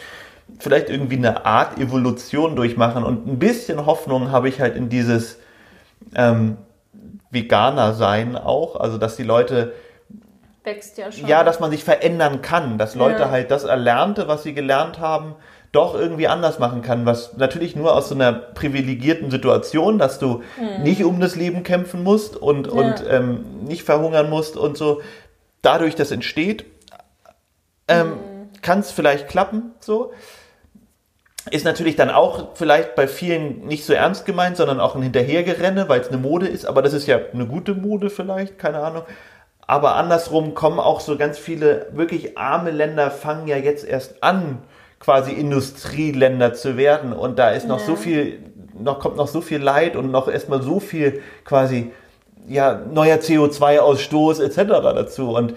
vielleicht 0.60 0.88
irgendwie 0.88 1.16
eine 1.16 1.44
Art 1.44 1.78
Evolution 1.78 2.54
durchmachen 2.54 3.02
und 3.02 3.26
ein 3.26 3.40
bisschen 3.40 3.86
Hoffnung 3.86 4.30
habe 4.30 4.48
ich 4.48 4.60
halt 4.60 4.76
in 4.76 4.88
dieses 4.88 5.40
ähm, 6.14 6.58
Veganer 7.30 7.94
sein 7.94 8.36
auch, 8.36 8.76
also 8.76 8.98
dass 8.98 9.16
die 9.16 9.24
Leute 9.24 9.72
Wächst 10.64 10.96
ja 10.98 11.12
schon. 11.12 11.28
ja, 11.28 11.44
dass 11.44 11.60
man 11.60 11.70
sich 11.70 11.84
verändern 11.84 12.40
kann, 12.42 12.78
dass 12.78 12.94
Leute 12.94 13.22
Ja. 13.22 13.30
halt 13.30 13.50
das 13.50 13.64
Erlernte, 13.64 14.28
was 14.28 14.42
sie 14.42 14.54
gelernt 14.54 14.98
haben, 14.98 15.36
doch 15.72 15.94
irgendwie 15.94 16.28
anders 16.28 16.58
machen 16.58 16.82
kann, 16.82 17.04
was 17.04 17.36
natürlich 17.36 17.76
nur 17.76 17.94
aus 17.94 18.08
so 18.08 18.14
einer 18.14 18.32
privilegierten 18.32 19.30
Situation, 19.30 19.98
dass 19.98 20.18
du 20.18 20.42
nicht 20.80 21.04
um 21.04 21.20
das 21.20 21.34
Leben 21.36 21.64
kämpfen 21.64 22.02
musst 22.02 22.36
und, 22.36 22.68
und 22.68 23.04
ähm, 23.10 23.64
nicht 23.64 23.82
verhungern 23.82 24.30
musst 24.30 24.56
und 24.56 24.78
so, 24.78 25.02
dadurch 25.62 25.96
das 25.96 26.12
entsteht, 26.12 26.64
ähm, 27.88 28.14
kann 28.62 28.78
es 28.80 28.90
vielleicht 28.92 29.28
klappen, 29.28 29.72
so. 29.80 30.12
Ist 31.50 31.66
natürlich 31.66 31.96
dann 31.96 32.08
auch 32.08 32.54
vielleicht 32.54 32.94
bei 32.94 33.06
vielen 33.06 33.66
nicht 33.66 33.84
so 33.84 33.92
ernst 33.92 34.24
gemeint, 34.24 34.56
sondern 34.56 34.80
auch 34.80 34.94
ein 34.94 35.02
Hinterhergerenne, 35.02 35.90
weil 35.90 36.00
es 36.00 36.08
eine 36.08 36.16
Mode 36.16 36.46
ist, 36.46 36.64
aber 36.64 36.80
das 36.80 36.94
ist 36.94 37.06
ja 37.06 37.18
eine 37.34 37.46
gute 37.46 37.74
Mode 37.74 38.08
vielleicht, 38.08 38.58
keine 38.58 38.78
Ahnung. 38.78 39.02
Aber 39.66 39.96
andersrum 39.96 40.54
kommen 40.54 40.78
auch 40.78 41.00
so 41.00 41.16
ganz 41.16 41.38
viele 41.38 41.86
wirklich 41.92 42.36
arme 42.36 42.70
Länder, 42.70 43.10
fangen 43.10 43.46
ja 43.48 43.56
jetzt 43.56 43.84
erst 43.86 44.22
an, 44.22 44.58
quasi 45.00 45.32
Industrieländer 45.32 46.54
zu 46.54 46.76
werden. 46.76 47.12
Und 47.12 47.38
da 47.38 47.50
ist 47.50 47.66
noch 47.68 47.80
Ja. 47.80 47.86
so 47.86 47.96
viel, 47.96 48.40
noch 48.78 48.98
kommt 49.00 49.16
noch 49.16 49.28
so 49.28 49.40
viel 49.40 49.58
Leid 49.62 49.96
und 49.96 50.10
noch 50.10 50.28
erstmal 50.28 50.62
so 50.62 50.80
viel 50.80 51.20
quasi, 51.44 51.92
ja, 52.46 52.80
neuer 52.92 53.16
CO2-Ausstoß 53.16 54.42
etc. 54.42 54.56
dazu. 54.94 55.30
Und 55.34 55.54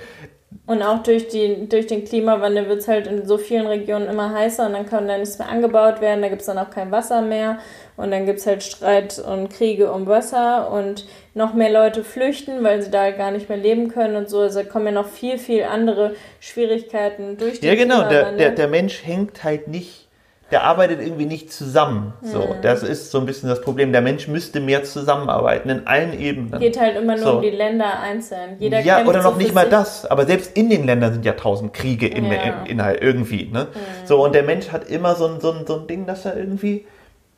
Und 0.66 0.82
auch 0.82 1.04
durch, 1.04 1.28
die, 1.28 1.68
durch 1.68 1.88
den 1.88 2.06
Klimawandel 2.06 2.68
wird 2.70 2.80
es 2.80 2.88
halt 2.88 3.08
in 3.08 3.26
so 3.26 3.38
vielen 3.38 3.68
Regionen 3.68 4.08
immer 4.08 4.34
heißer 4.34 4.66
und 4.68 4.74
dann 4.74 4.86
kann 4.86 5.08
da 5.08 5.18
nichts 5.18 5.38
mehr 5.40 5.50
angebaut 5.50 6.00
werden, 6.02 6.22
da 6.22 6.30
gibt 6.30 6.42
es 6.42 6.48
dann 6.48 6.58
auch 6.58 6.70
kein 6.70 6.92
Wasser 6.92 7.22
mehr 7.22 7.58
und 7.98 8.12
dann 8.12 8.26
gibt 8.26 8.40
es 8.40 8.48
halt 8.48 8.64
Streit 8.64 9.20
und 9.20 9.50
Kriege 9.50 9.92
um 9.92 10.06
Wasser 10.08 10.72
und 10.72 11.06
noch 11.34 11.54
mehr 11.54 11.70
Leute 11.72 12.04
flüchten, 12.04 12.64
weil 12.64 12.82
sie 12.82 12.90
da 12.92 13.12
gar 13.12 13.32
nicht 13.32 13.50
mehr 13.50 13.58
leben 13.58 13.90
können 13.90 14.16
und 14.16 14.30
so. 14.30 14.40
Also 14.40 14.62
da 14.62 14.66
kommen 14.70 14.86
ja 14.86 14.92
noch 14.94 15.08
viel, 15.08 15.38
viel 15.38 15.64
andere 15.64 16.14
Schwierigkeiten 16.40 17.38
durch 17.38 17.60
den 17.60 17.70
Ja, 17.70 17.76
genau, 17.76 18.08
der, 18.10 18.32
der, 18.34 18.52
der 18.52 18.68
Mensch 18.68 19.06
hängt 19.06 19.44
halt 19.44 19.68
nicht, 19.68 20.08
der 20.50 20.64
arbeitet 20.64 21.02
irgendwie 21.02 21.26
nicht 21.26 21.52
zusammen. 21.52 22.14
So, 22.24 22.42
Hm. 22.42 22.62
das 22.62 22.82
ist 22.82 23.12
so 23.12 23.20
ein 23.20 23.26
bisschen 23.26 23.50
das 23.50 23.62
Problem. 23.62 23.92
Der 23.92 24.02
Mensch 24.02 24.28
müsste 24.28 24.60
mehr 24.60 24.84
zusammenarbeiten 24.84 25.70
in 25.70 25.88
allen 25.88 26.18
Ebenen. 26.20 26.60
geht 26.60 26.80
halt 26.80 26.96
immer 26.98 27.16
nur 27.16 27.24
So. 27.26 27.36
um 27.38 27.42
die 27.42 27.50
Länder 27.50 28.00
einzeln. 28.00 28.56
Jeder 28.58 28.80
ja, 28.80 29.06
oder 29.06 29.22
so 29.22 29.30
noch 29.32 29.38
nicht 29.38 29.54
mal 29.54 29.68
das. 29.70 30.06
Aber 30.06 30.26
selbst 30.26 30.56
in 30.58 30.70
den 30.70 30.86
Ländern 30.86 31.14
sind 31.14 31.26
ja 31.26 31.34
tausend 31.34 31.74
Kriege 31.74 32.08
im, 32.08 32.32
Ja. 32.32 32.42
Hm. 32.44 32.54
im 32.66 32.72
Inhalt 32.72 33.02
irgendwie. 33.02 33.50
Ne? 33.52 33.68
So, 34.06 34.24
und 34.24 34.34
der 34.34 34.44
Mensch 34.44 34.72
hat 34.72 34.90
immer 34.90 35.16
so 35.16 35.28
ein, 35.28 35.40
so, 35.42 35.52
ein, 35.52 35.66
so 35.68 35.80
ein 35.82 35.88
Ding, 35.88 36.06
dass 36.06 36.26
er 36.26 36.38
irgendwie 36.38 36.86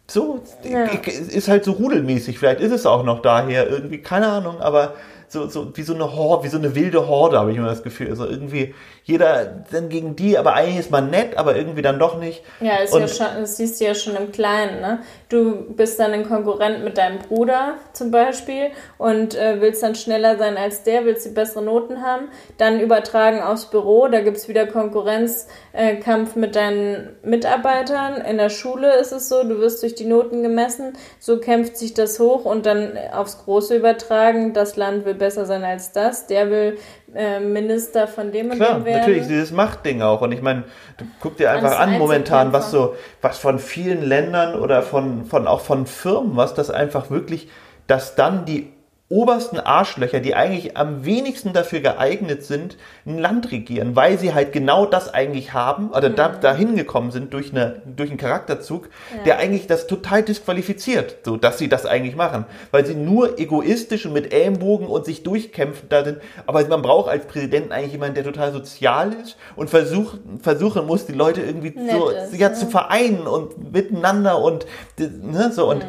so, 0.10 0.41
Ja. 0.64 0.86
ist 0.86 1.47
halt 1.47 1.64
so 1.64 1.72
rudelmäßig. 1.74 2.39
Vielleicht 2.39 2.62
ist 2.62 2.72
es 2.72 2.86
auch 2.86 3.03
noch 3.03 3.22
daher 3.22 3.70
irgendwie, 3.70 3.99
keine 3.99 4.28
Ahnung, 4.28 4.60
aber 4.62 4.93
so, 5.30 5.48
so 5.48 5.76
wie 5.78 5.84
so 5.84 5.94
eine 5.94 6.16
Horde, 6.16 6.44
wie 6.44 6.48
so 6.50 6.58
eine 6.58 6.76
wilde 6.76 7.08
Horde, 7.08 7.40
habe 7.40 7.52
ich 7.52 7.58
immer 7.58 7.68
das 7.68 7.84
Gefühl. 7.84 8.10
Also 8.10 8.26
irgendwie 8.28 8.74
jeder 9.04 9.64
dann 9.72 9.90
gegen 9.90 10.16
die, 10.16 10.38
aber 10.38 10.54
eigentlich 10.54 10.80
ist 10.80 10.92
man 10.92 11.10
nett, 11.10 11.38
aber 11.38 11.56
irgendwie 11.56 11.82
dann 11.82 11.98
doch 12.00 12.20
nicht. 12.20 12.44
Ja, 12.60 12.78
ist 12.78 12.94
Und- 12.94 13.02
ja 13.02 13.08
schon, 13.08 13.28
das 13.40 13.58
siehst 13.58 13.80
du 13.80 13.86
ja 13.86 13.96
schon 13.96 14.16
im 14.16 14.32
Kleinen, 14.32 14.82
ne? 14.82 15.00
Du 15.30 15.74
bist 15.76 16.00
dann 16.00 16.12
ein 16.12 16.28
Konkurrent 16.28 16.84
mit 16.84 16.98
deinem 16.98 17.20
Bruder 17.20 17.76
zum 17.94 18.12
Beispiel 18.12 18.72
und 18.98 19.36
äh, 19.36 19.62
willst 19.62 19.82
dann 19.84 19.96
schneller 19.96 20.38
sein 20.38 20.58
als 20.58 20.84
der, 20.84 21.06
willst 21.06 21.26
die 21.26 21.30
bessere 21.30 21.64
Noten 21.64 22.02
haben, 22.04 22.30
dann 22.58 22.80
übertragen 22.80 23.42
aufs 23.42 23.66
Büro, 23.68 24.08
da 24.08 24.22
gibt's 24.22 24.48
wieder 24.48 24.66
Konkurrenzkampf 24.68 26.36
äh, 26.36 26.40
mit 26.40 26.56
deinen 26.56 27.16
Mitarbeitern. 27.24 28.22
In 28.22 28.38
der 28.38 28.50
Schule 28.50 28.96
ist 29.00 29.12
es 29.12 29.30
so, 29.30 29.44
du 29.44 29.60
wirst 29.60 29.84
durch 29.84 29.96
die 29.96 30.06
Noten 30.06 30.44
gemessen, 30.44 30.94
so 31.20 31.40
kämpft 31.40 31.78
sich 31.78 31.94
das 31.94 32.20
hoch 32.20 32.46
und 32.46 32.66
dann 32.66 32.98
aufs 33.14 33.44
Große 33.44 33.76
übertragen, 33.76 34.54
das 34.54 34.76
Land 34.76 35.06
will 35.06 35.14
besser 35.20 35.46
sein 35.46 35.64
als 35.64 35.92
das, 35.92 36.26
der 36.26 36.50
will 36.50 36.78
äh, 37.14 37.40
Minister 37.40 38.08
von 38.08 38.32
dem 38.32 38.50
und 38.50 38.58
Klar, 38.58 38.80
dem 38.80 38.86
werden. 38.86 39.00
natürlich 39.02 39.28
dieses 39.28 39.52
Machtding 39.52 40.02
auch. 40.02 40.22
Und 40.22 40.32
ich 40.32 40.42
meine, 40.42 40.64
du 40.98 41.06
guck 41.20 41.38
dir 41.38 41.52
einfach 41.52 41.78
Alles 41.80 41.94
an 41.94 42.00
momentan, 42.00 42.54
was 42.54 42.72
so, 42.72 42.96
was 43.22 43.38
von 43.38 43.60
vielen 43.60 44.02
Ländern 44.02 44.60
oder 44.60 44.82
von, 44.82 45.26
von 45.26 45.46
auch 45.48 45.62
von 45.62 45.86
Firmen, 45.86 46.36
was 46.36 46.56
das 46.56 46.72
einfach 46.72 47.12
wirklich, 47.12 47.50
dass 47.86 48.16
dann 48.16 48.46
die 48.46 48.72
obersten 49.10 49.60
Arschlöcher, 49.60 50.20
die 50.20 50.36
eigentlich 50.36 50.78
am 50.78 51.03
wenigsten 51.03 51.51
dafür 51.51 51.80
geeignet 51.80 52.43
sind, 52.43 52.78
ein 53.07 53.18
Land 53.18 53.51
regieren, 53.51 53.95
weil 53.95 54.20
sie 54.20 54.36
halt 54.36 54.51
genau 54.53 54.86
das 54.86 55.12
eigentlich 55.12 55.51
haben 55.53 55.89
oder 55.89 56.12
da, 56.12 56.30
Mhm. 56.30 56.41
dahin 56.41 56.76
gekommen 56.76 57.10
sind 57.10 57.34
durch, 57.34 57.51
eine, 57.51 57.82
durch 57.86 58.12
einen 58.12 58.20
Charakterzug, 58.20 58.89
der 59.26 59.39
eigentlich 59.39 59.66
das 59.66 59.88
total 59.88 60.22
disqualifiziert, 60.22 61.18
so 61.26 61.38
dass 61.38 61.57
sie 61.57 61.70
das 61.70 61.88
eigentlich 61.88 62.16
machen, 62.16 62.45
weil 62.70 62.86
sie 62.86 62.93
nur 62.93 63.39
egoistisch 63.39 64.05
und 64.05 64.14
mit 64.14 64.32
Ellenbogen 64.32 64.86
und 64.86 65.05
sich 65.05 65.24
durchkämpfen 65.24 65.89
da 65.89 66.03
sind, 66.05 66.20
aber 66.45 66.64
man 66.68 66.84
braucht 66.84 67.10
als 67.10 67.26
Präsidenten 67.26 67.72
eigentlich 67.72 67.93
jemanden, 67.93 68.14
der 68.14 68.24
total 68.26 68.51
sozial 68.53 69.14
ist 69.14 69.38
und 69.55 69.72
versucht, 69.72 70.20
versuchen 70.41 70.86
muss, 70.86 71.07
die 71.07 71.14
Leute 71.14 71.41
irgendwie 71.41 71.72
Nett 71.72 71.91
so 71.91 72.10
ist, 72.10 72.36
ja, 72.36 72.49
ne? 72.49 72.55
zu 72.55 72.68
vereinen 72.68 73.26
und 73.26 73.74
miteinander 73.74 74.39
und 74.39 74.68
ne, 74.99 75.51
so 75.51 75.68
und 75.68 75.84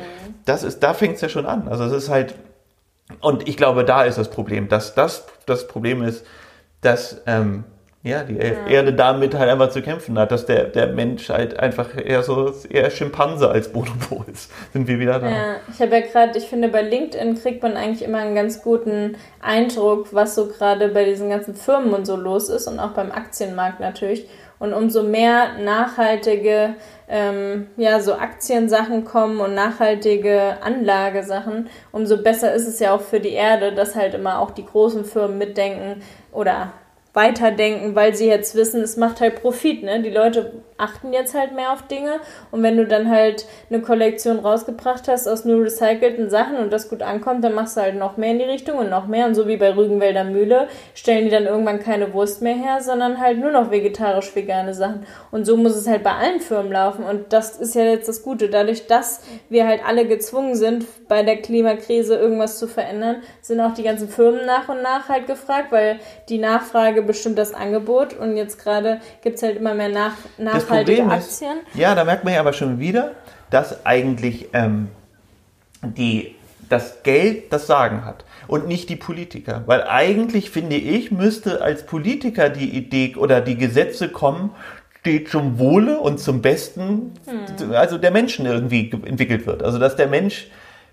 das 0.46 0.62
ist, 0.62 0.82
da 0.82 0.94
fängt 0.94 1.16
es 1.16 1.20
ja 1.20 1.28
schon 1.28 1.44
an. 1.44 1.68
Also 1.68 1.84
es 1.84 1.92
ist 1.92 2.08
halt 2.08 2.34
und 3.20 3.48
ich 3.48 3.56
glaube, 3.56 3.84
da 3.84 4.04
ist 4.04 4.18
das 4.18 4.30
Problem, 4.30 4.68
dass 4.68 4.94
das 4.94 5.26
das 5.46 5.66
Problem 5.66 6.02
ist, 6.02 6.24
dass 6.80 7.22
ähm, 7.26 7.64
ja, 8.02 8.24
die 8.24 8.38
Erde 8.38 8.94
damit 8.94 9.34
halt 9.34 9.50
einfach 9.50 9.68
zu 9.68 9.82
kämpfen 9.82 10.18
hat, 10.18 10.32
dass 10.32 10.46
der, 10.46 10.64
der 10.64 10.86
Mensch 10.86 11.28
halt 11.28 11.61
einfach 11.61 11.90
eher 12.02 12.22
so 12.22 12.50
eher 12.70 12.90
Schimpanse 12.90 13.50
als 13.50 13.70
Bonobo 13.70 14.24
ist. 14.32 14.50
Sind 14.72 14.88
wir 14.88 14.98
wieder 14.98 15.18
da? 15.20 15.28
Ja, 15.28 15.56
ich 15.70 15.80
habe 15.82 15.96
ja 15.96 16.00
gerade, 16.00 16.38
ich 16.38 16.44
finde, 16.44 16.68
bei 16.68 16.80
LinkedIn 16.80 17.34
kriegt 17.34 17.62
man 17.62 17.76
eigentlich 17.76 18.02
immer 18.02 18.18
einen 18.18 18.34
ganz 18.34 18.62
guten 18.62 19.18
Eindruck, 19.42 20.14
was 20.14 20.34
so 20.34 20.46
gerade 20.46 20.88
bei 20.88 21.04
diesen 21.04 21.28
ganzen 21.28 21.54
Firmen 21.54 21.92
und 21.92 22.06
so 22.06 22.16
los 22.16 22.48
ist 22.48 22.66
und 22.68 22.80
auch 22.80 22.92
beim 22.92 23.12
Aktienmarkt 23.12 23.80
natürlich. 23.80 24.26
Und 24.61 24.74
umso 24.74 25.02
mehr 25.02 25.54
nachhaltige, 25.58 26.74
ähm, 27.08 27.68
ja, 27.76 27.98
so 27.98 28.14
Aktiensachen 28.14 29.04
kommen 29.04 29.40
und 29.40 29.54
nachhaltige 29.54 30.58
Anlagesachen, 30.61 31.68
umso 31.90 32.22
besser 32.22 32.52
ist 32.52 32.68
es 32.68 32.78
ja 32.78 32.94
auch 32.94 33.00
für 33.00 33.20
die 33.20 33.32
Erde, 33.32 33.72
dass 33.72 33.96
halt 33.96 34.14
immer 34.14 34.38
auch 34.38 34.52
die 34.52 34.64
großen 34.64 35.04
Firmen 35.04 35.38
mitdenken 35.38 36.02
oder 36.30 36.72
weiterdenken, 37.14 37.96
weil 37.96 38.14
sie 38.14 38.26
jetzt 38.26 38.54
wissen, 38.54 38.82
es 38.82 38.96
macht 38.96 39.20
halt 39.20 39.40
Profit, 39.40 39.82
ne? 39.82 40.02
Die 40.02 40.11
Leute 40.11 40.52
achten 40.81 41.12
jetzt 41.12 41.35
halt 41.35 41.55
mehr 41.55 41.72
auf 41.72 41.83
Dinge. 41.83 42.20
Und 42.51 42.62
wenn 42.62 42.76
du 42.76 42.87
dann 42.87 43.11
halt 43.11 43.47
eine 43.68 43.81
Kollektion 43.81 44.39
rausgebracht 44.39 45.09
hast 45.09 45.28
aus 45.28 45.45
nur 45.45 45.64
recycelten 45.64 46.31
Sachen 46.31 46.57
und 46.57 46.72
das 46.72 46.89
gut 46.89 47.03
ankommt, 47.03 47.45
dann 47.45 47.55
machst 47.55 47.76
du 47.76 47.83
halt 47.83 47.97
noch 47.97 48.16
mehr 48.16 48.33
in 48.33 48.39
die 48.39 48.45
Richtung 48.45 48.78
und 48.78 48.91
noch 48.91 49.07
mehr. 49.07 49.26
Und 49.26 49.35
so 49.35 49.47
wie 49.47 49.57
bei 49.57 49.74
Rügenwälder 49.74 50.24
Mühle 50.24 50.68
stellen 50.95 51.24
die 51.24 51.31
dann 51.31 51.45
irgendwann 51.47 51.81
keine 51.81 52.12
Wurst 52.12 52.43
mehr 52.43 52.55
her, 52.55 52.81
sondern 52.81 53.20
halt 53.20 53.39
nur 53.39 53.51
noch 53.51 53.70
vegetarisch-vegane 53.70 54.74
Sachen. 54.74 55.07
Und 55.31 55.45
so 55.45 55.57
muss 55.57 55.76
es 55.76 55.87
halt 55.87 56.03
bei 56.03 56.12
allen 56.12 56.41
Firmen 56.41 56.72
laufen. 56.72 57.05
Und 57.05 57.33
das 57.33 57.57
ist 57.57 57.74
ja 57.74 57.85
jetzt 57.85 58.09
das 58.09 58.22
Gute. 58.22 58.49
Dadurch, 58.49 58.87
dass 58.87 59.22
wir 59.49 59.66
halt 59.66 59.81
alle 59.87 60.07
gezwungen 60.07 60.55
sind, 60.55 60.87
bei 61.09 61.22
der 61.22 61.37
Klimakrise 61.37 62.16
irgendwas 62.16 62.59
zu 62.59 62.66
verändern, 62.66 63.16
sind 63.41 63.61
auch 63.61 63.74
die 63.74 63.83
ganzen 63.83 64.09
Firmen 64.09 64.47
nach 64.47 64.68
und 64.68 64.83
nach 64.83 65.09
halt 65.09 65.26
gefragt, 65.26 65.72
weil 65.72 65.99
die 66.28 66.39
Nachfrage 66.39 67.03
bestimmt 67.03 67.39
das 67.39 67.55
Angebot. 67.55 68.14
Und 68.18 68.37
jetzt 68.37 68.62
gerade 68.62 69.01
gibt 69.22 69.37
es 69.37 69.43
halt 69.43 69.57
immer 69.57 69.74
mehr 69.74 69.89
nach, 69.89 70.14
nachhaltige 70.70 71.04
Aktien. 71.04 71.58
Ist, 71.58 71.78
ja, 71.78 71.94
da 71.94 72.04
merkt 72.04 72.24
man 72.24 72.34
ja 72.34 72.40
aber 72.40 72.52
schon 72.52 72.78
wieder, 72.78 73.12
dass 73.50 73.84
eigentlich 73.84 74.48
ähm, 74.52 74.88
die, 75.82 76.34
das 76.68 77.02
Geld 77.02 77.52
das 77.52 77.66
Sagen 77.66 78.04
hat 78.04 78.24
und 78.46 78.66
nicht 78.66 78.88
die 78.88 78.96
Politiker. 78.96 79.62
Weil 79.66 79.84
eigentlich, 79.84 80.50
finde 80.50 80.76
ich, 80.76 81.10
müsste 81.10 81.62
als 81.62 81.84
Politiker 81.84 82.48
die 82.48 82.70
Idee 82.70 83.16
oder 83.16 83.40
die 83.40 83.56
Gesetze 83.56 84.08
kommen, 84.08 84.50
die 85.04 85.24
zum 85.24 85.58
Wohle 85.58 85.98
und 85.98 86.20
zum 86.20 86.42
Besten, 86.42 87.12
hm. 87.26 87.72
also 87.72 87.96
der 87.96 88.10
Menschen 88.10 88.46
irgendwie 88.46 88.90
entwickelt 89.04 89.46
wird. 89.46 89.62
Also 89.62 89.78
dass 89.78 89.96
der 89.96 90.08
Mensch 90.08 90.48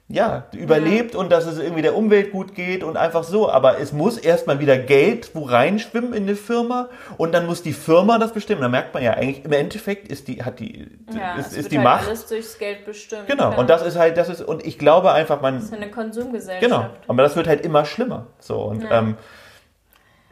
ja, 0.10 0.46
überlebt 0.54 1.16
ja. 1.16 1.20
und 1.20 1.32
dass 1.32 1.46
es 1.46 1.60
irgendwie 1.60 1.82
der 1.82 1.96
Umwelt 1.96 2.32
gut 2.32 2.56
geht 2.56 2.82
und 2.84 2.96
einfach 2.96 3.26
so. 3.26 3.50
Aber 3.50 3.80
es 3.80 3.92
muss 3.92 4.18
erstmal 4.18 4.60
wieder 4.60 4.78
Geld 4.78 5.32
wo 5.34 5.44
reinschwimmen 5.44 6.14
in 6.14 6.24
eine 6.24 6.36
Firma 6.36 6.88
und 7.18 7.34
dann 7.34 7.46
muss 7.46 7.62
die 7.62 7.74
Firma 7.74 8.18
das 8.18 8.32
bestimmen. 8.32 8.62
Da 8.62 8.70
merkt 8.70 8.94
man 8.94 9.04
ja 9.04 9.14
eigentlich, 9.14 9.44
im 9.44 9.52
Endeffekt 9.52 10.08
ist 10.08 10.30
die, 10.30 10.44
hat 10.44 10.60
die, 10.60 10.88
ja, 11.14 11.36
ist, 11.36 11.58
ist 11.58 11.72
die 11.74 11.78
halt 11.78 11.84
Macht. 11.84 12.08
alles 12.08 12.26
durchs 12.26 12.58
Geld 12.58 12.86
bestimmt. 12.86 13.28
Genau. 13.28 13.50
Klar. 13.50 13.60
Und 13.60 13.70
das 13.70 13.82
ist 13.82 13.98
halt, 13.98 14.16
das 14.16 14.30
ist, 14.30 14.42
und 14.42 14.66
ich 14.66 14.80
glaube 14.80 15.12
einfach, 15.12 15.42
man. 15.42 15.56
Das 15.56 15.66
ist 15.66 15.74
eine 15.74 15.92
Konsumgesellschaft. 15.92 16.62
Genau. 16.62 16.90
Aber 17.08 17.24
das 17.24 17.36
wird 17.36 17.48
halt 17.48 17.66
immer 17.66 17.84
schlimmer. 17.84 18.28
So. 18.40 18.62
Und, 18.62 18.84
ja. 18.84 19.00
ähm, 19.00 19.18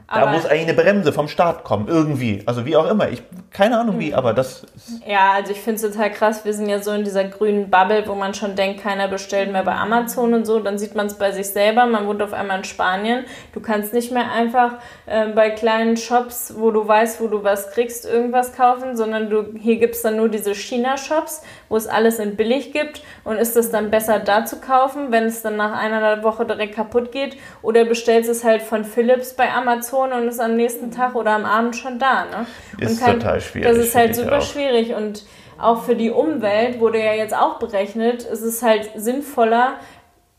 da 0.08 0.32
muss 0.32 0.46
eigentlich 0.46 0.64
eine 0.64 0.74
Bremse 0.74 1.12
vom 1.12 1.28
Staat 1.28 1.64
kommen, 1.64 1.88
irgendwie. 1.88 2.44
Also 2.46 2.66
wie 2.66 2.76
auch 2.76 2.90
immer. 2.90 3.10
Ich 3.10 3.24
keine 3.52 3.80
Ahnung 3.80 4.00
wie, 4.00 4.14
aber 4.14 4.34
das. 4.34 4.66
Ja, 5.08 5.32
also 5.32 5.52
ich 5.52 5.60
finde 5.62 5.76
es 5.76 5.82
total 5.82 6.12
krass. 6.12 6.46
Wir 6.46 6.54
sind 6.54 6.70
ja 6.70 6.82
so 6.82 6.92
in 6.92 7.04
dieser 7.04 7.24
grünen 7.24 7.72
Bubble, 7.72 8.04
wo 8.06 8.14
man 8.14 8.34
schon 8.34 8.56
denkt, 8.56 8.82
keiner 8.82 9.08
bestellt 9.08 9.52
mehr 9.52 9.64
bei 9.64 9.74
Amazon 9.74 10.34
und 10.34 10.46
so. 10.46 10.60
Dann 10.60 10.78
sieht 10.78 10.94
man 10.94 11.08
es 11.08 11.16
bei 11.16 11.32
sich 11.32 11.48
selber. 11.48 11.86
Man 11.86 12.06
wohnt 12.06 12.22
auf 12.22 12.34
einmal 12.34 12.60
in 12.60 12.64
Spanien. 12.66 13.26
Du 13.54 13.62
kannst 13.62 13.94
nicht 13.94 14.12
mehr 14.12 14.32
einfach 14.32 14.74
äh, 15.08 15.30
bei 15.30 15.50
kleinen 15.50 15.98
Shops, 15.98 16.54
wo 16.58 16.70
du 16.70 16.88
weißt, 16.88 17.20
wo 17.22 17.28
du 17.28 17.44
was 17.44 17.72
kriegst, 17.72 18.06
irgendwas 18.06 18.54
kaufen, 18.54 18.96
sondern 18.96 19.30
du 19.30 19.54
hier 19.58 19.78
gibt 19.78 19.96
es 19.96 20.04
dann 20.04 20.18
nur 20.18 20.30
diese 20.30 20.54
China-Shops, 20.54 21.42
wo 21.70 21.78
es 21.78 21.88
alles 21.88 22.20
in 22.20 22.36
billig 22.36 22.74
gibt. 22.74 23.02
Und 23.24 23.38
ist 23.38 23.56
es 23.56 23.72
dann 23.72 23.90
besser 23.90 24.20
da 24.20 24.46
zu 24.46 24.60
kaufen, 24.60 25.12
wenn 25.12 25.24
es 25.24 25.42
dann 25.42 25.56
nach 25.56 25.76
einer 25.80 26.24
Woche 26.24 26.46
direkt 26.46 26.76
kaputt 26.76 27.12
geht? 27.12 27.38
Oder 27.64 27.86
bestellst 27.86 28.30
es 28.30 28.44
halt 28.44 28.62
von 28.62 28.84
Philips 28.84 29.34
bei 29.34 29.52
Amazon? 29.52 29.95
Telefon 29.96 30.14
und 30.14 30.28
ist 30.28 30.40
am 30.40 30.56
nächsten 30.56 30.92
Tag 30.92 31.16
oder 31.16 31.32
am 31.32 31.46
Abend 31.46 31.76
schon 31.76 32.00
da. 32.00 32.26
Ne? 32.26 32.46
Ist 32.80 33.00
kann, 33.00 33.20
total 33.20 33.42
schwierig. 33.42 33.68
Das 33.68 33.78
ist 33.78 33.96
halt 33.96 34.16
super 34.16 34.40
auch. 34.40 34.42
schwierig 34.42 34.94
und 34.94 35.24
auch 35.58 35.84
für 35.84 35.96
die 35.96 36.12
Umwelt 36.12 36.80
wurde 36.80 37.00
ja 37.00 37.14
jetzt 37.14 37.36
auch 37.36 37.60
berechnet, 37.60 38.24
ist 38.24 38.42
es 38.42 38.62
halt 38.62 38.90
sinnvoller, 38.96 39.76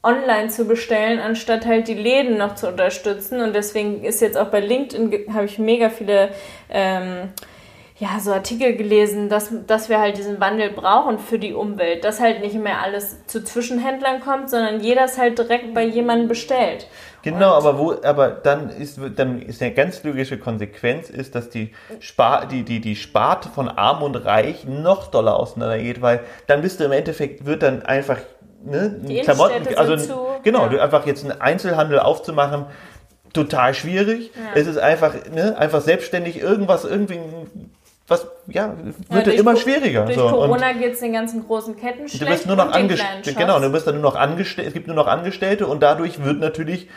online 0.03 0.49
zu 0.49 0.67
bestellen, 0.67 1.19
anstatt 1.19 1.67
halt 1.67 1.89
die 1.89 1.95
Läden 1.95 2.37
noch 2.37 2.55
zu 2.55 2.69
unterstützen. 2.69 3.41
Und 3.41 3.55
deswegen 3.55 4.05
ist 4.05 4.21
jetzt 4.21 4.37
auch 4.37 4.49
bei 4.49 4.61
LinkedIn, 4.61 5.35
habe 5.35 5.47
ich 5.47 5.59
mega 5.59 5.89
viele 5.89 6.31
ähm, 6.69 7.31
ja, 7.99 8.21
so 8.21 8.33
Artikel 8.33 8.77
gelesen, 8.77 9.31
dass, 9.31 9.51
dass 9.67 9.89
wir 9.89 9.99
halt 9.99 10.19
diesen 10.19 10.39
Wandel 10.39 10.71
brauchen 10.71 11.19
für 11.19 11.39
die 11.39 11.55
Umwelt, 11.55 12.05
dass 12.05 12.21
halt 12.21 12.41
nicht 12.41 12.55
mehr 12.55 12.83
alles 12.83 13.27
zu 13.27 13.43
Zwischenhändlern 13.43 14.21
kommt, 14.21 14.51
sondern 14.51 14.81
jeder 14.81 15.05
es 15.05 15.17
halt 15.17 15.39
direkt 15.39 15.73
bei 15.73 15.83
jemandem 15.83 16.29
bestellt. 16.29 16.87
Genau, 17.27 17.55
aber 17.55 17.77
wo, 17.77 17.97
aber 18.05 18.29
dann 18.29 18.71
ist, 18.71 19.01
dann 19.17 19.43
ist 19.43 19.61
eine 19.61 19.75
ganz 19.75 20.05
logische 20.05 20.39
Konsequenz 20.39 21.11
ist, 21.11 21.35
dass 21.35 21.51
die 21.51 21.73
Spar, 21.99 22.47
die, 22.47 22.63
die, 22.63 22.81
die 22.81 22.95
Sparte 22.95 23.49
von 23.49 23.69
Arm 23.69 24.05
und 24.05 24.15
Reich 24.15 24.65
noch 24.65 25.09
doller 25.09 25.37
auseinandergeht, 25.37 26.01
weil 26.01 26.21
dann 26.47 26.63
bist 26.63 26.79
du 26.79 26.85
im 26.85 26.93
Endeffekt, 26.93 27.45
wird 27.45 27.65
dann 27.65 27.83
einfach, 27.83 28.19
ne, 28.65 29.01
die 29.03 29.23
Klamotten, 29.23 29.77
also, 29.77 29.97
zu, 29.97 30.15
genau, 30.45 30.71
ja. 30.71 30.81
einfach 30.81 31.05
jetzt 31.05 31.25
einen 31.25 31.41
Einzelhandel 31.41 31.99
aufzumachen, 31.99 32.67
total 33.33 33.75
schwierig. 33.75 34.31
Ja. 34.33 34.43
Es 34.55 34.69
ist 34.69 34.79
einfach, 34.79 35.13
ne, 35.35 35.59
einfach 35.59 35.81
selbstständig 35.81 36.41
irgendwas, 36.41 36.85
irgendwie 36.85 37.19
was 38.09 38.25
ja 38.47 38.73
wird 39.11 39.27
ja, 39.27 39.33
immer 39.33 39.55
Co 39.55 39.61
schwieriger. 39.61 40.05
Durch 40.05 40.17
so. 40.17 40.29
Corona 40.29 40.73
geht 40.75 40.93
es 40.93 41.01
den 41.01 41.13
ganzen 41.13 41.45
großen 41.45 41.77
Ketten 41.77 42.09
schlecht. 42.09 42.23
Du 42.23 42.27
bist 42.27 42.47
nur 42.47 42.55
noch 42.55 42.71
angestellt. 42.71 43.37
Genau, 43.37 43.59
du 43.59 43.71
bist 43.71 43.87
dann 43.87 43.97
nur 43.97 44.05
noch 44.05 44.15
angestellt. 44.15 44.69
Es 44.69 44.75
gibt 44.75 44.87
nur 44.87 44.95
noch 44.95 45.09
Angestellte 45.09 45.67
und 45.67 45.83
dadurch 45.83 46.23
wird 46.23 46.39
natürlich 46.39 46.89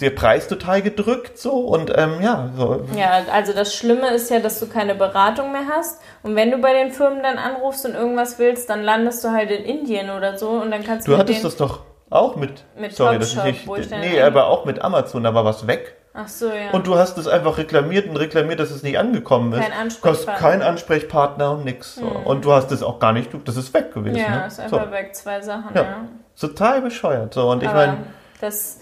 der 0.00 0.10
Preis 0.10 0.48
total 0.48 0.82
gedrückt 0.82 1.38
so 1.38 1.52
und 1.52 1.92
ähm, 1.96 2.20
ja 2.20 2.50
so. 2.56 2.84
Ja, 2.96 3.22
also 3.32 3.52
das 3.52 3.74
Schlimme 3.74 4.10
ist 4.10 4.30
ja, 4.30 4.40
dass 4.40 4.60
du 4.60 4.66
keine 4.66 4.94
Beratung 4.94 5.52
mehr 5.52 5.66
hast 5.70 6.00
und 6.22 6.36
wenn 6.36 6.50
du 6.50 6.58
bei 6.58 6.72
den 6.72 6.90
Firmen 6.90 7.22
dann 7.22 7.38
anrufst 7.38 7.84
und 7.86 7.94
irgendwas 7.94 8.38
willst, 8.38 8.70
dann 8.70 8.82
landest 8.82 9.24
du 9.24 9.30
halt 9.30 9.50
in 9.50 9.64
Indien 9.64 10.10
oder 10.10 10.38
so 10.38 10.50
und 10.50 10.70
dann 10.70 10.84
kannst 10.84 11.06
du. 11.06 11.12
Du 11.12 11.18
hattest 11.18 11.44
das 11.44 11.56
doch 11.56 11.80
auch 12.10 12.36
mit. 12.36 12.64
Mit 12.78 12.96
sorry, 12.96 13.18
das 13.18 13.34
ist 13.34 13.44
nicht. 13.44 13.66
Nee, 13.90 14.20
aber 14.20 14.46
auch 14.46 14.64
mit 14.64 14.82
Amazon, 14.82 15.24
da 15.24 15.34
war 15.34 15.44
was 15.44 15.66
weg. 15.66 15.96
Ach 16.14 16.26
so, 16.26 16.46
ja. 16.46 16.70
Und 16.72 16.86
du 16.86 16.96
hast 16.96 17.16
es 17.18 17.28
einfach 17.28 17.58
reklamiert 17.58 18.08
und 18.08 18.16
reklamiert, 18.16 18.58
dass 18.58 18.70
es 18.70 18.82
nicht 18.82 18.98
angekommen 18.98 19.52
ist. 19.52 19.60
Kein 19.60 19.72
Ansprechpartner. 19.72 20.48
kein 20.48 20.62
Ansprechpartner 20.62 21.52
und 21.52 21.64
nix. 21.64 21.94
So. 21.94 22.02
Hm. 22.02 22.26
Und 22.26 22.44
du 22.44 22.52
hast 22.52 22.72
es 22.72 22.82
auch 22.82 22.98
gar 22.98 23.12
nicht, 23.12 23.30
das 23.44 23.56
ist 23.56 23.72
weg 23.72 23.94
gewesen. 23.94 24.16
Ja, 24.16 24.40
ne? 24.40 24.46
ist 24.46 24.58
einfach 24.58 24.86
so. 24.86 24.90
weg, 24.90 25.14
zwei 25.14 25.40
Sachen, 25.40 25.74
ja. 25.74 25.82
ja. 25.82 26.08
Total 26.38 26.82
bescheuert. 26.82 27.34
So. 27.34 27.50
Und 27.50 27.62
ich 27.62 27.72
meine. 27.72 27.98
Das 28.40 28.80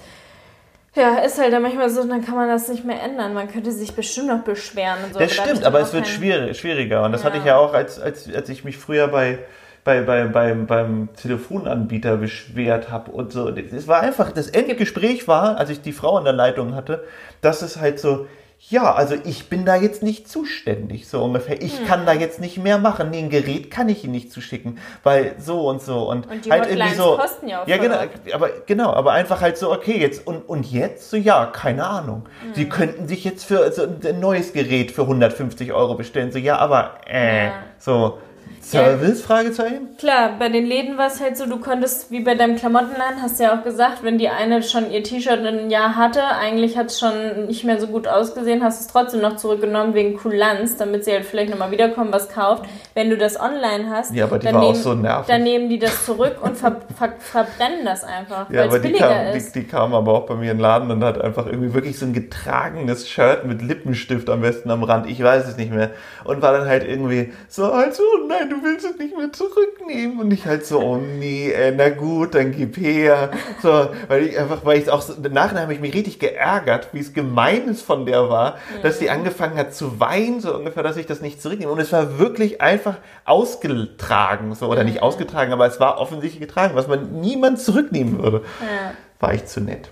ja, 0.97 1.19
ist 1.19 1.39
halt 1.39 1.53
dann 1.53 1.63
manchmal 1.63 1.89
so, 1.91 2.03
dann 2.05 2.25
kann 2.25 2.35
man 2.35 2.49
das 2.49 2.69
nicht 2.69 2.85
mehr 2.85 3.03
ändern. 3.03 3.35
Man 3.35 3.51
könnte 3.51 3.71
sich 3.71 3.95
bestimmt 3.95 4.29
noch 4.29 4.43
beschweren 4.43 5.05
und 5.05 5.15
so. 5.15 5.21
Das 5.21 5.33
stimmt, 5.33 5.65
aber 5.65 5.81
es 5.81 5.93
wird 5.93 6.07
schwierig, 6.07 6.59
schwieriger. 6.59 7.05
Und 7.05 7.13
das 7.13 7.23
ja. 7.23 7.27
hatte 7.27 7.39
ich 7.39 7.45
ja 7.45 7.57
auch, 7.57 7.75
als, 7.75 8.01
als, 8.01 8.33
als 8.35 8.49
ich 8.49 8.65
mich 8.65 8.77
früher 8.79 9.09
bei, 9.09 9.39
bei, 9.85 10.01
bei, 10.03 10.25
beim, 10.25 10.67
beim 10.67 11.09
Telefonanbieter 11.15 12.17
beschwert 12.17 12.91
habe 12.91 13.13
und 13.13 13.33
so. 13.33 13.49
Es 13.49 13.87
war 13.87 14.01
einfach, 14.01 14.33
das 14.33 14.49
Endgespräch 14.49 15.29
war, 15.29 15.59
als 15.59 15.71
ich 15.71 15.81
die 15.81 15.93
Frau 15.93 16.19
in 16.19 16.25
der 16.25 16.33
Leitung 16.33 16.75
hatte, 16.75 17.05
dass 17.41 17.63
es 17.63 17.79
halt 17.81 18.01
so, 18.01 18.27
ja, 18.59 18.93
also 18.95 19.15
ich 19.25 19.49
bin 19.49 19.65
da 19.65 19.77
jetzt 19.77 20.03
nicht 20.03 20.29
zuständig, 20.29 21.07
so 21.09 21.23
ungefähr. 21.23 21.63
Ich 21.63 21.79
hm. 21.79 21.87
kann 21.87 22.07
da 22.07 22.13
jetzt 22.13 22.41
nicht 22.41 22.59
mehr 22.59 22.79
machen. 22.79 23.11
Nee, 23.11 23.19
ein 23.19 23.31
Gerät 23.31 23.71
kann 23.71 23.89
ich 23.89 24.03
Ihnen 24.03 24.13
nicht 24.13 24.33
zuschicken, 24.33 24.79
weil 25.03 25.37
so 25.39 25.69
und 25.69 25.83
so 25.83 26.11
und, 26.11 26.29
und 26.29 26.45
die 26.45 26.51
halt 26.51 26.69
irgendwie 26.69 26.95
so. 26.95 27.17
kosten 27.17 27.49
ja 27.49 27.63
auch 27.63 27.69
Ja, 27.69 27.77
genau, 27.77 27.97
aber 28.33 28.51
genau, 28.67 28.93
aber 28.93 29.13
einfach 29.13 29.41
halt 29.41 29.57
so, 29.57 29.73
okay, 29.73 30.01
jetzt 30.01 30.27
und, 30.27 30.49
und 30.49 30.71
jetzt 30.71 31.11
so, 31.11 31.17
ja, 31.17 31.47
keine 31.47 31.87
Ahnung. 31.87 32.29
Hm. 32.43 32.55
Sie 32.55 32.69
könnten 32.69 33.07
sich 33.07 33.25
jetzt 33.25 33.45
für 33.45 33.71
so 33.73 33.83
ein 33.83 34.21
neues 34.21 34.53
Gerät 34.53 34.91
für 34.91 35.03
150 35.03 35.73
Euro 35.73 35.95
bestellen, 35.95 36.33
so, 36.33 36.39
ja, 36.39 36.57
aber 36.57 36.99
äh, 37.07 37.47
ja. 37.47 37.53
so. 37.79 38.19
Service? 38.67 39.21
Ja, 39.21 39.27
Fragezeichen? 39.27 39.97
Klar, 39.99 40.31
bei 40.39 40.49
den 40.49 40.67
Läden 40.67 40.99
war 40.99 41.07
es 41.07 41.21
halt 41.21 41.37
so, 41.37 41.47
du 41.47 41.59
konntest, 41.59 42.11
wie 42.11 42.21
bei 42.21 42.35
deinem 42.35 42.57
Klamottenladen, 42.57 43.23
hast 43.23 43.39
du 43.39 43.45
ja 43.45 43.57
auch 43.57 43.63
gesagt, 43.63 44.03
wenn 44.03 44.19
die 44.19 44.29
eine 44.29 44.63
schon 44.63 44.91
ihr 44.91 45.05
T-Shirt 45.05 45.47
ein 45.47 45.71
Jahr 45.71 45.95
hatte, 45.95 46.23
eigentlich 46.25 46.77
hat 46.77 46.87
es 46.87 46.99
schon 46.99 47.47
nicht 47.47 47.65
mehr 47.65 47.81
so 47.81 47.87
gut 47.87 48.09
ausgesehen, 48.09 48.65
hast 48.65 48.81
es 48.81 48.87
trotzdem 48.89 49.21
noch 49.21 49.37
zurückgenommen 49.37 49.95
wegen 49.95 50.17
Kulanz, 50.17 50.77
damit 50.77 51.05
sie 51.05 51.13
halt 51.13 51.25
vielleicht 51.25 51.51
nochmal 51.51 51.71
wiederkommen, 51.71 52.13
was 52.13 52.29
kauft. 52.29 52.65
Wenn 52.95 53.11
du 53.11 53.17
das 53.17 53.39
online 53.39 53.89
hast, 53.91 54.13
ja, 54.15 54.25
aber 54.25 54.39
die 54.39 54.47
dann, 54.47 54.55
war 54.57 54.63
nehmen, 54.63 54.75
auch 54.75 54.81
so 54.81 54.95
nervig. 54.95 55.27
dann 55.27 55.43
nehmen 55.43 55.69
die 55.69 55.79
das 55.79 56.05
zurück 56.05 56.39
und 56.43 56.57
ver 56.57 56.81
ver 56.99 57.13
verbrennen 57.19 57.85
das 57.85 58.03
einfach, 58.03 58.51
ja, 58.51 58.63
weil 58.63 58.77
es 58.77 58.83
billiger 58.83 59.09
kam, 59.09 59.37
ist. 59.37 59.55
Die, 59.55 59.61
die 59.61 59.67
kam 59.67 59.95
aber 59.95 60.13
auch 60.13 60.27
bei 60.27 60.35
mir 60.35 60.51
in 60.51 60.57
den 60.57 60.61
Laden 60.61 60.91
und 60.91 61.05
hat 61.05 61.21
einfach 61.21 61.47
irgendwie 61.47 61.73
wirklich 61.73 61.99
so 61.99 62.07
ein 62.07 62.13
getragenes 62.13 63.09
Shirt 63.09 63.45
mit 63.45 63.63
Lippenstift 63.63 64.29
am 64.29 64.41
besten 64.41 64.71
am 64.71 64.83
Rand, 64.83 65.09
ich 65.09 65.23
weiß 65.23 65.47
es 65.47 65.57
nicht 65.57 65.73
mehr, 65.73 65.91
und 66.25 66.43
war 66.43 66.53
dann 66.53 66.67
halt 66.67 66.85
irgendwie 66.89 67.33
so, 67.49 67.71
also, 67.71 68.03
nein, 68.29 68.51
du 68.51 68.56
du 68.57 68.63
willst 68.63 68.85
es 68.85 68.99
nicht 68.99 69.17
mehr 69.17 69.33
zurücknehmen. 69.33 70.19
Und 70.19 70.31
ich 70.33 70.47
halt 70.47 70.67
so, 70.67 70.81
oh 70.81 70.97
nee, 70.97 71.51
äh, 71.51 71.73
na 71.77 71.89
gut, 71.91 72.35
dann 72.35 72.53
gib 72.53 72.77
her. 72.77 73.31
So, 73.63 73.89
weil 74.09 74.25
ich 74.25 74.39
einfach, 74.39 74.65
weil 74.65 74.79
ich 74.79 74.91
auch, 74.91 75.03
so, 75.03 75.15
nachher 75.31 75.63
habe 75.63 75.73
ich 75.73 75.81
mich 75.81 75.95
richtig 75.95 76.19
geärgert, 76.19 76.89
wie 76.93 77.01
es 77.01 77.13
gemein 77.13 77.69
ist 77.69 77.83
von 77.83 78.07
der 78.07 78.29
war, 78.29 78.59
dass 78.83 78.99
sie 78.99 79.11
angefangen 79.11 79.57
hat 79.57 79.75
zu 79.75 80.01
weinen, 80.01 80.41
so 80.41 80.55
ungefähr, 80.55 80.83
dass 80.83 80.97
ich 80.97 81.07
das 81.07 81.21
nicht 81.21 81.41
zurücknehme. 81.41 81.73
Und 81.73 81.81
es 81.81 81.93
war 81.93 82.19
wirklich 82.19 82.61
einfach 82.61 82.97
ausgetragen, 83.25 84.55
so, 84.55 84.67
oder 84.69 84.85
nicht 84.85 85.03
ausgetragen, 85.03 85.53
aber 85.53 85.67
es 85.67 85.81
war 85.81 85.99
offensichtlich 85.99 86.41
getragen, 86.41 86.75
was 86.75 86.89
man 86.89 87.21
niemand 87.21 87.61
zurücknehmen 87.61 88.23
würde. 88.23 88.43
Ja. 88.61 88.93
War 89.21 89.35
ich 89.35 89.47
zu 89.47 89.61
nett. 89.61 89.89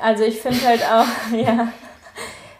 Also 0.00 0.24
ich 0.24 0.40
finde 0.40 0.60
halt 0.66 0.82
auch, 0.82 1.06
ja, 1.36 1.68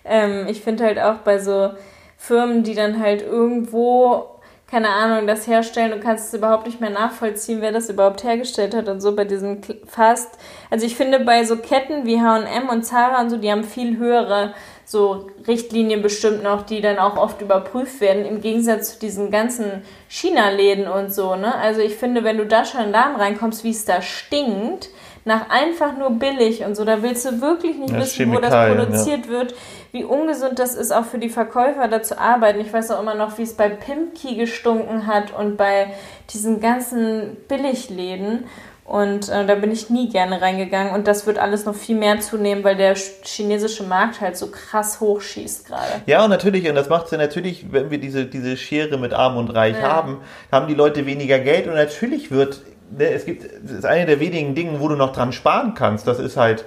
ähm, 0.04 0.46
ich 0.48 0.62
finde 0.62 0.84
halt 0.84 0.98
auch 0.98 1.18
bei 1.18 1.38
so 1.38 1.70
Firmen, 2.16 2.62
die 2.62 2.74
dann 2.74 3.00
halt 3.00 3.22
irgendwo, 3.22 4.31
keine 4.72 4.88
Ahnung, 4.88 5.26
das 5.26 5.46
herstellen, 5.46 5.90
du 5.90 6.00
kannst 6.00 6.28
es 6.28 6.34
überhaupt 6.34 6.64
nicht 6.64 6.80
mehr 6.80 6.88
nachvollziehen, 6.88 7.60
wer 7.60 7.72
das 7.72 7.90
überhaupt 7.90 8.24
hergestellt 8.24 8.74
hat 8.74 8.88
und 8.88 9.02
so 9.02 9.14
bei 9.14 9.26
diesen 9.26 9.60
Fast. 9.86 10.38
Also 10.70 10.86
ich 10.86 10.96
finde 10.96 11.20
bei 11.20 11.44
so 11.44 11.58
Ketten 11.58 12.06
wie 12.06 12.18
H&M 12.18 12.70
und 12.70 12.82
Zara 12.82 13.20
und 13.20 13.28
so, 13.28 13.36
die 13.36 13.52
haben 13.52 13.64
viel 13.64 13.98
höhere 13.98 14.54
so 14.86 15.26
Richtlinien 15.46 16.00
bestimmt 16.00 16.42
noch, 16.42 16.62
die 16.62 16.80
dann 16.80 16.98
auch 16.98 17.18
oft 17.18 17.42
überprüft 17.42 18.00
werden, 18.00 18.24
im 18.24 18.40
Gegensatz 18.40 18.94
zu 18.94 19.00
diesen 19.00 19.30
ganzen 19.30 19.82
China-Läden 20.08 20.88
und 20.88 21.12
so, 21.12 21.36
ne? 21.36 21.54
Also 21.54 21.82
ich 21.82 21.94
finde, 21.96 22.24
wenn 22.24 22.38
du 22.38 22.46
da 22.46 22.64
schon 22.64 22.80
in 22.80 22.86
den 22.86 22.92
Laden 22.92 23.16
reinkommst, 23.16 23.64
wie 23.64 23.70
es 23.70 23.84
da 23.84 24.00
stinkt, 24.00 24.88
nach 25.24 25.48
einfach 25.50 25.96
nur 25.96 26.10
billig 26.10 26.64
und 26.64 26.74
so, 26.76 26.84
da 26.84 27.02
willst 27.02 27.24
du 27.24 27.40
wirklich 27.40 27.76
nicht 27.78 27.92
Ja, 27.92 28.00
wissen, 28.00 28.32
wo 28.32 28.40
das 28.40 28.50
Chemikalien, 28.52 28.78
ja. 28.78 28.84
produziert 28.84 29.28
wird, 29.28 29.54
wie 29.92 30.04
ungesund 30.04 30.58
das 30.58 30.74
ist, 30.74 30.90
auch 30.92 31.04
für 31.04 31.18
die 31.18 31.28
Verkäufer 31.28 31.86
da 31.88 32.02
zu 32.02 32.18
arbeiten. 32.18 32.60
Ich 32.60 32.72
weiß 32.72 32.90
auch 32.90 33.00
immer 33.00 33.14
noch, 33.14 33.38
wie 33.38 33.42
es 33.42 33.54
bei 33.54 33.68
Pimki 33.68 34.34
gestunken 34.36 35.06
hat 35.06 35.32
und 35.36 35.56
bei 35.56 35.92
diesen 36.32 36.60
ganzen 36.60 37.36
Billigläden. 37.48 38.44
Und 38.84 39.28
äh, 39.28 39.46
da 39.46 39.54
bin 39.54 39.70
ich 39.70 39.90
nie 39.90 40.08
gerne 40.08 40.42
reingegangen. 40.42 40.92
Und 40.92 41.06
das 41.06 41.24
wird 41.26 41.38
alles 41.38 41.64
noch 41.66 41.74
viel 41.74 41.96
mehr 41.96 42.18
zunehmen, 42.20 42.64
weil 42.64 42.76
der 42.76 42.96
ch- 42.96 43.24
chinesische 43.24 43.84
Markt 43.84 44.20
halt 44.20 44.36
so 44.36 44.48
krass 44.48 45.00
hochschießt 45.00 45.68
gerade. 45.68 46.02
Ja, 46.06 46.24
und 46.24 46.30
natürlich, 46.30 46.68
und 46.68 46.74
das 46.74 46.88
macht 46.88 47.10
ja 47.12 47.16
natürlich, 47.16 47.70
wenn 47.72 47.90
wir 47.90 47.98
diese, 47.98 48.26
diese 48.26 48.56
Schere 48.56 48.98
mit 48.98 49.14
Arm 49.14 49.36
und 49.36 49.50
Reich 49.50 49.76
Ja. 49.80 49.92
haben, 49.92 50.18
haben 50.50 50.66
die 50.66 50.74
Leute 50.74 51.06
weniger 51.06 51.38
Geld 51.38 51.68
und 51.68 51.74
natürlich 51.74 52.32
wird, 52.32 52.60
es 52.98 53.24
gibt, 53.24 53.44
das 53.44 53.72
ist 53.72 53.86
eine 53.86 54.06
der 54.06 54.20
wenigen 54.20 54.54
Dinge, 54.54 54.80
wo 54.80 54.88
du 54.88 54.96
noch 54.96 55.12
dran 55.12 55.32
sparen 55.32 55.74
kannst, 55.74 56.06
das 56.06 56.18
ist 56.18 56.36
halt 56.36 56.64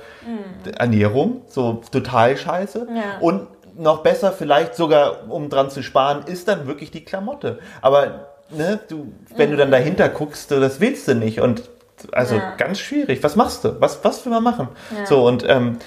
Ernährung, 0.77 1.41
so 1.47 1.81
total 1.91 2.35
scheiße. 2.37 2.87
Mhm. 2.89 2.95
Ja. 2.95 3.03
Und 3.19 3.47
noch 3.77 4.03
besser 4.03 4.31
vielleicht 4.31 4.75
sogar, 4.75 5.29
um 5.29 5.49
dran 5.49 5.69
zu 5.69 5.83
sparen, 5.83 6.23
ist 6.25 6.47
dann 6.47 6.65
wirklich 6.67 6.91
die 6.91 7.03
Klamotte. 7.03 7.59
Aber, 7.81 8.27
ne, 8.49 8.79
du, 8.87 9.11
wenn 9.35 9.51
du 9.51 9.57
dann 9.57 9.71
dahinter 9.71 10.07
guckst, 10.09 10.51
das 10.51 10.79
willst 10.79 11.07
du 11.07 11.15
nicht 11.15 11.41
und 11.41 11.69
also 12.11 12.35
Mhm. 12.35 12.41
Ja. 12.41 12.55
ganz 12.57 12.79
schwierig. 12.79 13.23
Was 13.23 13.35
machst 13.35 13.63
du? 13.63 13.79
Was, 13.79 14.03
was 14.03 14.25
will 14.25 14.33
man 14.33 14.43
machen? 14.43 14.67
Ja. 14.97 15.05
So, 15.05 15.25
und 15.25 15.45
ähm, 15.47 15.77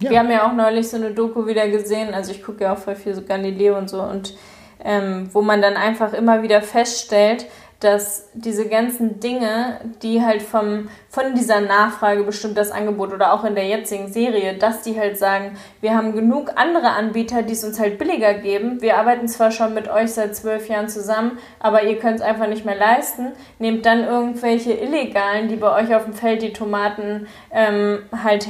ja. 0.00 0.10
Wir 0.10 0.18
haben 0.20 0.30
ja 0.30 0.48
auch 0.48 0.54
neulich 0.54 0.88
so 0.88 0.96
eine 0.96 1.10
Doku 1.10 1.46
wieder 1.46 1.68
gesehen, 1.68 2.14
also 2.14 2.30
ich 2.32 2.42
gucke 2.42 2.64
ja 2.64 2.72
auch 2.72 2.78
voll 2.78 2.96
viel 2.96 3.14
so 3.14 3.22
Galileo 3.22 3.76
und 3.76 3.90
so, 3.90 4.00
und 4.00 4.34
ähm, 4.82 5.28
wo 5.32 5.42
man 5.42 5.60
dann 5.60 5.74
einfach 5.76 6.14
immer 6.14 6.42
wieder 6.42 6.62
feststellt, 6.62 7.44
dass 7.80 8.28
diese 8.34 8.68
ganzen 8.68 9.20
Dinge, 9.20 9.80
die 10.02 10.22
halt 10.22 10.42
vom, 10.42 10.88
von 11.08 11.34
dieser 11.34 11.60
Nachfrage 11.62 12.24
bestimmt 12.24 12.58
das 12.58 12.70
Angebot 12.70 13.12
oder 13.12 13.32
auch 13.32 13.42
in 13.44 13.54
der 13.54 13.66
jetzigen 13.66 14.12
Serie, 14.12 14.54
dass 14.58 14.82
die 14.82 14.98
halt 15.00 15.18
sagen, 15.18 15.56
wir 15.80 15.96
haben 15.96 16.14
genug 16.14 16.52
andere 16.56 16.90
Anbieter, 16.90 17.42
die 17.42 17.54
es 17.54 17.64
uns 17.64 17.80
halt 17.80 17.98
billiger 17.98 18.34
geben. 18.34 18.82
Wir 18.82 18.98
arbeiten 18.98 19.28
zwar 19.28 19.50
schon 19.50 19.72
mit 19.72 19.88
euch 19.88 20.12
seit 20.12 20.36
zwölf 20.36 20.68
Jahren 20.68 20.90
zusammen, 20.90 21.38
aber 21.58 21.84
ihr 21.84 21.98
könnt 21.98 22.16
es 22.16 22.22
einfach 22.22 22.48
nicht 22.48 22.66
mehr 22.66 22.76
leisten. 22.76 23.32
Nehmt 23.58 23.86
dann 23.86 24.04
irgendwelche 24.04 24.74
Illegalen, 24.74 25.48
die 25.48 25.56
bei 25.56 25.74
euch 25.82 25.94
auf 25.94 26.04
dem 26.04 26.12
Feld 26.12 26.42
die 26.42 26.52
Tomaten 26.52 27.28
ähm, 27.50 28.00
halt 28.22 28.46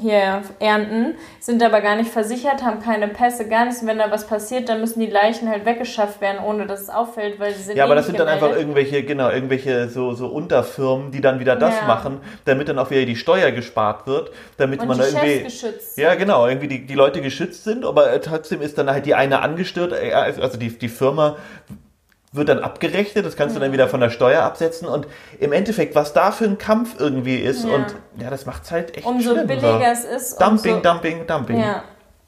hier 0.00 0.42
ernten, 0.58 1.14
sind 1.40 1.62
aber 1.62 1.80
gar 1.80 1.96
nicht 1.96 2.10
versichert, 2.10 2.62
haben 2.62 2.80
keine 2.80 3.08
Pässe, 3.08 3.48
gar 3.48 3.64
nichts. 3.64 3.82
Und 3.82 3.88
wenn 3.88 3.98
da 3.98 4.10
was 4.10 4.26
passiert, 4.26 4.68
dann 4.68 4.80
müssen 4.80 5.00
die 5.00 5.06
Leichen 5.06 5.48
halt 5.48 5.64
weggeschafft 5.64 6.20
werden, 6.20 6.38
ohne 6.44 6.66
dass 6.66 6.82
es 6.82 6.88
auffällt, 6.90 7.38
weil 7.40 7.54
sie 7.54 7.62
sind 7.62 7.76
Ja, 7.76 7.84
eh 7.84 7.86
aber 7.86 7.94
das 7.94 8.06
nicht 8.08 8.16
sind 8.18 8.20
dann 8.20 8.28
einfach 8.28 8.56
irgendwelche, 8.56 9.02
genau, 9.02 9.30
irgendwelche 9.30 9.88
so, 9.88 10.12
so 10.14 10.28
Unterfirmen, 10.28 11.10
die 11.10 11.20
dann 11.20 11.40
wieder 11.40 11.56
das 11.56 11.80
Ja. 11.80 11.86
machen, 11.86 12.20
damit 12.44 12.68
dann 12.68 12.78
auch 12.78 12.90
wieder 12.90 13.04
die 13.04 13.16
Steuer 13.16 13.50
gespart 13.50 14.06
wird, 14.06 14.30
damit 14.56 14.80
und 14.80 14.88
man 14.88 14.98
da 14.98 15.06
irgendwie. 15.06 15.44
Geschützt. 15.44 15.98
Ja, 15.98 16.14
genau, 16.14 16.46
irgendwie 16.46 16.68
die, 16.68 16.86
die 16.86 16.94
Leute 16.94 17.20
geschützt 17.20 17.64
sind, 17.64 17.84
aber 17.84 18.20
trotzdem 18.20 18.60
ist 18.62 18.78
dann 18.78 18.90
halt 18.90 19.06
die 19.06 19.14
eine 19.14 19.42
angestört, 19.42 19.92
äh, 19.92 20.12
also 20.12 20.58
die, 20.58 20.70
die 20.78 20.88
Firma 20.88 21.36
wird 22.34 22.48
dann 22.48 22.58
abgerechnet, 22.58 23.24
das 23.24 23.36
kannst 23.36 23.56
du 23.56 23.60
dann 23.60 23.72
wieder 23.72 23.88
von 23.88 24.00
der 24.00 24.10
Steuer 24.10 24.42
absetzen 24.42 24.88
und 24.88 25.06
im 25.38 25.52
Endeffekt, 25.52 25.94
was 25.94 26.12
da 26.12 26.32
für 26.32 26.44
ein 26.44 26.58
Kampf 26.58 26.96
irgendwie 26.98 27.36
ist 27.36 27.64
Ja. 27.64 27.74
und 27.74 27.86
ja, 28.20 28.30
das 28.30 28.44
macht's 28.46 28.70
halt 28.70 28.96
echt 28.96 29.06
Umso 29.06 29.32
schlimm, 29.32 29.46
billiger 29.46 29.92
es 29.92 30.04
ist, 30.04 30.40
Dumping, 30.40 30.76
umso, 30.76 30.88
Dumping, 30.88 31.26
Dumping. 31.26 31.60
ja, 31.60 31.82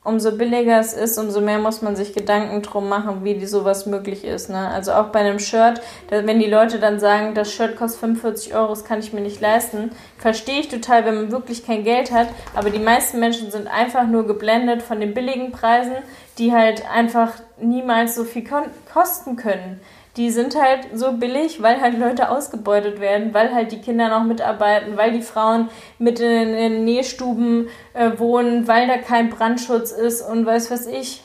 umso 0.04 0.30
billiger 0.36 0.78
es 0.78 0.92
ist, 0.92 1.18
umso 1.18 1.40
mehr 1.40 1.58
muss 1.58 1.82
man 1.82 1.96
sich 1.96 2.14
Gedanken 2.14 2.62
drum 2.62 2.88
machen, 2.88 3.24
wie 3.24 3.34
die 3.34 3.46
sowas 3.46 3.86
möglich 3.86 4.24
ist. 4.24 4.48
Ne? 4.48 4.68
Also 4.68 4.92
auch 4.92 5.06
bei 5.06 5.18
einem 5.18 5.40
Shirt, 5.40 5.80
wenn 6.08 6.38
die 6.38 6.46
Leute 6.48 6.78
dann 6.78 7.00
sagen, 7.00 7.34
das 7.34 7.52
Shirt 7.52 7.74
kostet 7.76 7.98
45 8.00 8.54
Euro, 8.54 8.68
das 8.68 8.84
kann 8.84 9.00
ich 9.00 9.12
mir 9.12 9.20
nicht 9.20 9.40
leisten, 9.40 9.90
verstehe 10.18 10.60
ich 10.60 10.68
total, 10.68 11.04
wenn 11.04 11.16
man 11.16 11.32
wirklich 11.32 11.66
kein 11.66 11.82
Geld 11.82 12.12
hat. 12.12 12.28
Aber 12.54 12.70
die 12.70 12.78
meisten 12.78 13.18
Menschen 13.18 13.50
sind 13.50 13.66
einfach 13.66 14.06
nur 14.06 14.28
geblendet 14.28 14.82
von 14.82 15.00
den 15.00 15.12
billigen 15.12 15.50
Preisen, 15.50 15.94
die 16.38 16.52
halt 16.52 16.84
einfach 16.88 17.32
niemals 17.60 18.14
so 18.14 18.22
viel 18.22 18.44
kosten 18.92 19.34
können. 19.34 19.80
Die 20.16 20.30
sind 20.30 20.60
halt 20.60 20.88
so 20.94 21.12
billig, 21.12 21.62
weil 21.62 21.80
halt 21.80 21.98
Leute 21.98 22.30
ausgebeutet 22.30 23.00
werden, 23.00 23.34
weil 23.34 23.54
halt 23.54 23.72
die 23.72 23.80
Kinder 23.80 24.08
noch 24.08 24.24
mitarbeiten, 24.24 24.96
weil 24.96 25.12
die 25.12 25.22
Frauen 25.22 25.68
mit 25.98 26.20
in 26.20 26.52
den 26.52 26.84
Nähstuben 26.84 27.68
äh, 27.92 28.12
wohnen, 28.18 28.66
weil 28.66 28.88
da 28.88 28.96
kein 28.96 29.28
Brandschutz 29.28 29.92
ist 29.92 30.22
und 30.22 30.46
weiß 30.46 30.70
was 30.70 30.86
ich. 30.86 31.22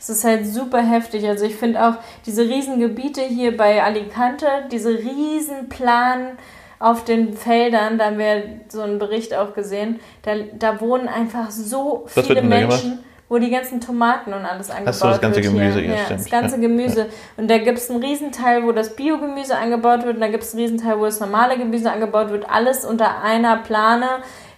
Es 0.00 0.08
ist 0.08 0.24
halt 0.24 0.44
super 0.44 0.82
heftig. 0.82 1.28
Also 1.28 1.44
ich 1.44 1.54
finde 1.54 1.86
auch 1.86 1.94
diese 2.26 2.42
riesen 2.42 2.80
Gebiete 2.80 3.20
hier 3.20 3.56
bei 3.56 3.84
Alicante, 3.84 4.46
diese 4.72 4.90
riesen 4.90 5.68
Plan 5.68 6.38
auf 6.80 7.04
den 7.04 7.34
Feldern, 7.34 7.96
da 7.96 8.06
haben 8.06 8.18
wir 8.18 8.42
so 8.68 8.80
einen 8.80 8.98
Bericht 8.98 9.34
auch 9.34 9.54
gesehen, 9.54 10.00
da, 10.22 10.32
da 10.58 10.80
wohnen 10.80 11.06
einfach 11.06 11.52
so 11.52 12.06
viele 12.08 12.42
Menschen, 12.42 13.04
wo 13.32 13.38
die 13.38 13.48
ganzen 13.48 13.80
Tomaten 13.80 14.34
und 14.34 14.44
alles 14.44 14.68
angebaut 14.70 14.94
so, 14.94 15.06
das 15.08 15.20
ganze 15.22 15.42
wird 15.42 15.54
Gemüse, 15.54 15.80
hier. 15.80 15.88
ja, 15.88 15.96
ja, 15.96 16.04
stimmt, 16.04 16.20
das 16.20 16.30
ganze 16.30 16.60
Gemüse. 16.60 17.06
Und 17.38 17.50
da 17.50 17.56
gibt 17.56 17.78
es 17.78 17.88
einen 17.90 18.02
Riesenteil, 18.04 18.62
wo 18.64 18.72
das 18.72 18.94
Biogemüse 18.94 19.56
angebaut 19.56 20.04
wird 20.04 20.16
und 20.16 20.20
da 20.20 20.28
gibt 20.28 20.42
es 20.42 20.52
einen 20.52 20.62
Riesenteil, 20.64 20.98
wo 20.98 21.06
das 21.06 21.18
normale 21.18 21.56
Gemüse 21.56 21.90
angebaut 21.90 22.28
wird. 22.30 22.44
Alles 22.50 22.84
unter 22.84 23.22
einer 23.22 23.56
Plane. 23.56 24.06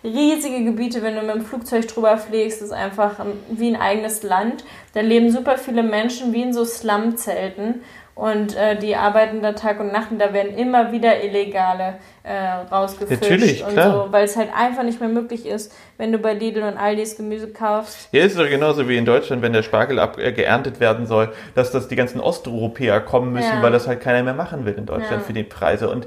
Riesige 0.03 0.65
Gebiete, 0.65 1.03
wenn 1.05 1.15
du 1.15 1.23
mit 1.23 1.37
dem 1.37 1.45
Flugzeug 1.47 1.87
drüber 1.87 2.19
fliegst, 2.19 2.61
ist 2.63 2.73
einfach 2.73 3.21
ein- 3.21 3.39
wie 3.49 3.69
ein 3.75 3.81
eigenes 3.81 4.25
Land. 4.25 4.65
Da 4.93 5.01
leben 5.03 5.31
super 5.31 5.57
viele 5.57 5.85
Menschen 5.85 6.33
wie 6.33 6.43
in 6.43 6.53
so 6.53 6.65
Slumzelten 6.65 7.83
und 8.15 8.55
äh, 8.57 8.79
die 8.79 8.95
arbeiten 8.95 9.43
da 9.43 9.53
Tag 9.53 9.81
und 9.81 9.93
Nacht 9.93 10.11
und 10.13 10.19
da 10.21 10.33
werden 10.33 10.57
immer 10.57 10.93
wieder 10.93 11.23
Illegale 11.23 11.95
äh, 12.23 12.33
rausgefischt 12.73 13.23
Natürlich, 13.23 13.65
und 13.65 13.73
klar. 13.73 14.07
so, 14.07 14.13
weil 14.13 14.25
es 14.25 14.37
halt 14.37 14.51
einfach 14.57 14.83
nicht 14.85 15.01
mehr 15.01 15.09
möglich 15.09 15.47
ist, 15.47 15.73
wenn 15.99 16.13
du 16.13 16.19
bei 16.19 16.33
Lidl 16.33 16.63
und 16.63 16.77
Aldis 16.77 17.17
Gemüse 17.17 17.49
kaufst. 17.53 18.09
Hier 18.13 18.25
ist 18.25 18.33
es 18.33 18.39
doch 18.39 18.49
genauso 18.49 18.89
wie 18.89 18.97
in 18.97 19.05
Deutschland, 19.05 19.43
wenn 19.43 19.53
der 19.53 19.63
Spargel 19.63 19.99
ab, 19.99 20.17
äh, 20.19 20.33
geerntet 20.33 20.79
werden 20.81 21.07
soll, 21.07 21.33
dass 21.55 21.71
das 21.73 21.89
die 21.89 21.97
ganzen 21.97 22.21
Osteuropäer 22.21 23.01
kommen 23.01 23.33
müssen, 23.33 23.57
Ja. 23.57 23.63
weil 23.63 23.73
das 23.73 23.89
halt 23.89 24.01
keiner 24.01 24.23
mehr 24.23 24.35
machen 24.35 24.65
will 24.65 24.75
in 24.75 24.87
Deutschland 24.87 25.21
Ja. 25.23 25.27
für 25.27 25.33
die 25.33 25.43
Preise. 25.43 25.91
Und 25.91 26.07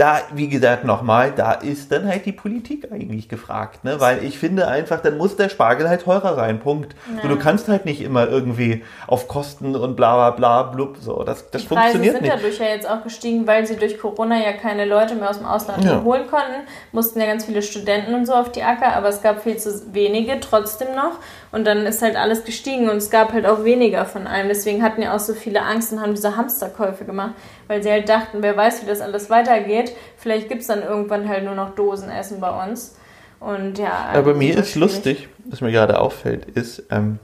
da, 0.00 0.20
wie 0.32 0.48
gesagt, 0.48 0.84
nochmal, 0.84 1.30
da 1.36 1.52
ist 1.52 1.92
dann 1.92 2.08
halt 2.08 2.24
die 2.24 2.32
Politik 2.32 2.90
eigentlich 2.90 3.28
gefragt, 3.28 3.84
ne? 3.84 4.00
Weil 4.00 4.24
ich 4.24 4.38
finde 4.38 4.66
einfach, 4.66 5.00
dann 5.02 5.18
muss 5.18 5.36
der 5.36 5.50
Spargel 5.50 5.90
halt 5.90 6.00
teurer 6.02 6.34
sein, 6.36 6.58
Punkt. 6.58 6.94
So, 7.20 7.28
du 7.28 7.36
kannst 7.36 7.68
halt 7.68 7.84
nicht 7.84 8.00
immer 8.00 8.26
irgendwie 8.26 8.82
auf 9.06 9.28
Kosten 9.28 9.76
und 9.76 9.96
bla 9.96 10.14
bla 10.16 10.30
bla 10.30 10.62
blub, 10.62 10.96
so. 10.98 11.22
Das, 11.22 11.50
das 11.50 11.62
Die 11.62 11.68
Preise 11.68 11.80
funktioniert 11.98 12.12
sind 12.14 12.22
nicht. 12.22 12.34
dadurch 12.34 12.58
ja 12.58 12.66
jetzt 12.66 12.88
auch 12.88 13.02
gestiegen, 13.04 13.46
weil 13.46 13.66
sie 13.66 13.76
durch 13.76 13.98
Corona 13.98 14.42
ja 14.42 14.52
keine 14.54 14.86
Leute 14.86 15.16
mehr 15.16 15.28
aus 15.28 15.36
dem 15.36 15.46
Ausland 15.46 15.84
Ja. 15.84 16.02
holen 16.02 16.26
konnten. 16.30 16.66
Mussten 16.92 17.20
ja 17.20 17.26
ganz 17.26 17.44
viele 17.44 17.60
Studenten 17.60 18.14
und 18.14 18.24
so 18.24 18.32
auf 18.32 18.50
die 18.50 18.62
Acker, 18.62 18.94
aber 18.96 19.08
es 19.08 19.20
gab 19.20 19.42
viel 19.42 19.58
zu 19.58 19.92
wenige 19.92 20.40
trotzdem 20.40 20.94
noch. 20.96 21.18
Und 21.52 21.66
dann 21.66 21.84
ist 21.84 22.00
halt 22.00 22.14
alles 22.14 22.44
gestiegen 22.44 22.88
und 22.88 22.98
es 22.98 23.10
gab 23.10 23.32
halt 23.32 23.44
auch 23.44 23.64
weniger 23.64 24.04
von 24.04 24.26
allem. 24.28 24.48
Deswegen 24.48 24.82
hatten 24.82 25.02
ja 25.02 25.14
auch 25.14 25.20
so 25.20 25.34
viele 25.34 25.62
Angst 25.62 25.92
und 25.92 26.00
haben 26.00 26.14
diese 26.14 26.36
Hamsterkäufe 26.36 27.04
gemacht, 27.04 27.34
weil 27.66 27.82
sie 27.82 27.90
halt 27.90 28.08
dachten, 28.08 28.38
wer 28.40 28.56
weiß, 28.56 28.82
wie 28.82 28.86
das 28.86 29.00
alles 29.00 29.30
weitergeht. 29.30 29.92
Vielleicht 30.16 30.48
gibt 30.48 30.60
es 30.60 30.68
dann 30.68 30.82
irgendwann 30.82 31.28
halt 31.28 31.44
nur 31.44 31.56
noch 31.56 31.74
Dosenessen 31.74 32.40
bei 32.40 32.64
uns. 32.64 32.96
Und 33.40 33.78
ja. 33.78 34.10
Aber 34.12 34.32
bei 34.32 34.38
mir 34.38 34.58
ist 34.58 34.72
schwierig. 34.72 34.92
lustig, 34.94 35.28
was 35.46 35.60
mir 35.60 35.72
gerade 35.72 35.98
auffällt, 35.98 36.44
ist, 36.44 36.84
ähm, 36.90 37.18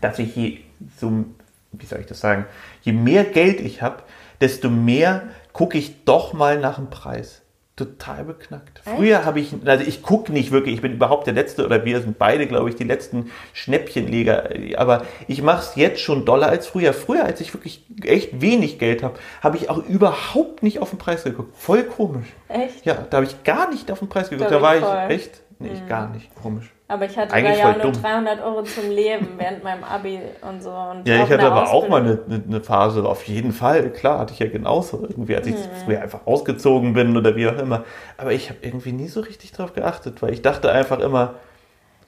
dass 0.00 0.18
ich 0.20 0.36
je 0.36 0.58
so, 1.00 1.24
wie 1.72 1.86
soll 1.86 2.00
ich 2.00 2.06
das 2.06 2.20
sagen, 2.20 2.46
je 2.82 2.92
mehr 2.92 3.24
Geld 3.24 3.60
ich 3.60 3.82
habe, 3.82 4.02
desto 4.40 4.68
mehr 4.70 5.24
gucke 5.52 5.78
ich 5.78 6.04
doch 6.04 6.32
mal 6.32 6.60
nach 6.60 6.76
dem 6.76 6.90
Preis. 6.90 7.42
Total 7.78 8.24
beknackt. 8.24 8.80
Früher 8.84 9.24
habe 9.24 9.40
ich, 9.40 9.54
also 9.64 9.84
ich 9.86 10.02
gucke 10.02 10.32
nicht 10.32 10.50
wirklich, 10.50 10.74
ich 10.74 10.82
bin 10.82 10.92
überhaupt 10.92 11.26
der 11.26 11.34
Letzte 11.34 11.64
oder 11.64 11.84
wir 11.84 12.00
sind 12.00 12.18
beide, 12.18 12.46
glaube 12.46 12.68
ich, 12.68 12.76
die 12.76 12.84
letzten 12.84 13.30
Schnäppchenleger. 13.54 14.50
Aber 14.76 15.04
ich 15.26 15.42
mache 15.42 15.60
es 15.62 15.76
jetzt 15.76 16.00
schon 16.00 16.24
doller 16.24 16.48
als 16.48 16.66
früher. 16.66 16.92
Früher, 16.92 17.24
als 17.24 17.40
ich 17.40 17.54
wirklich 17.54 17.86
echt 18.04 18.40
wenig 18.40 18.78
Geld 18.78 19.02
habe, 19.02 19.18
habe 19.42 19.56
ich 19.56 19.70
auch 19.70 19.78
überhaupt 19.78 20.62
nicht 20.62 20.80
auf 20.80 20.90
den 20.90 20.98
Preis 20.98 21.24
geguckt. 21.24 21.54
Voll 21.56 21.84
komisch. 21.84 22.26
Echt? 22.48 22.84
Ja, 22.84 22.94
da 23.08 23.18
habe 23.18 23.26
ich 23.26 23.42
gar 23.44 23.70
nicht 23.70 23.90
auf 23.90 24.00
den 24.00 24.08
Preis 24.08 24.28
geguckt. 24.30 24.50
Doch, 24.50 24.56
Da 24.56 24.62
war 24.62 24.76
ich 24.76 24.82
voll. 24.84 24.98
ich 25.08 25.14
echt, 25.14 25.40
nee, 25.58 25.70
ich 25.72 25.88
gar 25.88 26.08
nicht. 26.10 26.34
Komisch. 26.34 26.70
Aber 26.90 27.04
ich 27.04 27.18
hatte 27.18 27.34
Eigentlich 27.34 27.58
da 27.60 27.68
ja 27.68 27.72
auch 27.74 27.82
nur 27.82 27.92
dumm. 27.92 28.02
300 28.02 28.42
Euro 28.42 28.62
zum 28.62 28.88
Leben 28.90 29.34
während 29.36 29.62
meinem 29.62 29.84
Abi 29.84 30.20
und 30.40 30.62
so. 30.62 30.70
Und 30.70 31.06
Ja, 31.06 31.16
ich 31.22 31.30
hatte 31.30 31.46
aber 31.46 31.70
auch 31.70 31.86
mal 31.86 32.00
Ausbildung. 32.00 32.24
eine, 32.28 32.34
eine, 32.36 32.44
eine 32.48 32.60
Phase, 32.62 33.04
auf 33.06 33.24
jeden 33.24 33.52
Fall, 33.52 33.90
klar, 33.90 34.20
hatte 34.20 34.32
ich 34.32 34.38
ja 34.38 34.48
genauso 34.48 35.02
irgendwie, 35.02 35.36
als 35.36 35.46
ich 35.46 35.54
Mhm. 35.54 35.60
früher 35.84 36.00
einfach 36.00 36.20
ausgezogen 36.26 36.94
bin 36.94 37.14
oder 37.16 37.36
wie 37.36 37.46
auch 37.46 37.58
immer. 37.58 37.84
Aber 38.16 38.32
ich 38.32 38.48
habe 38.48 38.60
irgendwie 38.62 38.92
nie 38.92 39.08
so 39.08 39.20
richtig 39.20 39.52
drauf 39.52 39.74
geachtet, 39.74 40.22
weil 40.22 40.32
ich 40.32 40.40
dachte 40.40 40.72
einfach 40.72 40.98
immer, 41.00 41.34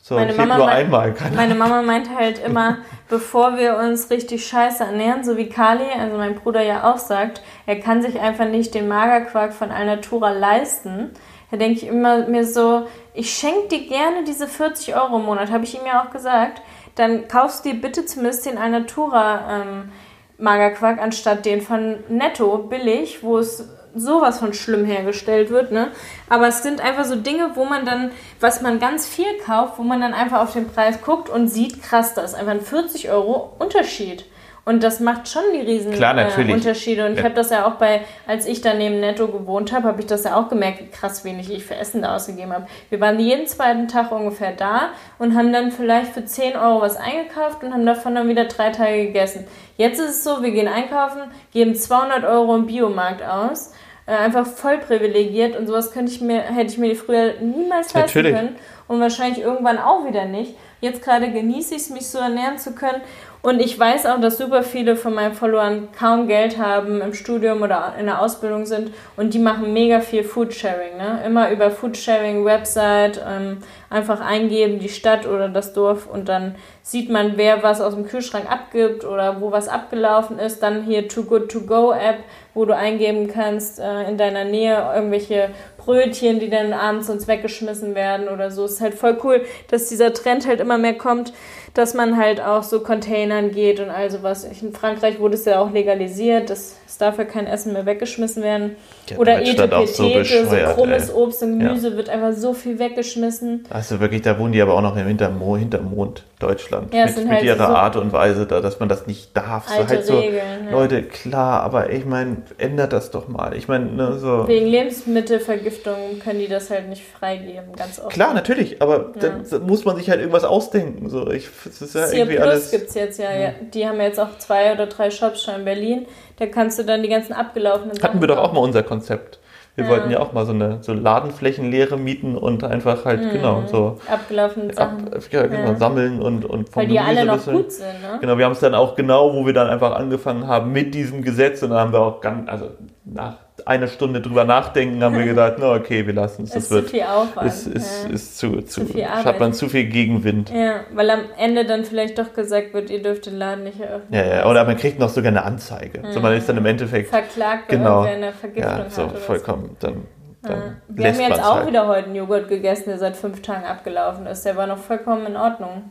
so, 0.02 0.14
Meine 0.14 0.32
Mama 0.32 0.56
nur 0.56 0.64
meint- 0.64 0.78
einmal. 0.78 1.12
Keine 1.12 1.36
Meine 1.36 1.54
Mama 1.54 1.82
meinte 1.82 2.14
halt 2.16 2.38
immer, 2.42 2.78
bevor 3.10 3.58
wir 3.58 3.76
uns 3.76 4.08
richtig 4.08 4.46
scheiße 4.46 4.82
ernähren, 4.82 5.24
so 5.24 5.36
wie 5.36 5.50
Kali, 5.50 5.84
also 6.00 6.16
mein 6.16 6.36
Bruder 6.36 6.62
ja 6.62 6.90
auch 6.90 6.96
sagt, 6.96 7.42
er 7.66 7.78
kann 7.80 8.00
sich 8.00 8.18
einfach 8.18 8.46
nicht 8.46 8.74
den 8.74 8.88
Magerquark 8.88 9.52
von 9.52 9.70
Alnatura 9.70 10.30
leisten. 10.30 11.10
Da 11.50 11.56
denke 11.56 11.80
ich 11.80 11.86
immer 11.86 12.26
mir 12.26 12.46
so, 12.46 12.86
ich 13.14 13.32
schenke 13.32 13.68
dir 13.68 13.86
gerne 13.86 14.24
diese 14.24 14.46
40 14.46 14.94
Euro 14.94 15.16
im 15.16 15.24
Monat, 15.24 15.50
habe 15.50 15.64
ich 15.64 15.74
ihm 15.74 15.86
ja 15.86 16.04
auch 16.04 16.10
gesagt. 16.10 16.62
Dann 16.94 17.28
kaufst 17.28 17.64
du 17.64 17.70
dir 17.70 17.80
bitte 17.80 18.04
zumindest 18.04 18.46
den 18.46 18.58
Alnatura 18.58 19.62
ähm, 19.62 19.92
Magerquark 20.38 21.00
anstatt 21.00 21.44
den 21.44 21.60
von 21.60 21.98
Netto 22.08 22.58
billig, 22.58 23.22
wo 23.22 23.38
es 23.38 23.68
sowas 23.94 24.38
von 24.38 24.54
schlimm 24.54 24.84
hergestellt 24.84 25.50
wird, 25.50 25.72
ne? 25.72 25.88
Aber 26.28 26.48
es 26.48 26.62
sind 26.62 26.80
einfach 26.80 27.04
so 27.04 27.16
Dinge, 27.16 27.50
wo 27.54 27.64
man 27.64 27.84
dann, 27.84 28.12
was 28.38 28.62
man 28.62 28.78
ganz 28.78 29.06
viel 29.06 29.38
kauft, 29.44 29.78
wo 29.78 29.82
man 29.82 30.00
dann 30.00 30.14
einfach 30.14 30.40
auf 30.40 30.52
den 30.52 30.68
Preis 30.68 31.02
guckt 31.02 31.28
und 31.28 31.48
sieht, 31.48 31.82
krass, 31.82 32.14
da 32.14 32.22
ist 32.22 32.34
einfach 32.34 32.52
ein 32.52 32.60
40 32.60 33.10
Euro 33.10 33.56
Unterschied. 33.58 34.24
Und 34.70 34.84
das 34.84 35.00
macht 35.00 35.28
schon 35.28 35.42
die 35.52 35.62
riesen 35.62 35.90
Klar, 35.90 36.14
natürlich. 36.14 36.48
Äh, 36.48 36.54
Unterschiede. 36.54 37.04
Und 37.04 37.12
ich 37.14 37.18
Ja. 37.18 37.24
habe 37.24 37.34
das 37.34 37.50
ja 37.50 37.66
auch 37.66 37.72
bei, 37.72 38.02
als 38.28 38.46
ich 38.46 38.60
dann 38.60 38.78
neben 38.78 39.00
Netto 39.00 39.26
gewohnt 39.26 39.72
habe, 39.72 39.88
habe 39.88 39.98
ich 40.00 40.06
das 40.06 40.22
ja 40.22 40.36
auch 40.36 40.48
gemerkt, 40.48 40.78
wie 40.80 40.86
krass 40.86 41.24
wenig 41.24 41.50
ich 41.52 41.64
für 41.64 41.74
Essen 41.74 42.02
da 42.02 42.14
ausgegeben 42.14 42.52
habe. 42.52 42.68
Wir 42.88 43.00
waren 43.00 43.18
jeden 43.18 43.48
zweiten 43.48 43.88
Tag 43.88 44.12
ungefähr 44.12 44.52
da 44.52 44.90
und 45.18 45.36
haben 45.36 45.52
dann 45.52 45.72
vielleicht 45.72 46.12
für 46.12 46.24
10 46.24 46.56
Euro 46.56 46.82
was 46.82 46.96
eingekauft 46.96 47.64
und 47.64 47.72
haben 47.74 47.84
davon 47.84 48.14
dann 48.14 48.28
wieder 48.28 48.44
drei 48.44 48.70
Tage 48.70 49.06
gegessen. 49.06 49.44
Jetzt 49.76 49.98
ist 49.98 50.10
es 50.10 50.22
so, 50.22 50.40
wir 50.40 50.52
gehen 50.52 50.68
einkaufen, 50.68 51.22
geben 51.52 51.74
200 51.74 52.22
Euro 52.24 52.54
im 52.54 52.66
Biomarkt 52.66 53.24
aus, 53.24 53.72
äh, 54.06 54.12
einfach 54.12 54.46
voll 54.46 54.78
privilegiert 54.78 55.56
und 55.56 55.66
sowas 55.66 55.90
könnte 55.90 56.12
ich 56.12 56.20
mir, 56.20 56.42
hätte 56.42 56.70
ich 56.70 56.78
mir 56.78 56.94
früher 56.94 57.32
niemals 57.40 57.92
leisten 57.92 58.18
Natürlich. 58.20 58.36
können 58.36 58.56
und 58.86 59.00
wahrscheinlich 59.00 59.40
irgendwann 59.42 59.78
auch 59.78 60.06
wieder 60.06 60.26
nicht. 60.26 60.54
Jetzt 60.80 61.02
gerade 61.02 61.30
genieße 61.30 61.74
ich 61.74 61.82
es, 61.82 61.90
mich 61.90 62.06
so 62.08 62.18
ernähren 62.18 62.56
zu 62.56 62.72
können. 62.72 63.02
Und 63.42 63.60
ich 63.60 63.78
weiß 63.78 64.04
auch, 64.04 64.20
dass 64.20 64.36
super 64.36 64.62
viele 64.62 64.96
von 64.96 65.14
meinen 65.14 65.32
Followern 65.32 65.88
kaum 65.98 66.28
Geld 66.28 66.58
haben, 66.58 67.00
im 67.00 67.14
Studium 67.14 67.62
oder 67.62 67.94
in 67.98 68.04
der 68.04 68.20
Ausbildung 68.20 68.66
sind 68.66 68.92
und 69.16 69.32
die 69.32 69.38
machen 69.38 69.72
mega 69.72 70.00
viel 70.00 70.24
Foodsharing. 70.24 70.98
Ne? 70.98 71.22
Immer 71.24 71.50
über 71.50 71.70
Foodsharing-Website 71.70 73.24
ähm, 73.26 73.58
einfach 73.88 74.20
eingeben, 74.20 74.78
die 74.78 74.90
Stadt 74.90 75.26
oder 75.26 75.48
das 75.48 75.72
Dorf 75.72 76.06
und 76.06 76.28
dann 76.28 76.54
sieht 76.82 77.08
man, 77.08 77.36
wer 77.36 77.62
was 77.62 77.80
aus 77.80 77.94
dem 77.94 78.06
Kühlschrank 78.06 78.50
abgibt 78.50 79.06
oder 79.06 79.40
wo 79.40 79.52
was 79.52 79.68
abgelaufen 79.68 80.38
ist. 80.38 80.62
Dann 80.62 80.82
hier 80.84 81.08
Too 81.08 81.24
Good 81.24 81.50
To 81.50 81.60
Go 81.60 81.92
App, 81.92 82.18
wo 82.52 82.66
du 82.66 82.76
eingeben 82.76 83.28
kannst 83.28 83.78
äh, 83.78 84.08
in 84.08 84.18
deiner 84.18 84.44
Nähe 84.44 84.92
irgendwelche 84.94 85.50
Brötchen, 85.78 86.40
die 86.40 86.50
dann 86.50 86.72
abends 86.72 87.06
sonst 87.06 87.26
weggeschmissen 87.26 87.94
werden 87.94 88.28
oder 88.28 88.50
so. 88.50 88.66
Ist 88.66 88.80
halt 88.80 88.94
voll 88.94 89.18
cool, 89.24 89.46
dass 89.68 89.88
dieser 89.88 90.12
Trend 90.12 90.46
halt 90.46 90.60
immer 90.60 90.76
mehr 90.76 90.98
kommt, 90.98 91.32
dass 91.74 91.94
man 91.94 92.16
halt 92.16 92.40
auch 92.40 92.62
so 92.62 92.80
Containern 92.80 93.52
geht 93.52 93.80
und 93.80 93.90
all 93.90 94.10
sowas. 94.10 94.44
In 94.44 94.72
Frankreich 94.72 95.18
wurde 95.18 95.34
es 95.34 95.44
ja 95.44 95.60
auch 95.60 95.70
legalisiert, 95.70 96.50
dass 96.50 96.76
es 96.90 96.98
darf 96.98 97.18
ja 97.18 97.24
kein 97.24 97.46
Essen 97.46 97.72
mehr 97.72 97.86
weggeschmissen 97.86 98.42
werden. 98.42 98.74
Ja, 99.08 99.16
oder 99.18 99.36
so 99.44 99.52
Etepetete, 99.52 99.86
so, 99.86 100.12
bescheuert, 100.12 100.74
krummes 100.74 101.08
ey. 101.08 101.14
Obst 101.14 101.42
und 101.44 101.60
Gemüse 101.60 101.96
wird 101.96 102.08
einfach 102.08 102.32
so 102.32 102.52
viel 102.52 102.80
weggeschmissen. 102.80 103.64
Also 103.70 104.00
wirklich, 104.00 104.22
da 104.22 104.36
wohnen 104.40 104.52
die 104.52 104.60
aber 104.60 104.74
auch 104.74 104.82
noch 104.82 104.96
im 104.96 105.06
Hintermo 105.06 105.56
Hintermond 105.56 106.24
Deutschland. 106.40 106.92
Ja, 106.92 107.06
mit 107.06 107.16
mit 107.16 107.28
halt 107.28 107.42
ihrer 107.44 107.56
so 107.58 107.62
Art 107.74 107.96
und 107.96 108.12
Weise, 108.12 108.46
da, 108.46 108.60
dass 108.60 108.80
man 108.80 108.88
das 108.88 109.06
nicht 109.06 109.36
darf. 109.36 109.68
So 109.68 109.86
halt 109.88 110.04
so, 110.04 110.18
Regeln, 110.18 110.64
ja. 110.64 110.70
Leute, 110.72 111.02
klar, 111.04 111.60
aber 111.62 111.90
ich 111.90 112.04
meine, 112.04 112.38
ändert 112.58 112.92
das 112.92 113.12
doch 113.12 113.28
mal. 113.28 113.54
Ich 113.56 113.68
meine, 113.68 113.86
ne, 113.86 114.18
so. 114.18 114.48
Wegen 114.48 114.66
Lebensmittelvergiftung 114.66 116.18
können 116.24 116.40
die 116.40 116.48
das 116.48 116.70
halt 116.70 116.88
nicht 116.88 117.04
freigeben, 117.04 117.76
ganz 117.76 118.00
oft. 118.00 118.10
Klar, 118.10 118.34
natürlich, 118.34 118.82
aber 118.82 119.12
Ja. 119.20 119.30
dann 119.50 119.66
muss 119.66 119.84
man 119.84 119.96
sich 119.96 120.10
halt 120.10 120.18
irgendwas 120.20 120.44
ausdenken. 120.44 121.08
So, 121.08 121.30
ich, 121.30 121.48
das 121.64 121.82
ist 121.82 121.94
ja 121.94 122.06
Cier 122.06 122.18
irgendwie 122.20 122.36
Plus 122.36 122.48
alles. 122.48 122.70
gibt 122.72 122.88
es 122.88 122.94
jetzt 122.94 123.18
ja, 123.18 123.32
ja. 123.32 123.50
Die 123.72 123.86
haben 123.86 124.00
jetzt 124.00 124.18
auch 124.18 124.38
zwei 124.38 124.72
oder 124.72 124.86
drei 124.86 125.10
Shops 125.10 125.44
schon 125.44 125.56
in 125.56 125.64
Berlin. 125.64 126.06
Da 126.40 126.46
kannst 126.46 126.78
du 126.78 126.84
dann 126.84 127.02
die 127.02 127.08
ganzen 127.10 127.34
abgelaufenen 127.34 128.02
Hatten 128.02 128.20
wir 128.20 128.26
doch 128.26 128.38
auch 128.38 128.52
mal 128.54 128.60
unser 128.60 128.82
Konzept. 128.82 129.38
Wir 129.76 129.84
Ja. 129.84 129.90
wollten 129.90 130.10
ja 130.10 130.18
auch 130.20 130.32
mal 130.32 130.46
so 130.46 130.52
eine 130.52 130.78
so 130.80 130.92
Ladenflächenlehre 130.94 131.96
mieten 131.98 132.34
und 132.36 132.64
einfach 132.64 133.04
halt, 133.04 133.30
genau, 133.30 133.62
so 133.66 133.98
abgelaufenen 134.10 134.76
ab, 134.76 134.92
Mhm. 134.92 135.10
Sachen. 135.10 135.22
ja, 135.30 135.46
genau, 135.46 135.68
Ja. 135.68 135.76
sammeln 135.76 136.20
und, 136.20 136.44
und 136.46 136.70
vom 136.70 136.80
Weil 136.82 136.88
die 136.88 136.94
ja 136.94 137.02
alle 137.04 137.20
Gemüse 137.20 137.26
noch 137.26 137.34
bis 137.36 137.44
hin- 137.44 137.54
gut 137.54 137.72
sind, 137.72 137.86
ne? 138.02 138.18
Genau, 138.20 138.38
wir 138.38 138.44
haben 138.46 138.52
es 138.52 138.60
dann 138.60 138.74
auch 138.74 138.96
genau, 138.96 139.32
wo 139.34 139.44
wir 139.46 139.52
dann 139.52 139.68
einfach 139.68 139.94
angefangen 139.94 140.46
haben 140.46 140.72
mit 140.72 140.94
diesem 140.94 141.22
Gesetz 141.22 141.62
und 141.62 141.70
dann 141.70 141.78
haben 141.78 141.92
wir 141.92 142.00
auch 142.00 142.20
ganz, 142.20 142.48
also 142.48 142.70
nach 143.04 143.36
einer 143.66 143.86
Stunde 143.88 144.20
drüber 144.20 144.44
nachdenken, 144.44 145.02
haben 145.02 145.16
wir 145.18 145.24
gedacht, 145.24 145.54
na 145.58 145.74
okay, 145.74 146.06
wir 146.06 146.12
lassen 146.14 146.42
es. 146.42 146.50
ist 146.50 146.56
Das 146.56 146.68
zu 146.68 146.74
wird, 146.74 146.90
viel 146.90 147.02
Aufwand. 147.02 147.46
ist, 147.48 147.66
ist, 147.66 148.04
ja. 148.08 148.14
ist 148.14 148.38
zu, 148.38 148.62
zu, 148.62 148.84
viel 148.86 149.04
hat 149.06 149.38
man 149.40 149.52
zu 149.52 149.68
viel 149.68 149.84
Gegenwind. 149.84 150.50
ja, 150.50 150.80
weil 150.94 151.10
am 151.10 151.20
Ende 151.38 151.64
dann 151.64 151.84
vielleicht 151.84 152.18
doch 152.18 152.32
gesagt 152.32 152.74
wird, 152.74 152.90
ihr 152.90 153.02
dürft 153.02 153.26
den 153.26 153.36
Laden 153.36 153.64
nicht 153.64 153.80
eröffnen. 153.80 154.12
Ja, 154.12 154.24
ja, 154.36 154.46
oder 154.46 154.64
man 154.64 154.76
kriegt 154.76 154.98
noch 154.98 155.08
sogar 155.08 155.28
eine 155.30 155.44
Anzeige. 155.44 156.02
So, 156.12 156.20
man 156.20 156.34
ist 156.34 156.48
dann 156.48 156.56
im 156.56 156.66
Endeffekt, 156.66 157.08
Verklagt, 157.10 157.68
Genau. 157.68 158.04
irgendwer 158.04 158.28
eine 158.28 158.32
Vergiftung 158.32 158.78
ja, 158.78 158.90
so 158.90 159.02
hat. 159.02 159.10
Oder 159.10 159.18
vollkommen, 159.20 159.76
dann, 159.80 159.94
dann 160.42 160.76
So. 160.88 160.94
Wir 160.96 161.12
haben 161.12 161.20
jetzt 161.20 161.42
auch 161.42 161.56
halt. 161.56 161.68
wieder 161.68 161.86
heute 161.86 162.06
einen 162.06 162.16
Joghurt 162.16 162.48
gegessen, 162.48 162.84
der 162.86 162.98
seit 162.98 163.16
fünf 163.16 163.42
Tagen 163.42 163.64
abgelaufen 163.64 164.26
ist. 164.26 164.44
Der 164.44 164.56
war 164.56 164.66
noch 164.66 164.78
vollkommen 164.78 165.26
in 165.26 165.36
Ordnung. 165.36 165.90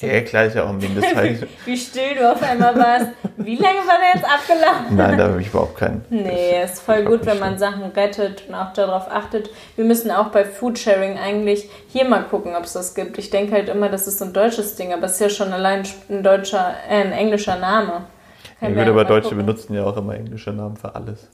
Ja, 0.00 0.20
klar, 0.20 0.44
ist 0.44 0.56
ja 0.56 0.64
auch 0.64 0.68
ein 0.68 0.76
Mindestzeichen. 0.76 1.48
Wie 1.64 1.76
still 1.76 2.16
du 2.18 2.30
auf 2.30 2.42
einmal 2.42 2.76
warst. 2.76 3.06
Wie 3.38 3.56
lange 3.56 3.78
war 3.78 3.96
der 3.98 4.20
jetzt 4.20 4.24
abgelaufen? 4.24 4.96
Nein, 4.96 5.16
da 5.16 5.28
habe 5.28 5.40
ich 5.40 5.48
überhaupt 5.48 5.78
keinen. 5.78 6.04
Nee, 6.10 6.62
ist 6.62 6.82
voll 6.82 7.04
gut, 7.04 7.24
wenn 7.24 7.38
man 7.38 7.56
Sachen 7.58 7.84
rettet 7.92 8.44
und 8.46 8.54
auch 8.54 8.74
darauf 8.74 9.10
achtet. 9.10 9.48
Wir 9.74 9.86
müssen 9.86 10.10
auch 10.10 10.28
bei 10.28 10.44
Foodsharing 10.44 11.18
eigentlich 11.18 11.70
hier 11.88 12.04
mal 12.04 12.24
gucken, 12.24 12.54
ob 12.54 12.64
es 12.64 12.74
das 12.74 12.94
gibt. 12.94 13.16
Ich 13.16 13.30
denke 13.30 13.52
halt 13.54 13.70
immer, 13.70 13.88
das 13.88 14.06
ist 14.06 14.18
so 14.18 14.26
ein 14.26 14.34
deutsches 14.34 14.76
Ding, 14.76 14.92
aber 14.92 15.06
es 15.06 15.12
ist 15.12 15.20
ja 15.20 15.30
schon 15.30 15.52
allein 15.52 15.84
ein 16.10 16.22
deutscher, 16.22 16.74
äh, 16.90 17.00
ein 17.00 17.12
englischer 17.12 17.56
Name. 17.56 18.04
Ja, 18.60 18.68
gut, 18.70 18.78
aber 18.78 19.04
Deutsche 19.04 19.30
gucken. 19.30 19.44
benutzen 19.44 19.74
ja 19.74 19.84
auch 19.84 19.96
immer 19.98 20.14
englische 20.14 20.50
Namen 20.50 20.76
für 20.76 20.94
alles. 20.94 21.28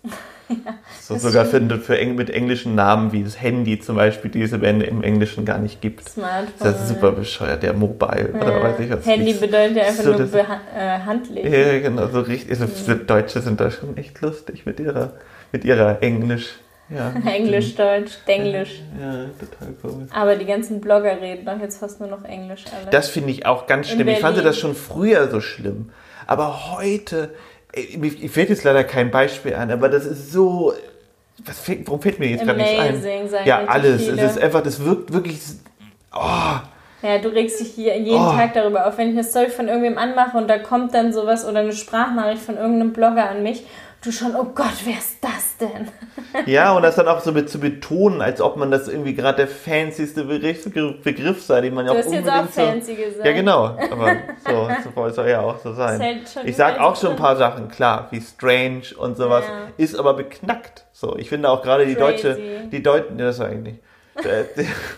so, 1.00 1.14
das 1.14 1.22
sogar 1.22 1.44
für, 1.44 1.60
für 1.78 1.96
eng, 1.96 2.16
mit 2.16 2.30
englischen 2.30 2.74
Namen 2.74 3.12
wie 3.12 3.22
das 3.22 3.40
Handy 3.40 3.78
zum 3.78 3.94
Beispiel, 3.94 4.28
die 4.30 4.42
es 4.42 4.52
im, 4.52 4.64
im 4.64 5.02
Englischen 5.04 5.44
gar 5.44 5.58
nicht 5.58 5.80
gibt. 5.80 6.08
Smartphone. 6.08 6.52
Das 6.58 6.82
ist 6.82 6.88
super 6.88 7.12
bescheuert, 7.12 7.62
der 7.62 7.74
Mobile 7.74 8.32
oder 8.34 8.62
weiß 8.62 8.80
ich 8.80 8.90
was. 8.90 9.06
Handy 9.06 9.34
bedeutet 9.34 9.76
ja 9.76 9.84
einfach 9.84 10.02
So, 10.02 10.12
nur 10.12 10.34
äh, 10.34 10.98
handlich. 11.06 11.44
Ja, 11.44 11.78
genau, 11.78 12.08
so 12.08 12.20
richtig. 12.20 12.50
Also, 12.50 12.66
für 12.66 12.96
Deutsche 12.96 13.40
sind 13.40 13.60
da 13.60 13.70
schon 13.70 13.96
echt 13.96 14.20
lustig 14.20 14.66
mit 14.66 14.80
ihrer, 14.80 15.12
mit 15.52 15.64
ihrer 15.64 16.02
Englisch. 16.02 16.58
Ja, 16.88 17.12
Englisch, 17.32 17.76
Deutsch, 17.76 18.18
Denglisch. 18.26 18.82
Ja, 19.00 19.26
total 19.38 19.74
komisch. 19.80 20.10
Aber 20.12 20.34
die 20.34 20.44
ganzen 20.44 20.80
Blogger 20.80 21.20
reden 21.20 21.46
doch 21.46 21.60
jetzt 21.60 21.78
fast 21.78 22.00
nur 22.00 22.08
noch 22.08 22.24
Englisch 22.24 22.64
alle. 22.76 22.90
Das 22.90 23.08
finde 23.08 23.30
ich 23.30 23.46
auch 23.46 23.68
ganz 23.68 23.88
schlimm. 23.88 24.08
Ich 24.08 24.18
fand 24.18 24.36
das 24.44 24.58
schon 24.58 24.74
früher 24.74 25.30
so 25.30 25.40
schlimm. 25.40 25.90
Aber 26.26 26.72
heute, 26.76 27.34
mir 27.96 28.10
mir 28.12 28.28
fällt 28.28 28.50
jetzt 28.50 28.64
leider 28.64 28.84
kein 28.84 29.10
Beispiel 29.10 29.54
ein, 29.54 29.70
aber 29.70 29.88
das 29.88 30.04
ist 30.06 30.32
so. 30.32 30.72
Was 31.44 31.62
warum 31.86 32.00
fällt 32.00 32.18
mir 32.18 32.28
jetzt 32.28 32.44
gerade 32.44 32.58
nichts 32.58 32.78
ein? 32.78 33.46
Ja, 33.46 33.64
alles. 33.66 34.02
Viele. 34.02 34.22
Es 34.22 34.32
ist 34.36 34.42
einfach, 34.42 34.62
das 34.62 34.84
wirkt 34.84 35.12
wirklich. 35.12 35.40
Oh, 36.14 36.56
Ja, 37.02 37.18
du 37.20 37.28
regst 37.30 37.58
dich 37.58 37.70
hier 37.70 37.98
jeden 37.98 38.20
Oh. 38.22 38.32
Tag 38.32 38.54
darüber 38.54 38.86
auf. 38.86 38.98
Wenn 38.98 39.08
ich 39.08 39.14
eine 39.14 39.24
Story 39.24 39.48
von 39.48 39.66
irgendwem 39.66 39.98
anmache 39.98 40.36
und 40.36 40.48
da 40.48 40.58
kommt 40.58 40.94
dann 40.94 41.12
sowas 41.12 41.44
oder 41.46 41.60
eine 41.60 41.72
Sprachnachricht 41.72 42.42
von 42.42 42.56
irgendeinem 42.56 42.92
Blogger 42.92 43.28
an 43.28 43.42
mich, 43.42 43.64
du 44.04 44.12
schon, 44.12 44.36
oh 44.36 44.44
Gott, 44.54 44.74
wer 44.84 44.98
ist 44.98 45.16
das 45.20 45.51
denn? 45.68 45.88
ja, 46.46 46.72
und 46.72 46.82
das 46.82 46.96
dann 46.96 47.08
auch 47.08 47.20
so 47.20 47.32
mit, 47.32 47.48
zu 47.50 47.58
betonen, 47.58 48.20
als 48.20 48.40
ob 48.40 48.56
man 48.56 48.70
das 48.70 48.88
irgendwie 48.88 49.14
gerade 49.14 49.36
der 49.38 49.48
fancyste 49.48 50.24
Begriff, 50.24 50.64
Begriff 51.02 51.42
sei, 51.42 51.60
den 51.62 51.74
man 51.74 51.86
ja 51.86 51.92
Du 51.92 51.98
auch 51.98 52.04
hast 52.04 52.12
jetzt 52.12 52.26
unbedingt 52.26 52.48
auch 52.48 52.52
so. 52.52 52.60
fancy 52.62 52.94
gesagt. 52.94 53.26
Ja, 53.26 53.32
genau. 53.32 53.64
Aber 53.90 54.16
so, 54.46 54.68
so 54.94 55.08
soll 55.10 55.28
ja 55.28 55.40
auch 55.40 55.58
so 55.58 55.72
sein. 55.72 56.00
Halt 56.00 56.18
Ich 56.44 56.56
sag 56.56 56.74
überall 56.74 56.90
auch 56.90 56.96
so 56.96 57.06
schon 57.06 57.16
ein 57.16 57.22
paar 57.22 57.36
Sachen, 57.36 57.68
klar, 57.68 58.08
wie 58.10 58.20
strange 58.20 58.82
und 58.96 59.16
sowas, 59.16 59.44
Ja. 59.46 59.68
ist 59.76 59.94
aber 59.96 60.14
beknackt. 60.14 60.84
So, 60.92 61.16
ich 61.16 61.28
finde 61.28 61.48
auch 61.48 61.62
gerade 61.62 61.86
die 61.86 61.94
deutsche, 61.96 62.36
die 62.70 62.82
Deutschen, 62.82 63.18
ja, 63.18 63.26
das 63.26 63.36
sag 63.38 63.52
ich 63.52 63.58
nicht. 63.60 63.78
Äh, 64.16 64.44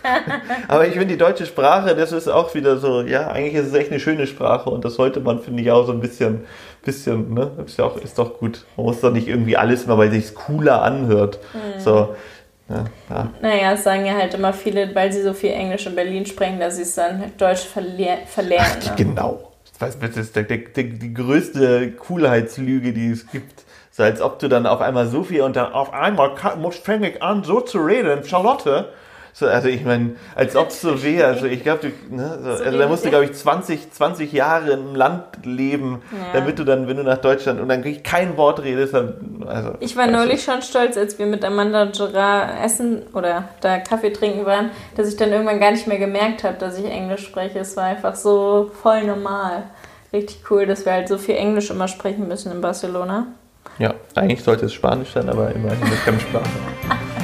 aber 0.67 0.87
ich 0.87 0.91
finde 0.93 1.07
die 1.07 1.17
deutsche 1.17 1.45
Sprache, 1.45 1.95
das 1.95 2.11
ist 2.11 2.27
auch 2.27 2.53
wieder 2.53 2.77
so, 2.77 3.01
ja, 3.01 3.27
eigentlich 3.27 3.53
ist 3.55 3.67
es 3.67 3.73
echt 3.73 3.89
eine 3.91 3.99
schöne 3.99 4.27
Sprache 4.27 4.69
und 4.69 4.83
das 4.83 4.95
sollte 4.95 5.21
man, 5.21 5.39
finde 5.39 5.61
ich, 5.63 5.71
auch 5.71 5.85
so 5.85 5.93
ein 5.93 6.01
bisschen, 6.01 6.45
bisschen, 6.85 7.33
ne, 7.33 7.51
ist 7.65 7.77
ja 7.77 7.85
auch, 7.85 7.97
ist 7.97 8.17
doch 8.17 8.39
gut. 8.39 8.65
Man 8.77 8.85
muss 8.85 9.01
doch 9.01 9.11
nicht 9.11 9.27
irgendwie 9.27 9.57
alles 9.57 9.85
mal, 9.85 9.97
weil 9.97 10.11
sich's 10.11 10.33
cooler 10.33 10.81
anhört. 10.81 11.39
Mhm. 11.53 11.79
So, 11.81 12.15
Ja, 12.69 12.85
ja. 13.09 13.29
Naja, 13.41 13.73
es 13.73 13.83
sagen 13.83 14.05
ja 14.05 14.13
halt 14.13 14.33
immer 14.33 14.53
viele, 14.53 14.95
weil 14.95 15.11
sie 15.11 15.21
so 15.21 15.33
viel 15.33 15.51
Englisch 15.51 15.85
in 15.85 15.95
Berlin 15.95 16.25
sprechen, 16.25 16.59
dass 16.59 16.77
sie 16.77 16.81
es 16.83 16.95
dann 16.95 17.31
Deutsch 17.37 17.65
verle 17.65 18.19
verlernen. 18.25 18.77
Ach, 18.81 18.89
ne? 18.89 18.95
genau. 18.95 19.51
Das 19.77 19.95
ist 19.95 20.35
der, 20.35 20.43
der, 20.43 20.57
der, 20.57 20.83
die 20.85 21.13
größte 21.13 21.91
Coolheitslüge, 21.91 22.93
die 22.93 23.11
es 23.11 23.27
gibt. 23.27 23.65
So 23.91 24.03
als 24.03 24.21
ob 24.21 24.39
du 24.39 24.47
dann 24.47 24.65
auf 24.65 24.81
einmal 24.81 25.07
so 25.07 25.23
viel 25.23 25.41
und 25.41 25.55
dann 25.55 25.73
auf 25.73 25.93
einmal 25.93 26.35
fange 26.83 27.11
ich 27.11 27.21
an, 27.21 27.43
so 27.43 27.61
zu 27.61 27.79
reden, 27.79 28.23
Charlotte. 28.23 28.89
So, 29.37 29.47
also 29.47 29.67
ich 29.67 29.83
meine, 29.83 30.15
als 30.33 30.55
ob 30.55 30.69
es 30.69 30.79
so 30.79 31.03
wäre. 31.03 31.27
Also 31.27 31.45
ich 31.45 31.61
glaube, 31.61 31.91
ne, 32.09 32.39
so, 32.41 32.63
also 32.63 32.77
da 32.77 32.87
musst 32.87 33.03
du, 33.03 33.09
glaube 33.09 33.25
ich, 33.25 33.33
20, 33.33 33.91
20 33.91 34.31
Jahre 34.31 34.71
im 34.71 34.95
Land 34.95 35.25
leben, 35.43 36.01
Ja. 36.13 36.39
damit 36.39 36.57
du 36.57 36.63
dann, 36.63 36.87
wenn 36.87 36.95
du 36.95 37.03
nach 37.03 37.17
Deutschland 37.17 37.59
und 37.59 37.67
dann 37.67 37.83
wirklich 37.83 38.01
kein 38.01 38.37
Wort 38.37 38.63
redest, 38.63 38.93
dann, 38.93 39.43
also. 39.45 39.73
Ich 39.81 39.97
war 39.97 40.05
du. 40.07 40.13
neulich 40.13 40.41
schon 40.41 40.61
stolz, 40.61 40.95
als 40.95 41.19
wir 41.19 41.25
mit 41.25 41.43
Amanda 41.43 41.81
und 41.81 41.97
Gerard 41.97 42.63
essen 42.63 43.01
oder 43.13 43.49
da 43.59 43.79
Kaffee 43.79 44.13
trinken 44.13 44.45
waren, 44.45 44.71
dass 44.95 45.09
ich 45.09 45.17
dann 45.17 45.33
irgendwann 45.33 45.59
gar 45.59 45.71
nicht 45.71 45.85
mehr 45.85 45.99
gemerkt 45.99 46.45
habe, 46.45 46.55
dass 46.57 46.79
ich 46.79 46.85
Englisch 46.85 47.25
spreche. 47.25 47.59
Es 47.59 47.75
war 47.75 47.83
einfach 47.83 48.15
so 48.15 48.71
voll 48.81 49.03
normal. 49.03 49.63
Richtig 50.13 50.49
cool, 50.49 50.65
dass 50.65 50.85
wir 50.85 50.93
halt 50.93 51.09
so 51.09 51.17
viel 51.17 51.35
Englisch 51.35 51.69
immer 51.71 51.89
sprechen 51.89 52.29
müssen 52.29 52.53
in 52.53 52.61
Barcelona. 52.61 53.27
Ja, 53.79 53.95
eigentlich 54.15 54.41
sollte 54.43 54.67
es 54.67 54.73
Spanisch 54.73 55.11
sein, 55.11 55.27
aber 55.27 55.51
immerhin 55.53 55.81
eine 55.83 55.91
Fremdsprache. 55.97 56.45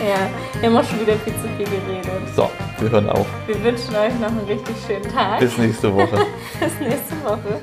Ja, 0.00 0.28
wir 0.60 0.68
haben 0.68 0.76
auch 0.76 0.84
schon 0.84 1.00
wieder 1.00 1.14
viel 1.14 1.32
zu 1.34 1.48
viel 1.56 1.64
geredet. 1.66 2.10
So, 2.34 2.50
wir 2.80 2.90
hören 2.90 3.08
auf. 3.08 3.26
Wir 3.46 3.62
wünschen 3.62 3.96
euch 3.96 4.12
noch 4.20 4.28
einen 4.28 4.44
richtig 4.46 4.76
schönen 4.86 5.10
Tag. 5.10 5.40
Bis 5.40 5.56
nächste 5.56 5.94
Woche. 5.94 6.18
Bis 6.60 6.80
nächste 6.80 7.14
Woche. 7.24 7.60